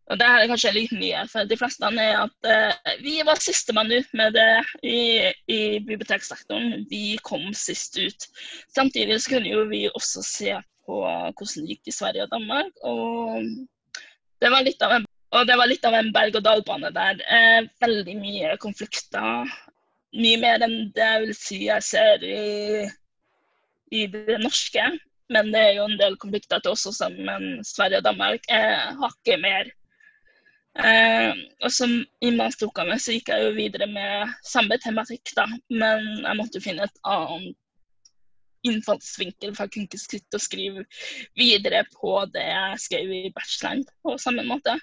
og 0.07 0.19
det 0.19 0.27
er 0.27 0.47
kanskje 0.51 0.75
liten 0.75 1.01
nyhet 1.01 1.31
for 1.31 1.47
de 1.49 1.57
fleste, 1.59 1.89
er 2.03 2.21
at 2.27 2.51
eh, 2.51 2.93
vi 3.03 3.17
var 3.27 3.39
sistemann 3.43 3.91
ut 3.91 4.13
med 4.15 4.37
det 4.37 4.51
i, 4.83 5.01
i 5.51 5.61
biblioteksektoren. 5.79 6.85
Vi 6.91 7.17
kom 7.23 7.49
sist 7.55 7.99
ut. 7.99 8.29
Samtidig 8.75 9.21
så 9.21 9.35
kunne 9.35 9.51
jo 9.51 9.65
vi 9.71 9.87
også 9.93 10.23
se 10.23 10.55
på 10.87 11.01
hvordan 11.03 11.65
det 11.65 11.75
gikk 11.75 11.89
i 11.91 11.95
Sverige 11.95 12.27
og 12.27 12.33
Danmark. 12.33 12.83
Og 12.87 13.49
det 14.41 14.51
var 14.53 14.63
litt 14.65 14.83
av 14.85 14.95
en, 14.97 15.07
en 16.01 16.13
berg-og-dal-bane 16.15 16.93
der. 16.95 17.23
Eh, 17.27 17.67
veldig 17.83 18.15
mye 18.21 18.53
konflikter. 18.63 19.51
Mye 20.17 20.39
mer 20.41 20.63
enn 20.65 20.77
det 20.95 21.09
jeg 21.11 21.25
vil 21.25 21.35
si 21.35 21.59
jeg 21.65 21.83
ser 21.83 22.23
i, 22.23 22.87
i 23.91 24.07
det 24.13 24.39
norske. 24.43 24.87
Men 25.33 25.51
det 25.51 25.59
er 25.59 25.73
jo 25.75 25.89
en 25.89 25.97
del 25.99 26.15
konflikter 26.21 26.61
til 26.63 26.71
oss 26.71 26.87
også, 26.87 27.09
men 27.11 27.59
Sverige 27.67 27.99
og 27.99 28.07
Danmark 28.07 28.47
er 28.47 28.93
hakket 29.01 29.41
mer. 29.43 29.73
Eh, 30.77 31.33
og 31.65 31.71
som 31.73 31.93
I 32.21 32.29
masteroppgaven 32.37 33.01
så 33.01 33.15
gikk 33.15 33.31
jeg 33.33 33.47
jo 33.47 33.55
videre 33.57 33.87
med 33.91 34.35
samme 34.45 34.77
tematikk, 34.83 35.33
da, 35.35 35.47
men 35.73 36.05
jeg 36.21 36.37
måtte 36.37 36.61
finne 36.63 36.85
et 36.85 37.01
annet 37.09 37.57
innfallsvinkel, 38.67 39.55
for 39.55 39.67
jeg 39.67 39.87
kunne 39.87 40.41
skrive 40.43 40.85
videre 41.37 41.83
på 41.95 42.19
det 42.33 42.45
jeg 42.45 42.83
skrev 42.85 43.15
i 43.15 43.33
bacheloren 43.35 43.83
på 44.03 44.17
samme 44.21 44.45
måte. 44.47 44.77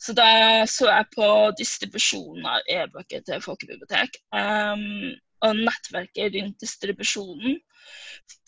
Så 0.00 0.14
da 0.16 0.28
så 0.68 0.88
jeg 0.88 1.08
på 1.14 1.26
distribusjonen 1.58 2.46
av 2.48 2.70
e-bøker 2.70 3.24
til 3.26 3.42
folkebibliotek. 3.44 4.16
Um, 4.34 5.12
og 5.44 5.56
nettverket 5.56 6.36
rundt 6.36 6.64
distribusjonen. 6.64 7.60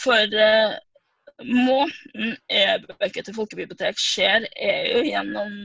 For 0.03 0.37
uh, 0.37 0.77
måten 1.47 2.37
e-bøker 2.53 3.27
til 3.27 3.37
folkebibliotek 3.37 4.01
skjer, 4.01 4.49
er 4.57 4.91
jo 4.93 5.05
gjennom 5.09 5.57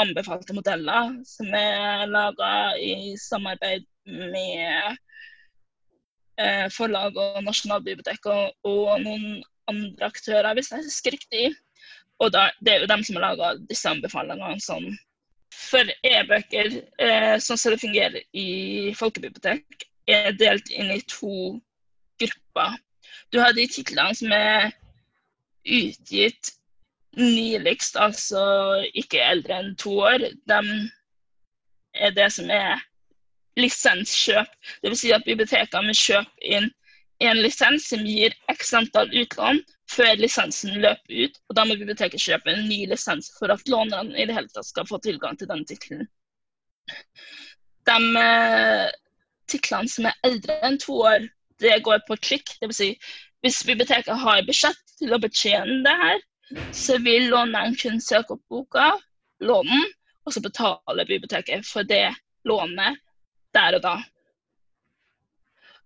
anbefalte 0.00 0.54
modeller 0.56 1.12
som 1.28 1.52
er 1.54 2.06
laga 2.10 2.52
i 2.82 3.14
samarbeid 3.20 3.86
med 4.10 4.98
forlag 6.74 7.16
og 7.20 7.42
Nasjonalbiblioteket 7.46 8.30
og, 8.32 8.54
og, 8.66 8.94
noen 9.04 9.42
andre 9.70 10.08
aktører, 10.10 10.52
hvis 10.56 10.72
jeg 10.72 10.84
husker 10.84 11.14
riktig. 11.14 11.44
Og 12.22 12.30
da, 12.34 12.48
det 12.60 12.72
er 12.72 12.82
jo 12.82 12.90
dem 12.90 13.02
som 13.06 13.18
har 13.18 13.26
laga 13.28 13.52
disse 13.70 13.90
anbefalingene. 13.90 14.60
Sånn. 14.62 14.90
For 15.54 15.90
e-bøker, 16.06 16.80
eh, 17.02 17.36
sånn 17.42 17.60
som 17.60 17.74
det 17.74 17.82
fungerer 17.82 18.22
i 18.34 18.92
folkebibliotek, 18.98 19.86
er 20.10 20.34
delt 20.36 20.70
inn 20.74 20.90
i 20.92 21.00
to 21.10 21.60
grupper. 22.20 22.76
Du 23.32 23.40
har 23.40 23.54
de 23.56 23.66
titlene 23.70 24.14
som 24.18 24.34
er 24.34 24.74
utgitt 25.64 26.52
nyligst, 27.16 27.96
altså 27.96 28.42
ikke 28.94 29.22
eldre 29.22 29.60
enn 29.62 29.76
to 29.80 29.94
år. 30.02 30.26
De 30.50 30.60
er 31.94 32.14
det 32.14 32.28
som 32.34 32.50
er 32.50 32.82
lisenskjøp. 33.60 34.50
Dvs. 34.84 35.04
Si 35.04 35.12
at 35.14 35.26
bibliotekene 35.26 35.90
vil 35.90 36.00
kjøpe 36.00 36.50
inn 36.56 36.70
en 37.22 37.40
lisens 37.40 37.86
som 37.88 38.02
gir 38.06 38.34
x 38.50 38.72
antall 38.74 39.12
utlån 39.14 39.60
før 39.90 40.16
lisensen 40.18 40.80
løper 40.82 41.26
ut. 41.26 41.38
og 41.48 41.56
Da 41.56 41.64
må 41.64 41.76
biblioteket 41.78 42.22
kjøpe 42.22 42.50
en 42.50 42.66
ny 42.68 42.84
lisens 42.90 43.30
for 43.38 43.52
at 43.54 43.62
lånerne 43.70 44.16
i 44.16 44.26
det 44.26 44.36
hele 44.36 44.50
tatt 44.50 44.68
skal 44.68 44.88
få 44.88 44.98
tilgang 45.04 45.38
til 45.38 45.50
den 45.50 45.64
tittelen. 45.68 46.08
De 47.88 47.98
eh, 48.20 48.90
titlene 49.50 49.92
som 49.92 50.08
er 50.10 50.20
eldre 50.26 50.58
enn 50.66 50.80
to 50.80 50.98
år, 51.04 51.26
det 51.62 51.78
går 51.86 52.02
på 52.08 52.18
klikk. 52.20 52.56
Dvs. 52.62 52.80
Si, 52.80 52.90
hvis 53.44 53.62
biblioteket 53.68 54.16
har 54.24 54.44
budsjett 54.48 54.96
til 54.98 55.14
å 55.14 55.20
betjene 55.20 55.82
det 55.86 55.96
her, 56.02 56.22
så 56.74 56.98
vil 57.04 57.30
låneren 57.32 57.76
kunne 57.80 58.02
søke 58.04 58.36
opp 58.36 58.42
boka, 58.52 58.90
lånen, 59.44 59.84
og 60.24 60.32
så 60.32 60.40
betaler 60.44 61.08
biblioteket 61.08 61.66
for 61.68 61.86
det 61.88 62.08
lånet 62.48 63.00
der 63.54 63.78
og 63.78 63.84
da. 63.84 63.94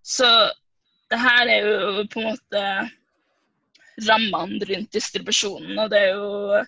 Så 0.04 0.28
det 1.10 1.20
her 1.20 1.50
er 1.52 1.66
jo 1.66 2.06
på 2.12 2.22
en 2.22 2.30
måte 2.32 2.62
rammene 4.08 4.68
rundt 4.70 4.94
distribusjonen. 4.94 5.78
Og 5.78 5.90
det 5.92 6.00
er 6.06 6.16
jo 6.16 6.64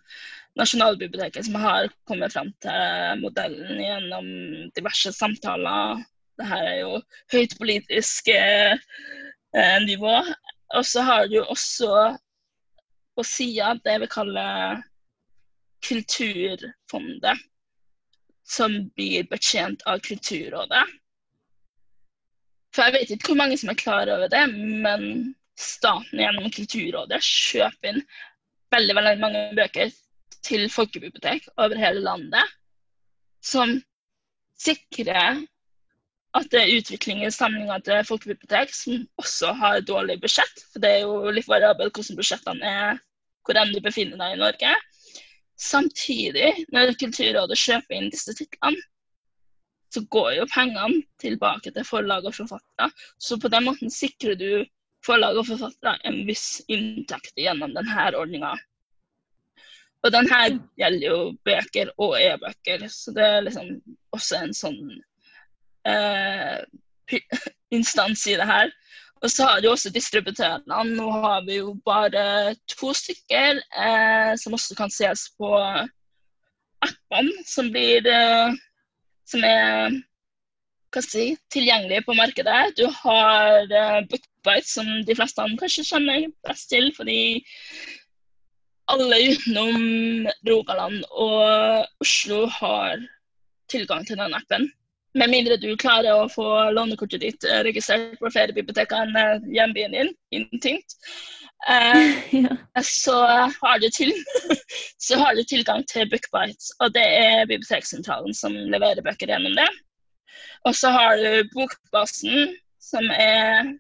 Nasjonalbiblioteket 0.58 1.46
som 1.46 1.60
har 1.62 1.86
kommet 2.08 2.34
fram 2.34 2.48
til 2.64 3.20
modellen 3.20 3.78
gjennom 3.78 4.30
diverse 4.76 5.12
samtaler. 5.14 6.00
Det 6.40 6.48
her 6.50 6.64
er 6.72 6.78
jo 6.80 6.96
høyt 7.32 7.54
politisk 7.60 8.32
eh, 8.34 8.74
nivå. 9.86 10.16
Og 10.74 10.86
så 10.86 11.04
har 11.06 11.30
du 11.30 11.38
også 11.44 12.16
på 13.16 13.26
sida 13.26 13.76
det 13.84 14.00
vi 14.02 14.10
kaller 14.10 14.82
Kulturfondet 15.80 17.38
som 18.50 18.74
blir 18.98 19.28
betjent 19.30 19.82
av 19.86 20.00
Kulturrådet. 20.02 20.86
For 22.74 22.86
jeg 22.86 22.96
vet 22.96 23.12
ikke 23.14 23.32
hvor 23.32 23.40
mange 23.42 23.58
som 23.58 23.70
er 23.72 23.78
klar 23.78 24.10
over 24.10 24.30
det, 24.30 24.42
men 24.50 25.34
staten 25.60 26.22
gjennom 26.22 26.50
Kulturrådet 26.54 27.20
kjøper 27.26 27.92
inn 27.92 28.02
veldig, 28.74 28.96
veldig 28.98 29.14
mange 29.22 29.44
bøker 29.58 29.92
til 30.46 30.66
folkebibliotek 30.72 31.48
over 31.58 31.78
hele 31.78 32.02
landet, 32.04 32.54
som 33.44 33.78
sikrer 34.60 35.40
at 36.38 36.46
det 36.52 36.60
er 36.60 36.76
utvikling 36.78 37.24
i 37.26 37.32
samlinga 37.34 37.80
til 37.86 38.04
folkebibliotek 38.06 38.72
som 38.74 39.02
også 39.18 39.52
har 39.58 39.82
dårlig 39.82 40.20
budsjett. 40.22 40.62
For 40.70 40.82
det 40.82 40.92
er 40.94 41.00
jo 41.02 41.32
litt 41.34 41.48
variabelt 41.50 41.96
hvordan 41.96 42.18
budsjettene 42.20 42.74
er 42.82 43.00
hvor 43.46 43.58
enn 43.58 43.72
du 43.74 43.80
befinner 43.82 44.20
deg 44.20 44.36
i 44.36 44.40
Norge. 44.40 44.74
Samtidig, 45.60 46.64
når 46.72 46.94
Kulturrådet 47.00 47.58
kjøper 47.60 47.98
inn 47.98 48.10
disse 48.12 48.32
titlene, 48.36 48.80
så 49.90 50.04
går 50.14 50.36
jo 50.38 50.46
pengene 50.48 51.02
tilbake 51.20 51.72
til 51.74 51.84
forlag 51.84 52.28
og 52.28 52.36
forfattere. 52.36 52.88
Så 53.18 53.36
på 53.42 53.50
den 53.52 53.66
måten 53.66 53.90
sikrer 53.92 54.38
du 54.38 54.64
forlag 55.04 55.36
og 55.40 55.48
forfattere 55.48 55.98
en 56.06 56.22
viss 56.28 56.60
inntekt 56.70 57.34
gjennom 57.36 57.74
denne 57.74 58.06
ordninga. 58.16 58.54
Og 60.00 60.14
denne 60.14 60.38
gjelder 60.80 61.06
jo 61.06 61.16
bøker 61.44 61.90
og 62.00 62.14
e-bøker, 62.20 62.86
så 62.88 63.12
det 63.16 63.26
er 63.26 63.42
liksom 63.44 63.74
også 64.16 64.38
en 64.40 64.54
sånn 64.56 64.78
eh, 65.90 66.62
instans 67.76 68.24
i 68.30 68.38
det 68.40 68.48
her. 68.48 68.72
Og 69.20 69.28
så 69.28 69.46
har 69.46 69.60
du 69.60 69.68
også 69.68 69.92
distributørene. 69.92 70.82
Nå 70.96 71.08
har 71.24 71.44
vi 71.44 71.58
jo 71.58 71.74
bare 71.84 72.54
to 72.72 72.94
stykker 72.96 73.60
eh, 73.60 74.32
som 74.40 74.56
også 74.56 74.76
kan 74.78 74.92
ses 74.92 75.26
på 75.36 75.50
appene 76.80 77.44
som 77.44 77.68
blir 77.72 78.06
eh, 78.08 78.56
som 79.28 79.44
er 79.44 79.98
hva 80.90 81.02
si, 81.04 81.26
tilgjengelige 81.54 82.06
på 82.06 82.16
markedet. 82.18 82.72
Du 82.78 82.86
har 83.02 83.68
eh, 83.68 84.00
Bookbite, 84.10 84.66
som 84.66 84.88
de 85.06 85.16
fleste 85.16 85.46
kanskje 85.60 85.86
kjenner 85.92 86.26
best 86.48 86.70
til, 86.72 86.90
fordi 86.96 87.20
alle 88.90 89.20
utenom 89.30 90.26
Rogaland 90.48 91.04
og 91.12 91.86
Oslo 92.02 92.46
har 92.56 93.04
tilgang 93.70 94.02
til 94.06 94.18
den 94.18 94.34
appen. 94.34 94.66
Med 95.18 95.30
mindre 95.32 95.56
du 95.58 95.72
klarer 95.80 96.14
å 96.14 96.28
få 96.30 96.46
lånekortet 96.76 97.22
ditt 97.24 97.44
eh, 97.44 97.62
registrert 97.66 98.18
på 98.20 98.30
flere 98.30 98.54
bibliotek 98.54 98.92
enn 98.94 99.16
eh, 99.18 99.46
hjembyen 99.56 99.96
din. 99.96 100.12
Intinkt. 100.30 100.94
Eh, 101.68 102.32
ja. 102.44 102.56
så, 102.84 103.16
har 103.60 103.82
til, 103.96 104.14
så, 105.06 105.18
har 105.18 105.34
du 105.34 105.42
tilgang 105.44 105.84
til 105.90 106.08
Bookbites. 106.10 106.70
og 106.80 106.94
det 106.94 107.04
er 107.04 107.46
Biblioteksentralen 107.50 108.34
som 108.34 108.54
leverer 108.54 109.02
bøker 109.02 109.34
gjennom 109.34 109.56
det. 109.58 109.68
Og 110.68 110.76
så 110.76 110.92
har 110.94 111.16
du 111.18 111.48
Bokbasen, 111.54 112.54
som 112.80 113.06
er 113.10 113.72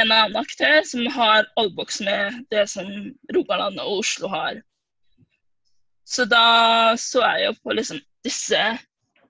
en 0.00 0.10
annen 0.10 0.36
aktør 0.36 0.82
som 0.88 1.06
har 1.14 1.46
Oldbox 1.60 2.00
med 2.02 2.42
det 2.50 2.66
som 2.72 2.88
Rogaland 3.36 3.78
og 3.80 4.00
Oslo 4.00 4.30
har. 4.32 4.58
Så 6.04 6.26
da 6.28 6.96
så 7.00 7.22
jeg 7.22 7.46
jo 7.46 7.54
på 7.62 7.76
liksom 7.78 8.00
disse, 8.26 8.60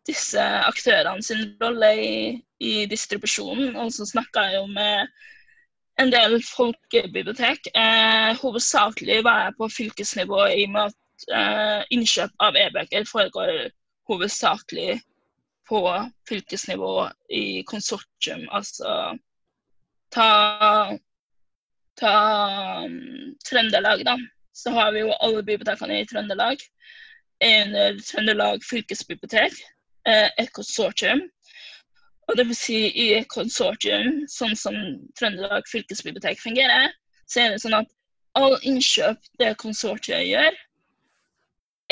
disse 0.08 0.40
aktørene 0.40 1.22
sin 1.24 1.54
rolle 1.62 1.92
i, 2.00 2.16
i, 2.60 2.72
distribusjonen, 2.90 3.76
og 3.80 3.92
så 3.94 4.06
snakka 4.08 4.48
jeg 4.48 4.58
jo 4.60 4.66
med 4.72 5.14
en 6.02 6.10
del 6.12 6.36
folkebibliotek. 6.44 7.70
Eh, 7.74 8.34
hovedsakelig 8.40 9.22
var 9.24 9.46
jeg 9.46 9.56
på 9.60 9.70
fylkesnivå 9.78 10.44
i 10.52 10.66
og 10.66 10.74
med 10.74 10.92
at 10.92 11.26
eh, 11.40 11.80
innkjøp 11.96 12.34
av 12.42 12.58
e-bøker 12.58 13.08
foregår 13.08 13.68
hovedsakelig 14.10 14.98
på 15.68 15.80
fylkesnivå 16.28 16.94
i 17.32 17.62
konsortium, 17.68 18.44
altså 18.52 19.14
ta, 20.12 20.28
ta 21.98 22.14
um, 22.84 23.34
Trøndelag, 23.48 24.04
da, 24.06 24.18
så 24.52 24.74
har 24.76 24.92
vi 24.94 25.04
jo 25.04 25.14
alle 25.20 25.42
bibliotekene 25.42 26.00
i 26.00 26.08
Trøndelag. 26.10 26.60
Under 27.44 27.96
Trøndelag 28.04 28.64
fylkesbibliotek, 28.68 29.56
et 30.06 30.52
konsortium. 30.56 31.22
Og 32.28 32.38
det 32.38 32.46
vil 32.48 32.56
si 32.56 32.78
i 32.88 33.10
et 33.18 33.28
konsortium, 33.28 34.22
sånn 34.32 34.54
som 34.56 34.76
Trøndelag 35.18 35.66
fylkesbibliotek 35.68 36.40
fungerer, 36.40 36.92
så 37.28 37.42
er 37.42 37.52
det 37.54 37.62
sånn 37.64 37.76
at 37.78 37.90
all 38.38 38.56
innkjøp 38.66 39.20
det 39.40 39.52
konsortiet 39.60 40.24
gjør, 40.26 40.56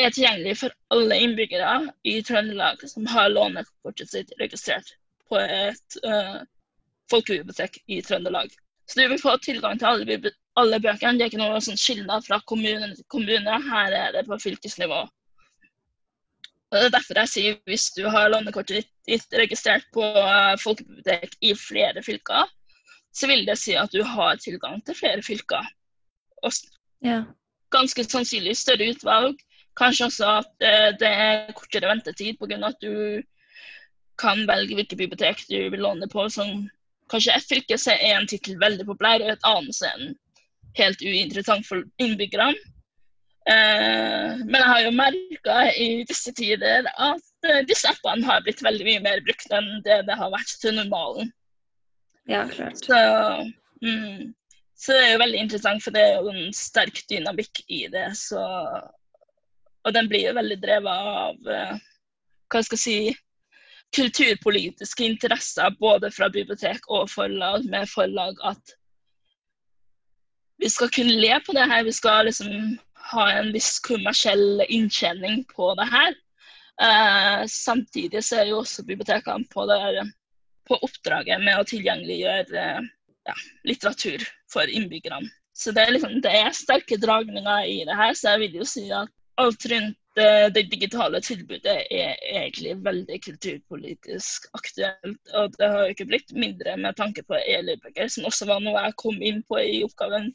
er 0.00 0.14
tilgjengelig 0.14 0.56
for 0.62 0.74
alle 0.94 1.18
innbyggere 1.20 1.72
i 2.08 2.16
Trøndelag 2.24 2.80
som 2.88 3.06
har 3.12 3.30
lånekortet 3.32 4.10
sitt 4.10 4.32
registrert 4.40 4.94
på 5.28 5.38
et 5.40 5.98
uh, 6.06 6.40
folkebibliotek 7.12 7.78
i 7.92 8.00
Trøndelag. 8.04 8.52
Så 8.88 9.00
du 9.00 9.08
vil 9.08 9.20
få 9.20 9.36
tilgang 9.44 9.78
til 9.78 9.90
alle, 9.90 10.32
alle 10.60 10.80
bøkene. 10.80 11.18
Det 11.18 11.26
er 11.26 11.32
ikke 11.32 11.42
noe 11.42 11.60
sånn 11.64 11.80
skiller 11.80 12.24
fra 12.24 12.40
kommune 12.48 12.92
til 12.96 13.04
kommune. 13.12 13.58
Her 13.68 13.98
er 13.98 14.16
det 14.16 14.24
på 14.26 14.40
fylkesnivå. 14.42 15.04
Og 16.73 16.79
det 16.79 16.89
er 16.89 16.95
derfor 16.95 17.18
jeg 17.20 17.29
sier 17.29 17.57
hvis 17.68 17.91
du 17.93 18.07
har 18.09 18.31
lånekortet 18.33 18.89
ditt 19.09 19.35
registrert 19.37 19.85
på 19.93 20.03
eh, 20.03 20.55
folkebibliotek 20.62 21.37
i 21.45 21.53
flere 21.59 22.01
fylker, 22.05 22.49
så 23.12 23.29
vil 23.29 23.45
det 23.45 23.59
si 23.61 23.75
at 23.77 23.93
du 23.93 24.01
har 24.09 24.41
tilgang 24.41 24.81
til 24.87 24.97
flere 24.97 25.20
fylker. 25.25 25.66
Og 26.43 26.55
ja. 27.05 27.18
ganske 27.75 28.07
sannsynlig 28.09 28.57
større 28.57 28.89
utvalg. 28.95 29.37
Kanskje 29.77 30.09
også 30.09 30.31
at 30.39 30.64
eh, 30.64 30.89
det 30.97 31.12
er 31.12 31.53
kortere 31.59 31.93
ventetid 31.93 32.41
pga. 32.41 32.57
at 32.70 32.81
du 32.81 33.20
kan 34.20 34.47
velge 34.49 34.79
hvilke 34.79 34.97
bibliotek 34.97 35.45
du 35.51 35.59
vil 35.75 35.85
låne 35.85 36.09
på. 36.09 36.25
Sånn 36.33 36.70
kanskje 37.12 37.37
ett 37.37 37.49
fylke 37.53 37.77
er 37.93 38.16
en 38.16 38.29
tittel 38.29 38.57
veldig 38.61 38.89
populær, 38.89 39.20
og 39.20 39.37
et 39.37 39.49
annet 39.49 39.85
er 39.85 39.99
den 40.01 40.14
helt 40.81 41.05
uinteressant 41.05 41.68
for 41.68 41.85
innbyggerne. 42.01 42.57
Eh, 43.51 44.38
men 44.45 44.59
jeg 44.61 44.70
har 44.70 44.82
jo 44.84 44.90
merka 44.95 45.57
i 45.74 45.88
disse 46.07 46.30
tider 46.38 46.86
at 46.93 47.49
eh, 47.49 47.64
disse 47.66 47.90
appene 47.90 48.26
har 48.28 48.45
blitt 48.45 48.62
veldig 48.62 48.86
mye 48.86 49.01
mer 49.03 49.22
brukt 49.26 49.51
enn 49.51 49.80
det 49.86 50.05
det 50.07 50.18
har 50.18 50.30
vært 50.30 50.53
til 50.62 50.76
normalen. 50.78 51.32
Ja, 52.30 52.45
klart. 52.47 52.78
Så, 52.86 53.01
mm, 53.82 54.30
så 54.78 54.95
det 54.95 55.03
er 55.09 55.11
jo 55.14 55.22
veldig 55.24 55.40
interessant, 55.43 55.82
for 55.82 55.95
det 55.95 56.05
er 56.07 56.20
jo 56.20 56.30
en 56.30 56.55
sterk 56.55 57.03
dynamikk 57.11 57.64
i 57.66 57.88
det. 57.90 58.12
Så, 58.18 58.43
og 59.82 59.97
den 59.97 60.11
blir 60.11 60.28
jo 60.28 60.38
veldig 60.38 60.61
drevet 60.62 61.11
av 61.16 61.53
eh, 61.57 61.74
hva 62.53 62.62
skal 62.62 62.78
jeg 62.78 62.84
si 62.86 63.18
kulturpolitiske 63.93 65.05
interesser 65.05 65.74
både 65.82 66.12
fra 66.14 66.30
bibliotek 66.32 66.86
og 66.88 67.11
forlag, 67.11 67.66
med 67.68 67.90
forlag 67.90 68.38
at 68.49 68.76
vi 70.62 70.70
skal 70.70 70.90
kunne 70.95 71.18
le 71.18 71.34
på 71.45 71.53
det 71.57 71.66
her. 71.66 71.82
Vi 71.84 71.93
skal 71.93 72.28
liksom 72.28 72.78
ha 73.12 73.28
en 73.36 73.52
viss 73.54 73.76
kommersiell 73.84 74.64
inntjening 74.68 75.44
på 75.52 75.72
det 75.78 75.88
her. 75.92 76.16
Eh, 76.82 77.44
samtidig 77.52 78.24
så 78.24 78.40
er 78.40 78.50
jo 78.50 78.62
også 78.62 78.84
bibliotekene 78.88 79.46
på, 79.52 79.66
det, 79.70 80.06
på 80.68 80.78
oppdraget 80.82 81.42
med 81.44 81.60
å 81.60 81.68
tilgjengeliggjøre 81.68 82.66
eh, 82.66 82.90
ja, 83.28 83.38
litteratur 83.68 84.24
for 84.52 84.68
innbyggerne. 84.68 85.30
Så 85.56 85.74
det 85.76 85.84
er, 85.84 85.96
liksom, 85.96 86.20
det 86.24 86.32
er 86.32 86.54
sterke 86.56 86.96
dragninger 86.98 87.66
i 87.68 87.82
det 87.86 87.96
her, 87.96 88.14
så 88.16 88.32
jeg 88.32 88.46
vil 88.46 88.62
jo 88.62 88.68
si 88.68 88.86
at 88.90 89.12
alt 89.40 89.66
rundt 89.68 89.98
det, 90.16 90.54
det, 90.54 90.62
digitale 90.68 91.20
tilbudet 91.24 91.76
er 91.90 92.16
egentlig 92.20 92.74
veldig 92.84 93.18
kulturpolitisk 93.24 94.48
aktuelt. 94.58 95.20
Og 95.38 95.54
det 95.56 95.68
har 95.72 95.86
jo 95.86 95.94
ikke 95.94 96.08
blitt 96.10 96.34
mindre 96.36 96.76
med 96.76 96.98
tanke 96.98 97.24
på 97.24 97.38
e-lydbøker, 97.40 98.10
som 98.12 98.28
også 98.28 98.48
var 98.50 98.60
noe 98.60 98.82
jeg 98.88 98.98
kom 99.00 99.22
inn 99.24 99.40
på 99.48 99.60
i 99.62 99.80
oppgaven 99.86 100.28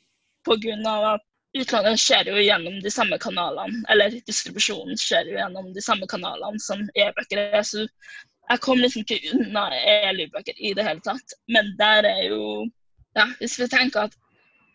pga. 0.48 0.96
at 1.14 1.27
utlandet 1.56 2.00
skjer 2.02 2.30
jo 2.32 2.42
gjennom 2.42 2.80
de 2.84 2.92
samme 2.92 3.18
kanalene, 3.22 3.84
eller 3.92 4.20
distribusjonen 4.28 5.00
skjer 5.00 5.32
jo 5.32 5.38
gjennom 5.40 5.72
de 5.76 5.84
samme 5.84 6.08
kanalene 6.10 6.60
som 6.64 6.84
e-bøker 6.96 7.42
er. 7.44 7.64
Så 7.66 7.86
jeg 8.48 8.64
kom 8.64 8.82
liksom 8.82 9.06
ikke 9.06 9.36
unna 9.36 9.68
e-lydbøker 9.78 10.60
i 10.60 10.74
det 10.78 10.86
hele 10.88 11.04
tatt. 11.06 11.38
Men 11.52 11.74
der 11.80 12.08
er 12.08 12.24
jo 12.30 12.68
ja, 13.18 13.26
Hvis 13.40 13.58
vi 13.58 13.66
tenker 13.72 14.06
at 14.06 14.18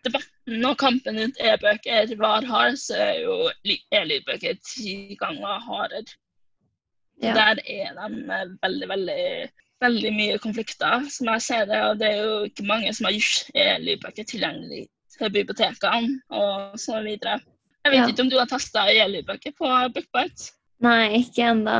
debatten 0.02 0.64
og 0.66 0.78
kampen 0.80 1.20
rundt 1.20 1.38
e-bøker 1.38 2.14
var 2.18 2.46
hard, 2.48 2.78
så 2.80 2.96
er 2.98 3.20
jo 3.22 3.36
e-lydbøker 3.62 4.58
ti 4.66 5.16
ganger 5.20 5.60
hardere. 5.68 6.18
Ja. 7.22 7.34
Der 7.36 7.60
er 7.70 7.92
de 7.94 8.24
veldig, 8.62 8.88
veldig, 8.88 9.26
veldig 9.84 10.12
mye 10.16 10.38
konflikter, 10.42 11.06
som 11.12 11.28
jeg 11.30 11.42
ser 11.42 11.68
det. 11.70 11.84
Og 11.86 12.00
det 12.00 12.08
er 12.08 12.24
jo 12.24 12.48
ikke 12.48 12.66
mange 12.66 12.90
som 12.96 13.06
har 13.06 13.14
gjort 13.14 13.54
e-lydbøker 13.54 14.26
tilgjengelig 14.26 14.88
til 15.18 15.32
bibliotekene 15.32 16.20
og 16.32 16.78
så 16.80 17.02
videre. 17.04 17.40
Jeg 17.82 17.94
vet 17.94 17.98
ja. 17.98 18.08
ikke 18.10 18.24
om 18.24 18.30
du 18.30 18.38
har 18.38 18.50
testa 18.50 18.86
e-lydbøker 18.90 19.54
på 19.58 19.70
Bookbite? 19.94 20.52
Nei, 20.82 21.22
ikke 21.22 21.48
ennå. 21.50 21.78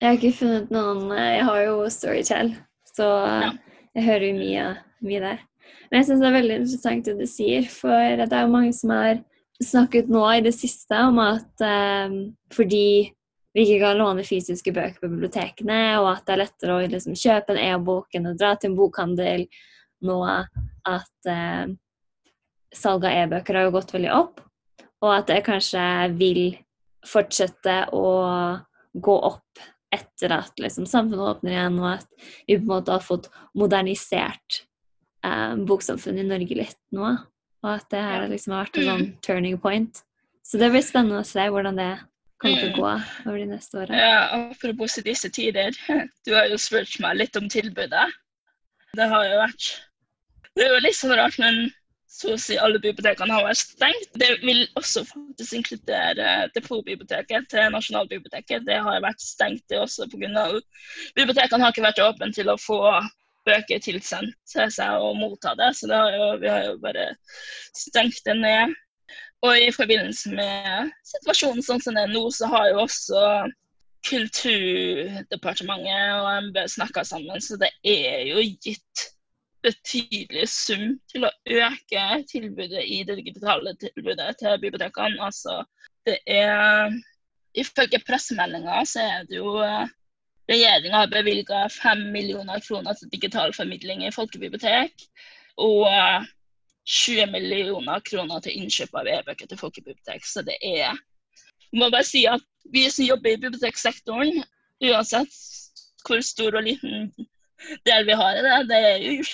Jeg 0.00 0.08
har 0.08 0.18
ikke 0.18 0.36
funnet 0.36 0.72
noen 0.74 1.12
Jeg 1.16 1.44
har 1.48 1.60
jo 1.64 1.76
Storytell, 1.92 2.54
så 2.92 3.10
ja. 3.24 3.50
jeg 3.96 4.06
hører 4.08 4.26
jo 4.28 4.38
mye, 4.38 4.64
mye 5.04 5.20
der. 5.22 5.44
Men 5.88 6.00
jeg 6.00 6.08
syns 6.08 6.24
det 6.24 6.28
er 6.28 6.38
veldig 6.38 6.56
interessant 6.62 7.08
det 7.08 7.14
du 7.20 7.28
sier, 7.28 7.68
for 7.70 8.16
det 8.20 8.28
er 8.28 8.46
jo 8.46 8.52
mange 8.52 8.72
som 8.76 8.92
har 8.92 9.20
snakket 9.62 10.08
nå 10.12 10.24
i 10.32 10.42
det 10.44 10.54
siste 10.56 10.98
om 11.06 11.20
at 11.22 11.64
um, 11.64 12.16
fordi 12.52 13.12
vi 13.54 13.62
ikke 13.62 13.84
kan 13.84 14.00
låne 14.00 14.24
fysiske 14.26 14.72
bøker 14.74 14.98
på 14.98 15.12
bibliotekene, 15.12 15.78
og 16.00 16.08
at 16.10 16.24
det 16.26 16.34
er 16.34 16.40
lettere 16.42 16.74
å 16.74 16.86
liksom, 16.90 17.14
kjøpe 17.14 17.54
en 17.54 17.62
e-bok 17.62 18.16
enn 18.18 18.32
å 18.32 18.34
dra 18.34 18.56
til 18.58 18.72
en 18.72 18.78
bokhandel 18.80 19.46
nå, 20.04 20.18
at 20.90 21.30
uh, 21.30 21.70
salget 22.74 23.10
av 23.10 23.22
e-bøker 23.24 23.58
har 23.58 23.68
jo 23.68 23.74
gått 23.76 23.94
veldig 23.94 24.12
opp, 24.14 24.42
og 25.04 25.10
at 25.14 25.30
det 25.30 25.42
kanskje 25.46 25.84
vil 26.18 26.44
fortsette 27.04 27.78
å 27.92 28.06
gå 28.94 29.16
opp 29.28 29.64
etter 29.94 30.32
at 30.34 30.58
liksom, 30.58 30.86
samfunnet 30.88 31.36
åpner 31.36 31.54
igjen, 31.54 31.76
og 31.82 31.90
at 31.96 32.08
vi 32.46 32.56
på 32.56 32.62
en 32.62 32.70
måte 32.70 32.94
har 32.94 33.04
fått 33.04 33.28
modernisert 33.58 34.64
eh, 35.26 35.54
boksamfunnet 35.68 36.24
i 36.24 36.30
Norge 36.32 36.58
litt 36.58 36.80
nå. 36.96 37.12
Og 37.64 37.70
at 37.70 37.86
det 37.92 38.02
her 38.02 38.26
liksom 38.28 38.56
har 38.56 38.66
vært 38.66 38.80
en 38.80 38.90
sånn 38.90 39.06
turning 39.24 39.54
point. 39.60 40.02
Så 40.44 40.60
det 40.60 40.68
blir 40.72 40.84
spennende 40.84 41.22
å 41.22 41.28
se 41.28 41.46
hvordan 41.48 41.78
det 41.80 41.92
kommer 42.42 42.60
til 42.60 42.74
å 42.74 42.76
gå 42.76 42.90
over 43.30 43.38
de 43.40 43.46
neste 43.48 43.78
årene. 43.80 44.02
Ja, 44.02 44.18
apropos 44.50 44.98
disse 45.06 45.30
tider. 45.32 45.72
Du 46.26 46.34
har 46.34 46.50
jo 46.50 46.58
spurt 46.60 46.98
meg 47.00 47.22
litt 47.22 47.38
om 47.40 47.48
tilbudet. 47.48 48.04
Det 48.94 49.08
har 49.10 49.24
jo 49.30 49.40
vært 49.40 49.70
Det 50.54 50.66
er 50.66 50.76
jo 50.76 50.82
litt 50.84 50.98
sånn 50.98 51.16
rart, 51.18 51.38
men 51.42 51.64
så 52.14 52.34
å 52.34 52.38
si 52.38 52.54
alle 52.62 52.78
bibliotekene 52.78 53.34
har 53.34 53.46
vært 53.48 53.58
stengt. 53.58 54.12
Det 54.20 54.28
vil 54.44 54.60
også 54.78 55.02
faktisk 55.08 55.56
inkludere 55.58 56.46
Depotbiblioteket 56.54 57.48
til 57.50 57.72
Nasjonalbiblioteket. 57.74 58.62
Det 58.68 58.76
har 58.86 59.02
vært 59.02 59.24
stengt 59.24 59.64
det 59.72 59.80
også 59.82 60.06
pga. 60.12 60.46
bibliotekene 61.16 61.64
har 61.64 61.74
ikke 61.74 61.88
vært 61.88 62.04
åpne 62.04 62.30
til 62.36 62.52
å 62.52 62.60
få 62.60 62.78
bøker 63.44 63.82
tilsendt 63.82 64.36
til 64.48 64.70
seg 64.72 65.02
og 65.02 65.18
motta 65.18 65.54
det, 65.58 65.74
så 65.76 65.90
det 65.90 65.98
har 66.00 66.14
jo, 66.16 66.28
vi 66.40 66.48
har 66.48 66.62
jo 66.70 66.78
bare 66.84 67.10
stengt 67.76 68.22
det 68.24 68.36
ned. 68.38 68.72
Og 69.44 69.58
i 69.60 69.72
forbindelse 69.74 70.30
med 70.32 70.94
situasjonen 71.04 71.66
sånn 71.66 71.82
som 71.82 71.98
det 71.98 72.06
er 72.06 72.14
nå, 72.14 72.24
så 72.32 72.48
har 72.52 72.70
jo 72.70 72.86
også 72.86 73.20
Kulturdepartementet 74.04 76.20
og 76.20 76.26
MB 76.50 76.56
snakka 76.68 77.00
sammen, 77.08 77.40
så 77.40 77.56
det 77.56 77.72
er 77.88 78.28
jo 78.28 78.36
gitt 78.44 79.06
betydelig 79.64 80.46
sum 80.52 80.94
til 81.10 81.26
å 81.26 81.32
øke 81.50 82.04
tilbudet 82.30 82.84
i 82.84 83.02
det 83.08 83.18
digitale 83.22 83.74
tilbudet 83.80 84.36
til 84.40 84.60
bibliotekene. 84.62 85.20
Altså, 85.24 85.62
det 86.06 86.20
er 86.28 86.94
Ifølge 87.54 88.00
pressemeldinga 88.02 88.80
så 88.82 89.02
er 89.02 89.26
det 89.28 89.36
jo 89.38 89.52
Regjeringa 90.50 90.98
har 91.04 91.08
bevilga 91.08 91.60
5 91.72 92.02
millioner 92.12 92.60
kroner 92.60 92.96
til 92.98 93.08
digital 93.12 93.54
formidling 93.56 94.02
i 94.04 94.10
folkebibliotek. 94.12 95.06
Og 95.56 95.86
20 96.84 97.30
millioner 97.32 98.02
kroner 98.04 98.42
til 98.44 98.58
innkjøp 98.60 98.98
av 99.00 99.08
e-bøker 99.08 99.48
til 99.48 99.60
folkebibliotek. 99.60 100.26
Så 100.26 100.42
det 100.44 100.58
er 100.60 100.98
Jeg 101.72 101.80
må 101.80 101.88
bare 101.90 102.04
si 102.06 102.26
at 102.28 102.44
vi 102.70 102.84
som 102.90 103.06
jobber 103.06 103.32
i 103.32 103.40
biblioteksektoren, 103.40 104.44
uansett 104.84 105.32
hvor 106.04 106.20
stor 106.20 106.58
og 106.58 106.66
liten 106.68 107.08
del 107.88 108.06
vi 108.06 108.18
har 108.20 108.36
i 108.36 108.44
det, 108.44 108.58
det 108.68 108.78
er 108.90 108.98
jo 109.00 109.24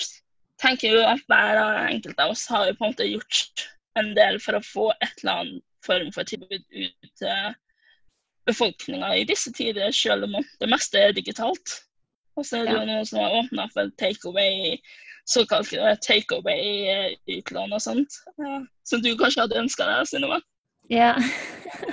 tenker 0.61 0.95
jo 0.95 1.03
at 1.07 1.21
hver 1.29 1.59
enkelt 1.89 2.19
av 2.21 2.33
oss 2.35 2.47
har 2.51 2.69
jo 2.69 2.77
på 2.77 2.85
en 2.85 2.93
måte 2.93 3.09
gjort 3.09 3.67
en 3.99 4.13
del 4.15 4.39
for 4.39 4.57
å 4.57 4.63
få 4.65 4.87
et 5.01 5.23
eller 5.23 5.43
annet 5.43 5.67
form 5.85 6.11
for 6.13 6.27
tilbud 6.27 6.61
ut 6.61 7.11
til 7.19 7.55
befolkninga 8.49 9.13
i 9.17 9.25
disse 9.27 9.51
tider, 9.53 9.91
selv 9.93 10.27
om 10.27 10.37
det 10.61 10.69
meste 10.69 10.99
er 10.99 11.15
digitalt. 11.17 11.81
Og 12.39 12.45
så 12.47 12.61
er 12.61 12.67
det 12.67 12.75
jo 12.75 12.85
noen 12.87 13.07
som 13.07 13.19
har 13.21 13.37
åpna 13.41 13.67
for 13.73 13.91
takeaway, 14.01 14.77
såkalt 15.29 15.73
takeaway-utlån 16.05 17.75
og 17.75 17.83
sånt. 17.83 18.21
Ja. 18.41 18.61
Som 18.87 19.03
du 19.03 19.11
kanskje 19.19 19.45
hadde 19.45 19.59
ønska 19.61 19.87
deg, 19.89 20.07
Sinova? 20.09 20.39
Ja. 20.91 21.13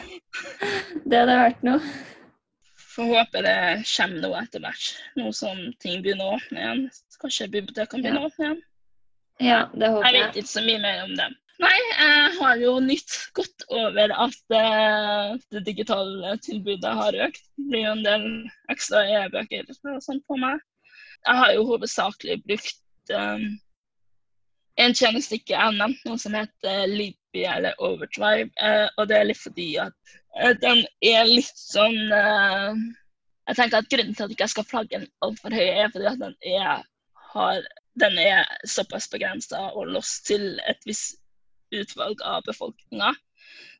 det 1.09 1.25
hadde 1.25 1.41
vært 1.43 1.67
noe. 1.67 1.83
Får 2.99 3.11
håpe 3.15 3.43
det 3.47 3.59
kommer 3.87 4.23
noe 4.25 4.39
etter 4.43 4.63
hvert. 4.65 4.87
Nå 5.15 5.29
som 5.37 5.59
ting 5.79 6.01
begynner 6.03 6.33
å 6.33 6.39
åpne 6.41 6.63
igjen. 6.65 6.81
Kanskje 7.23 7.47
bibliotekene 7.53 8.03
begynner 8.03 8.25
å 8.25 8.31
åpne 8.33 8.49
igjen. 8.49 8.65
Ja, 9.39 9.59
det 9.71 9.91
håper 9.93 10.09
jeg. 10.09 10.17
Jeg 10.17 10.25
vet 10.25 10.41
ikke 10.41 10.51
så 10.51 10.65
mye 10.67 10.81
mer 10.83 11.05
om 11.05 11.13
det. 11.21 11.29
Nei, 11.63 11.77
jeg 11.79 12.35
har 12.41 12.59
jo 12.63 12.73
nytt 12.83 13.15
godt 13.39 13.65
over 13.75 14.17
at 14.27 14.55
uh, 14.55 15.39
det 15.55 15.63
digitale 15.67 16.35
tilbudet 16.43 16.97
har 17.01 17.21
økt. 17.29 17.41
Det 17.55 17.69
blir 17.71 17.85
jo 17.85 17.95
en 17.95 18.05
del 18.07 18.27
ekstra 18.75 19.05
e-bøker 19.21 19.71
og 19.71 20.03
sånt 20.03 20.27
på 20.27 20.39
meg. 20.43 20.59
Jeg 21.23 21.43
har 21.43 21.55
jo 21.55 21.65
hovedsakelig 21.71 22.41
brukt 22.47 23.15
um, 23.15 23.47
en 24.79 24.95
tjeneste 24.95 25.39
ikke 25.39 25.55
jeg 25.55 25.79
nevnt, 25.79 26.03
noe 26.07 26.19
som 26.23 26.35
heter 26.39 26.87
Libby 26.91 27.47
eller 27.47 27.79
Overdrive. 27.79 28.51
Uh, 28.59 28.87
og 28.99 29.07
det 29.11 29.19
er 29.19 29.31
litt 29.31 29.43
fordi 29.43 29.73
at 29.87 30.19
den 30.63 30.85
er 31.05 31.25
litt 31.29 31.59
sånn 31.59 31.97
Jeg 32.09 33.57
tenker 33.57 33.81
at 33.81 33.91
grunnen 33.91 34.15
til 34.15 34.27
at 34.27 34.31
jeg 34.31 34.37
ikke 34.37 34.49
skal 34.53 34.67
flagge 34.69 34.99
den 34.99 35.09
altfor 35.25 35.55
høy, 35.57 35.67
er 35.67 35.91
fordi 35.93 36.09
at 36.11 36.21
den 36.21 36.37
er 36.47 36.85
har, 37.33 37.63
den 38.01 38.19
er 38.19 38.45
såpass 38.65 39.09
begrensa 39.11 39.71
og 39.77 39.93
låst 39.95 40.27
til 40.29 40.59
et 40.69 40.85
visst 40.89 41.19
utvalg 41.75 42.23
av 42.25 42.45
befolkninga. 42.47 43.13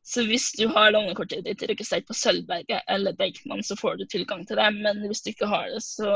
Så 0.05 0.23
hvis 0.25 0.51
du 0.57 0.67
har 0.73 0.93
lånekortet 0.93 1.45
ditt 1.45 1.63
registrert 1.69 2.07
på 2.07 2.17
Sølvberget 2.17 2.85
eller 2.89 3.15
Deichman, 3.17 3.63
så 3.65 3.77
får 3.77 3.99
du 3.99 4.05
tilgang 4.09 4.45
til 4.47 4.57
det. 4.61 4.69
Men 4.77 5.01
hvis 5.05 5.23
du 5.25 5.31
ikke 5.33 5.49
har 5.49 5.69
det, 5.73 5.81
så 5.85 6.11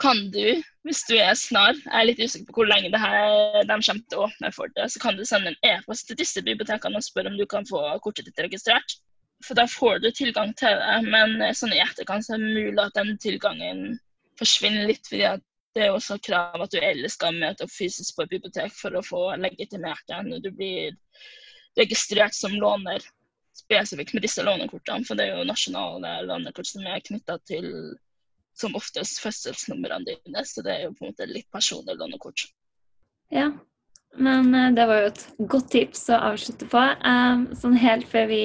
kan 0.00 0.30
du, 0.32 0.62
hvis 0.86 1.02
du 1.08 1.14
er 1.20 1.34
snar, 1.36 1.76
jeg 1.76 1.92
er 1.92 2.06
litt 2.08 2.22
usikker 2.22 2.48
på 2.48 2.62
hvor 2.62 2.70
lenge 2.70 2.90
det 2.92 3.00
her, 3.02 3.60
de 3.68 3.76
kommer 3.76 4.06
til 4.08 4.20
å 4.20 4.26
åpne 4.26 4.50
for 4.56 4.72
det, 4.76 4.88
så 4.92 5.02
kan 5.02 5.18
du 5.18 5.26
sende 5.28 5.52
en 5.52 5.60
e-post 5.74 6.08
til 6.08 6.18
disse 6.20 6.42
bibliotekene 6.46 7.00
og 7.00 7.04
spørre 7.04 7.32
om 7.32 7.36
du 7.38 7.46
kan 7.50 7.68
få 7.68 7.82
kortet 8.04 8.28
ditt 8.28 8.40
registrert. 8.40 8.96
For 9.44 9.56
da 9.56 9.66
får 9.68 10.00
du 10.04 10.10
tilgang 10.12 10.52
til 10.60 10.80
det. 10.80 10.96
Men 11.08 11.38
sånn 11.56 11.72
i 11.72 11.80
etterkant 11.80 12.26
så 12.26 12.36
er 12.36 12.42
det 12.42 12.50
mulig 12.56 12.82
at 12.82 12.96
den 12.96 13.14
tilgangen 13.22 13.84
forsvinner 14.40 14.88
litt. 14.88 15.06
fordi 15.08 15.24
at 15.28 15.44
det 15.76 15.86
er 15.86 15.94
også 15.94 16.18
krav 16.26 16.64
at 16.64 16.72
du 16.74 16.80
ellers 16.82 17.14
skal 17.14 17.36
møte 17.36 17.64
opp 17.64 17.72
fysisk 17.72 18.16
på 18.16 18.26
et 18.26 18.34
bibliotek 18.34 18.74
for 18.74 18.96
å 18.96 19.04
få 19.06 19.22
legitimert 19.38 20.02
deg 20.10 20.26
når 20.26 20.42
du 20.44 20.50
blir 20.50 20.96
registrert 21.78 22.34
som 22.34 22.56
låner 22.58 23.04
spesifikt 23.56 24.16
med 24.16 24.24
disse 24.26 24.42
lånekortene. 24.44 25.06
For 25.06 25.16
det 25.16 25.28
er 25.28 25.38
jo 25.38 25.48
nasjonale 25.48 26.16
lånekort 26.26 26.68
som 26.68 26.86
er 26.88 27.04
knytta 27.06 27.38
til 27.48 27.70
som 28.60 28.76
oftest 28.78 29.20
fødselsnumrene 29.24 30.06
dine. 30.06 30.44
Så 30.46 30.64
det 30.66 30.76
er 30.76 30.86
jo 30.86 30.94
på 30.94 31.06
en 31.06 31.14
måte 31.14 31.28
litt 31.30 31.48
personlig 31.52 31.96
lånekort. 31.98 32.46
Ja, 33.30 33.50
men 34.18 34.54
eh, 34.54 34.72
det 34.76 34.86
var 34.90 35.02
jo 35.02 35.12
et 35.12 35.24
godt 35.52 35.70
tips 35.74 36.08
å 36.10 36.20
avslutte 36.32 36.68
på. 36.70 36.82
Um, 37.04 37.48
sånn 37.56 37.78
helt 37.80 38.08
før 38.10 38.28
vi 38.30 38.44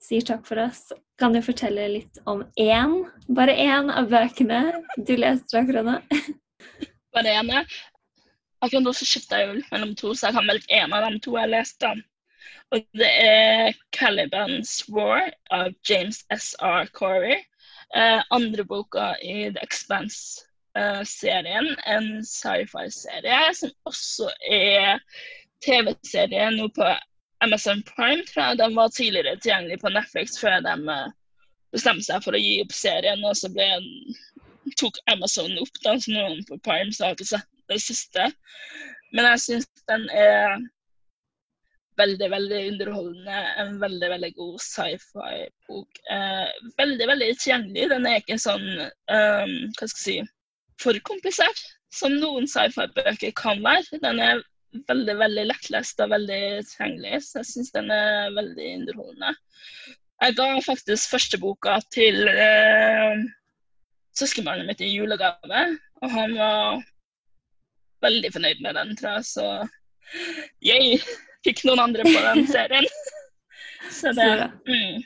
sier 0.00 0.24
takk 0.26 0.46
for 0.48 0.60
oss, 0.62 0.88
kan 1.20 1.34
du 1.34 1.42
fortelle 1.44 1.84
litt 1.92 2.20
om 2.30 2.42
én, 2.58 2.94
bare 3.28 3.52
én 3.52 3.90
av 3.92 4.08
bøkene 4.10 4.60
du 4.96 5.12
leste 5.18 5.60
akkurat 5.60 5.84
nå? 5.84 5.96
bare 7.14 7.34
én, 7.36 7.52
ja. 7.52 7.64
Akkurat 8.64 8.84
nå 8.84 8.94
skifter 8.96 9.42
jeg 9.42 9.50
jo 9.50 9.66
mellom 9.72 9.92
to, 9.96 10.14
så 10.14 10.28
jeg 10.28 10.38
kan 10.38 10.48
velge 10.48 10.80
én 10.80 10.96
av 10.96 11.04
de 11.06 11.20
to 11.24 11.36
jeg 11.36 11.52
leste. 11.52 11.92
Og 12.70 12.84
det 12.96 13.10
er 13.20 13.72
'Caliban's 13.92 14.84
War' 14.88 15.32
av 15.50 15.72
James 15.88 16.24
S.R. 16.30 16.86
Corey. 16.94 17.40
Eh, 17.96 18.22
andre 18.30 18.64
boka 18.64 19.18
i 19.18 19.52
The 19.52 19.62
Expanse-serien, 19.62 21.78
eh, 21.78 21.94
en 21.94 22.24
sci-fi-serie 22.24 23.54
som 23.54 23.70
også 23.90 24.28
er 24.50 25.00
TV-serie 25.66 26.50
nå 26.54 26.68
på 26.76 26.86
Amazon 27.42 27.82
Prime, 27.82 28.22
tror 28.28 28.44
jeg. 28.44 28.58
Den 28.58 28.76
var 28.76 28.94
tidligere 28.94 29.40
tilgjengelig 29.40 29.80
på 29.82 29.92
Netflix 29.96 30.38
før 30.38 30.60
de 30.66 30.76
eh, 30.94 31.08
bestemte 31.74 32.06
seg 32.06 32.22
for 32.24 32.38
å 32.38 32.42
gi 32.42 32.60
opp 32.62 32.76
serien. 32.76 33.24
Og 33.26 33.34
så 33.40 33.50
ble, 33.50 33.66
tok 34.78 35.02
Amazon 35.10 35.58
opp 35.58 35.82
den, 35.82 36.00
så 36.00 36.14
noen 36.14 36.44
på 36.46 36.60
Prime 36.62 36.94
så 36.94 37.08
har 37.08 37.18
ikke 37.18 37.32
sett 37.32 37.50
det 37.72 37.80
siste. 37.82 38.30
Men 39.10 39.32
jeg 39.32 39.46
syns 39.46 39.70
den 39.90 40.06
er 40.14 40.60
veldig, 42.00 42.28
veldig 42.32 42.60
underholdende. 42.72 43.40
En 43.62 43.74
veldig, 43.82 44.10
veldig 44.14 44.30
god 44.38 44.60
sci-fi-bok. 44.64 46.00
Eh, 46.16 46.52
veldig, 46.80 47.08
veldig 47.12 47.30
tilgjengelig. 47.36 47.88
Den 47.94 48.08
er 48.08 48.20
ikke 48.20 48.38
sånn 48.40 48.68
um, 48.80 49.56
hva 49.78 49.90
skal 49.90 49.90
jeg 49.90 50.04
si, 50.04 50.16
for 50.80 51.00
komplisert 51.06 51.62
som 51.94 52.16
noen 52.18 52.48
sci-fi-bøker 52.50 53.34
kan 53.38 53.62
være. 53.64 54.00
Den 54.02 54.22
er 54.24 54.42
veldig 54.90 55.16
veldig 55.18 55.46
lettlest 55.50 56.00
og 56.02 56.12
veldig 56.12 56.42
tilgjengelig, 56.68 57.22
så 57.26 57.40
jeg 57.40 57.50
syns 57.50 57.72
den 57.74 57.90
er 57.94 58.36
veldig 58.36 58.68
underholdende. 58.80 59.34
Jeg 60.20 60.36
ga 60.36 60.48
faktisk 60.62 61.14
første 61.14 61.40
boka 61.40 61.78
til 61.94 62.28
eh, 62.28 63.24
søskenbarnet 64.18 64.68
mitt 64.68 64.82
i 64.84 64.92
julegave, 64.92 65.64
og 66.02 66.14
han 66.14 66.36
var 66.36 66.82
veldig 68.04 68.32
fornøyd 68.34 68.62
med 68.64 68.76
den, 68.78 68.94
tror 69.00 69.18
jeg. 69.18 69.26
Så 69.30 69.46
jeg 70.64 71.00
fikk 71.46 71.64
noen 71.68 71.82
andre 71.86 72.06
på 72.06 72.24
den 72.26 72.46
serien. 72.50 72.86
Så 73.90 74.12
det 74.16 74.52
mm. 74.68 75.02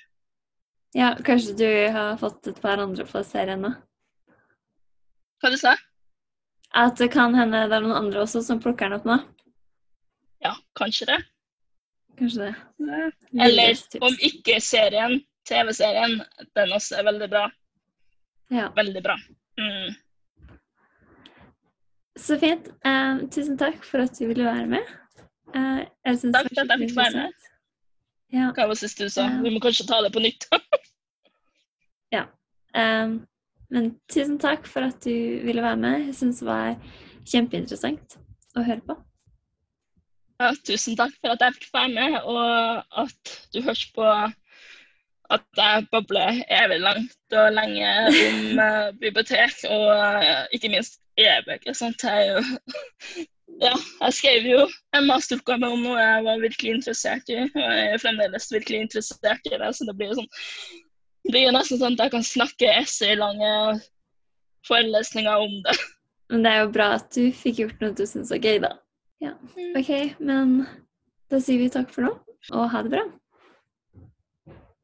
Ja, 0.94 1.16
kanskje 1.24 1.54
du 1.58 1.68
har 1.94 2.16
fått 2.20 2.46
et 2.46 2.60
par 2.62 2.78
andre 2.78 3.06
på 3.08 3.22
serien 3.26 3.64
nå? 3.64 3.72
Hva 5.42 5.50
du 5.50 5.56
sa 5.58 5.72
At 6.70 7.00
det 7.00 7.08
kan 7.14 7.34
hende 7.34 7.64
det 7.70 7.78
er 7.78 7.82
noen 7.82 7.96
andre 8.04 8.22
også 8.22 8.44
som 8.46 8.60
plukker 8.62 8.90
den 8.90 9.00
opp 9.00 9.08
nå? 9.08 9.16
Ja, 10.44 10.52
kanskje 10.78 11.08
det. 11.08 11.18
Kanskje 12.18 12.50
det. 12.50 12.54
Eller 13.40 13.78
om 14.04 14.16
ikke 14.28 14.60
serien, 14.62 15.16
TV-serien, 15.48 16.18
den 16.54 16.74
også 16.76 16.98
er 17.00 17.06
veldig 17.08 17.28
bra. 17.32 17.44
Ja. 18.52 18.68
Veldig 18.76 19.02
bra. 19.02 19.16
Mm. 19.58 19.94
Så 22.20 22.38
fint. 22.38 22.68
Eh, 22.86 23.24
tusen 23.34 23.56
takk 23.58 23.80
for 23.88 24.04
at 24.04 24.18
du 24.18 24.28
ville 24.28 24.46
være 24.46 24.68
med. 24.76 24.94
Eh, 25.54 25.80
synes 26.16 26.34
Takk 26.34 26.50
for 26.50 26.64
at 26.64 26.74
jeg 26.74 26.82
fikk 26.84 26.96
være 26.98 27.16
med. 27.18 27.50
Ja. 28.34 28.50
Hva 28.50 28.66
var 28.66 28.74
det 28.74 28.82
siste 28.82 29.06
du 29.06 29.12
sa? 29.12 29.28
Vi 29.42 29.52
må 29.54 29.62
kanskje 29.62 29.86
ta 29.86 30.00
det 30.02 30.12
på 30.14 30.22
nytt. 30.24 30.48
Um, 32.74 33.22
men 33.70 33.92
tusen 34.10 34.38
takk 34.42 34.66
for 34.66 34.86
at 34.88 35.02
du 35.06 35.14
ville 35.46 35.62
være 35.62 35.80
med. 35.80 36.06
Jeg 36.08 36.14
syns 36.18 36.40
det 36.42 36.48
var 36.48 36.78
kjempeinteressant 37.30 38.16
å 38.58 38.64
høre 38.66 38.82
på. 38.86 38.96
Ja, 40.42 40.50
tusen 40.66 40.98
takk 40.98 41.14
for 41.20 41.34
at 41.34 41.44
jeg 41.44 41.56
fikk 41.58 41.68
være 41.74 41.92
med, 41.94 42.16
og 42.26 43.04
at 43.04 43.34
du 43.54 43.60
hørte 43.62 43.92
på 43.94 44.08
at 45.34 45.46
jeg 45.56 45.86
babler 45.92 46.42
evig 46.52 46.80
langt 46.82 47.38
og 47.38 47.54
lenge 47.54 47.92
om 48.10 48.58
eh, 48.66 48.90
bibliotek, 49.00 49.62
og 49.70 49.86
eh, 49.94 50.42
ikke 50.58 50.72
minst 50.74 51.00
e-bøker. 51.16 51.78
Sånt 51.78 52.02
jeg 52.04 52.26
er 52.26 52.34
jo 52.34 53.24
Ja, 53.60 53.74
jeg 53.76 54.16
skrev 54.16 54.46
jo 54.48 54.60
en 54.96 55.06
masteroppgave 55.06 55.68
om 55.70 55.82
noe 55.84 55.98
jeg 56.00 56.22
var 56.26 56.40
virkelig 56.42 56.72
interessert 56.78 57.28
i, 57.30 57.42
og 57.44 57.60
jeg 57.60 57.90
er 57.92 58.00
fremdeles 58.02 58.48
virkelig 58.52 58.80
interessert 58.86 59.50
i 59.50 59.58
det, 59.60 59.70
så 59.76 59.86
det 59.88 59.94
blir 59.98 60.10
jo 60.12 60.22
sånn 60.22 60.30
det 61.24 61.32
blir 61.32 61.46
jo 61.46 61.52
nesten 61.56 61.80
sånn 61.80 61.94
at 61.96 62.04
jeg 62.04 62.12
kan 62.12 62.26
snakke 62.26 62.72
essaylange 62.82 63.52
forelesninger 64.68 65.44
om 65.46 65.54
det. 65.64 65.76
Men 66.32 66.44
det 66.44 66.50
er 66.50 66.58
jo 66.60 66.72
bra 66.74 66.88
at 66.98 67.06
du 67.16 67.30
fikk 67.36 67.62
gjort 67.62 67.80
noe 67.80 67.96
du 67.96 68.04
syns 68.08 68.32
var 68.32 68.42
gøy, 68.44 68.58
da. 68.64 68.74
Ja. 69.24 69.32
OK, 69.78 69.92
men 70.20 70.58
da 71.32 71.40
sier 71.40 71.62
vi 71.62 71.70
takk 71.72 71.92
for 71.94 72.04
nå, 72.04 72.12
og 72.52 72.68
ha 72.72 72.82
det 72.84 72.92
bra. 72.92 73.04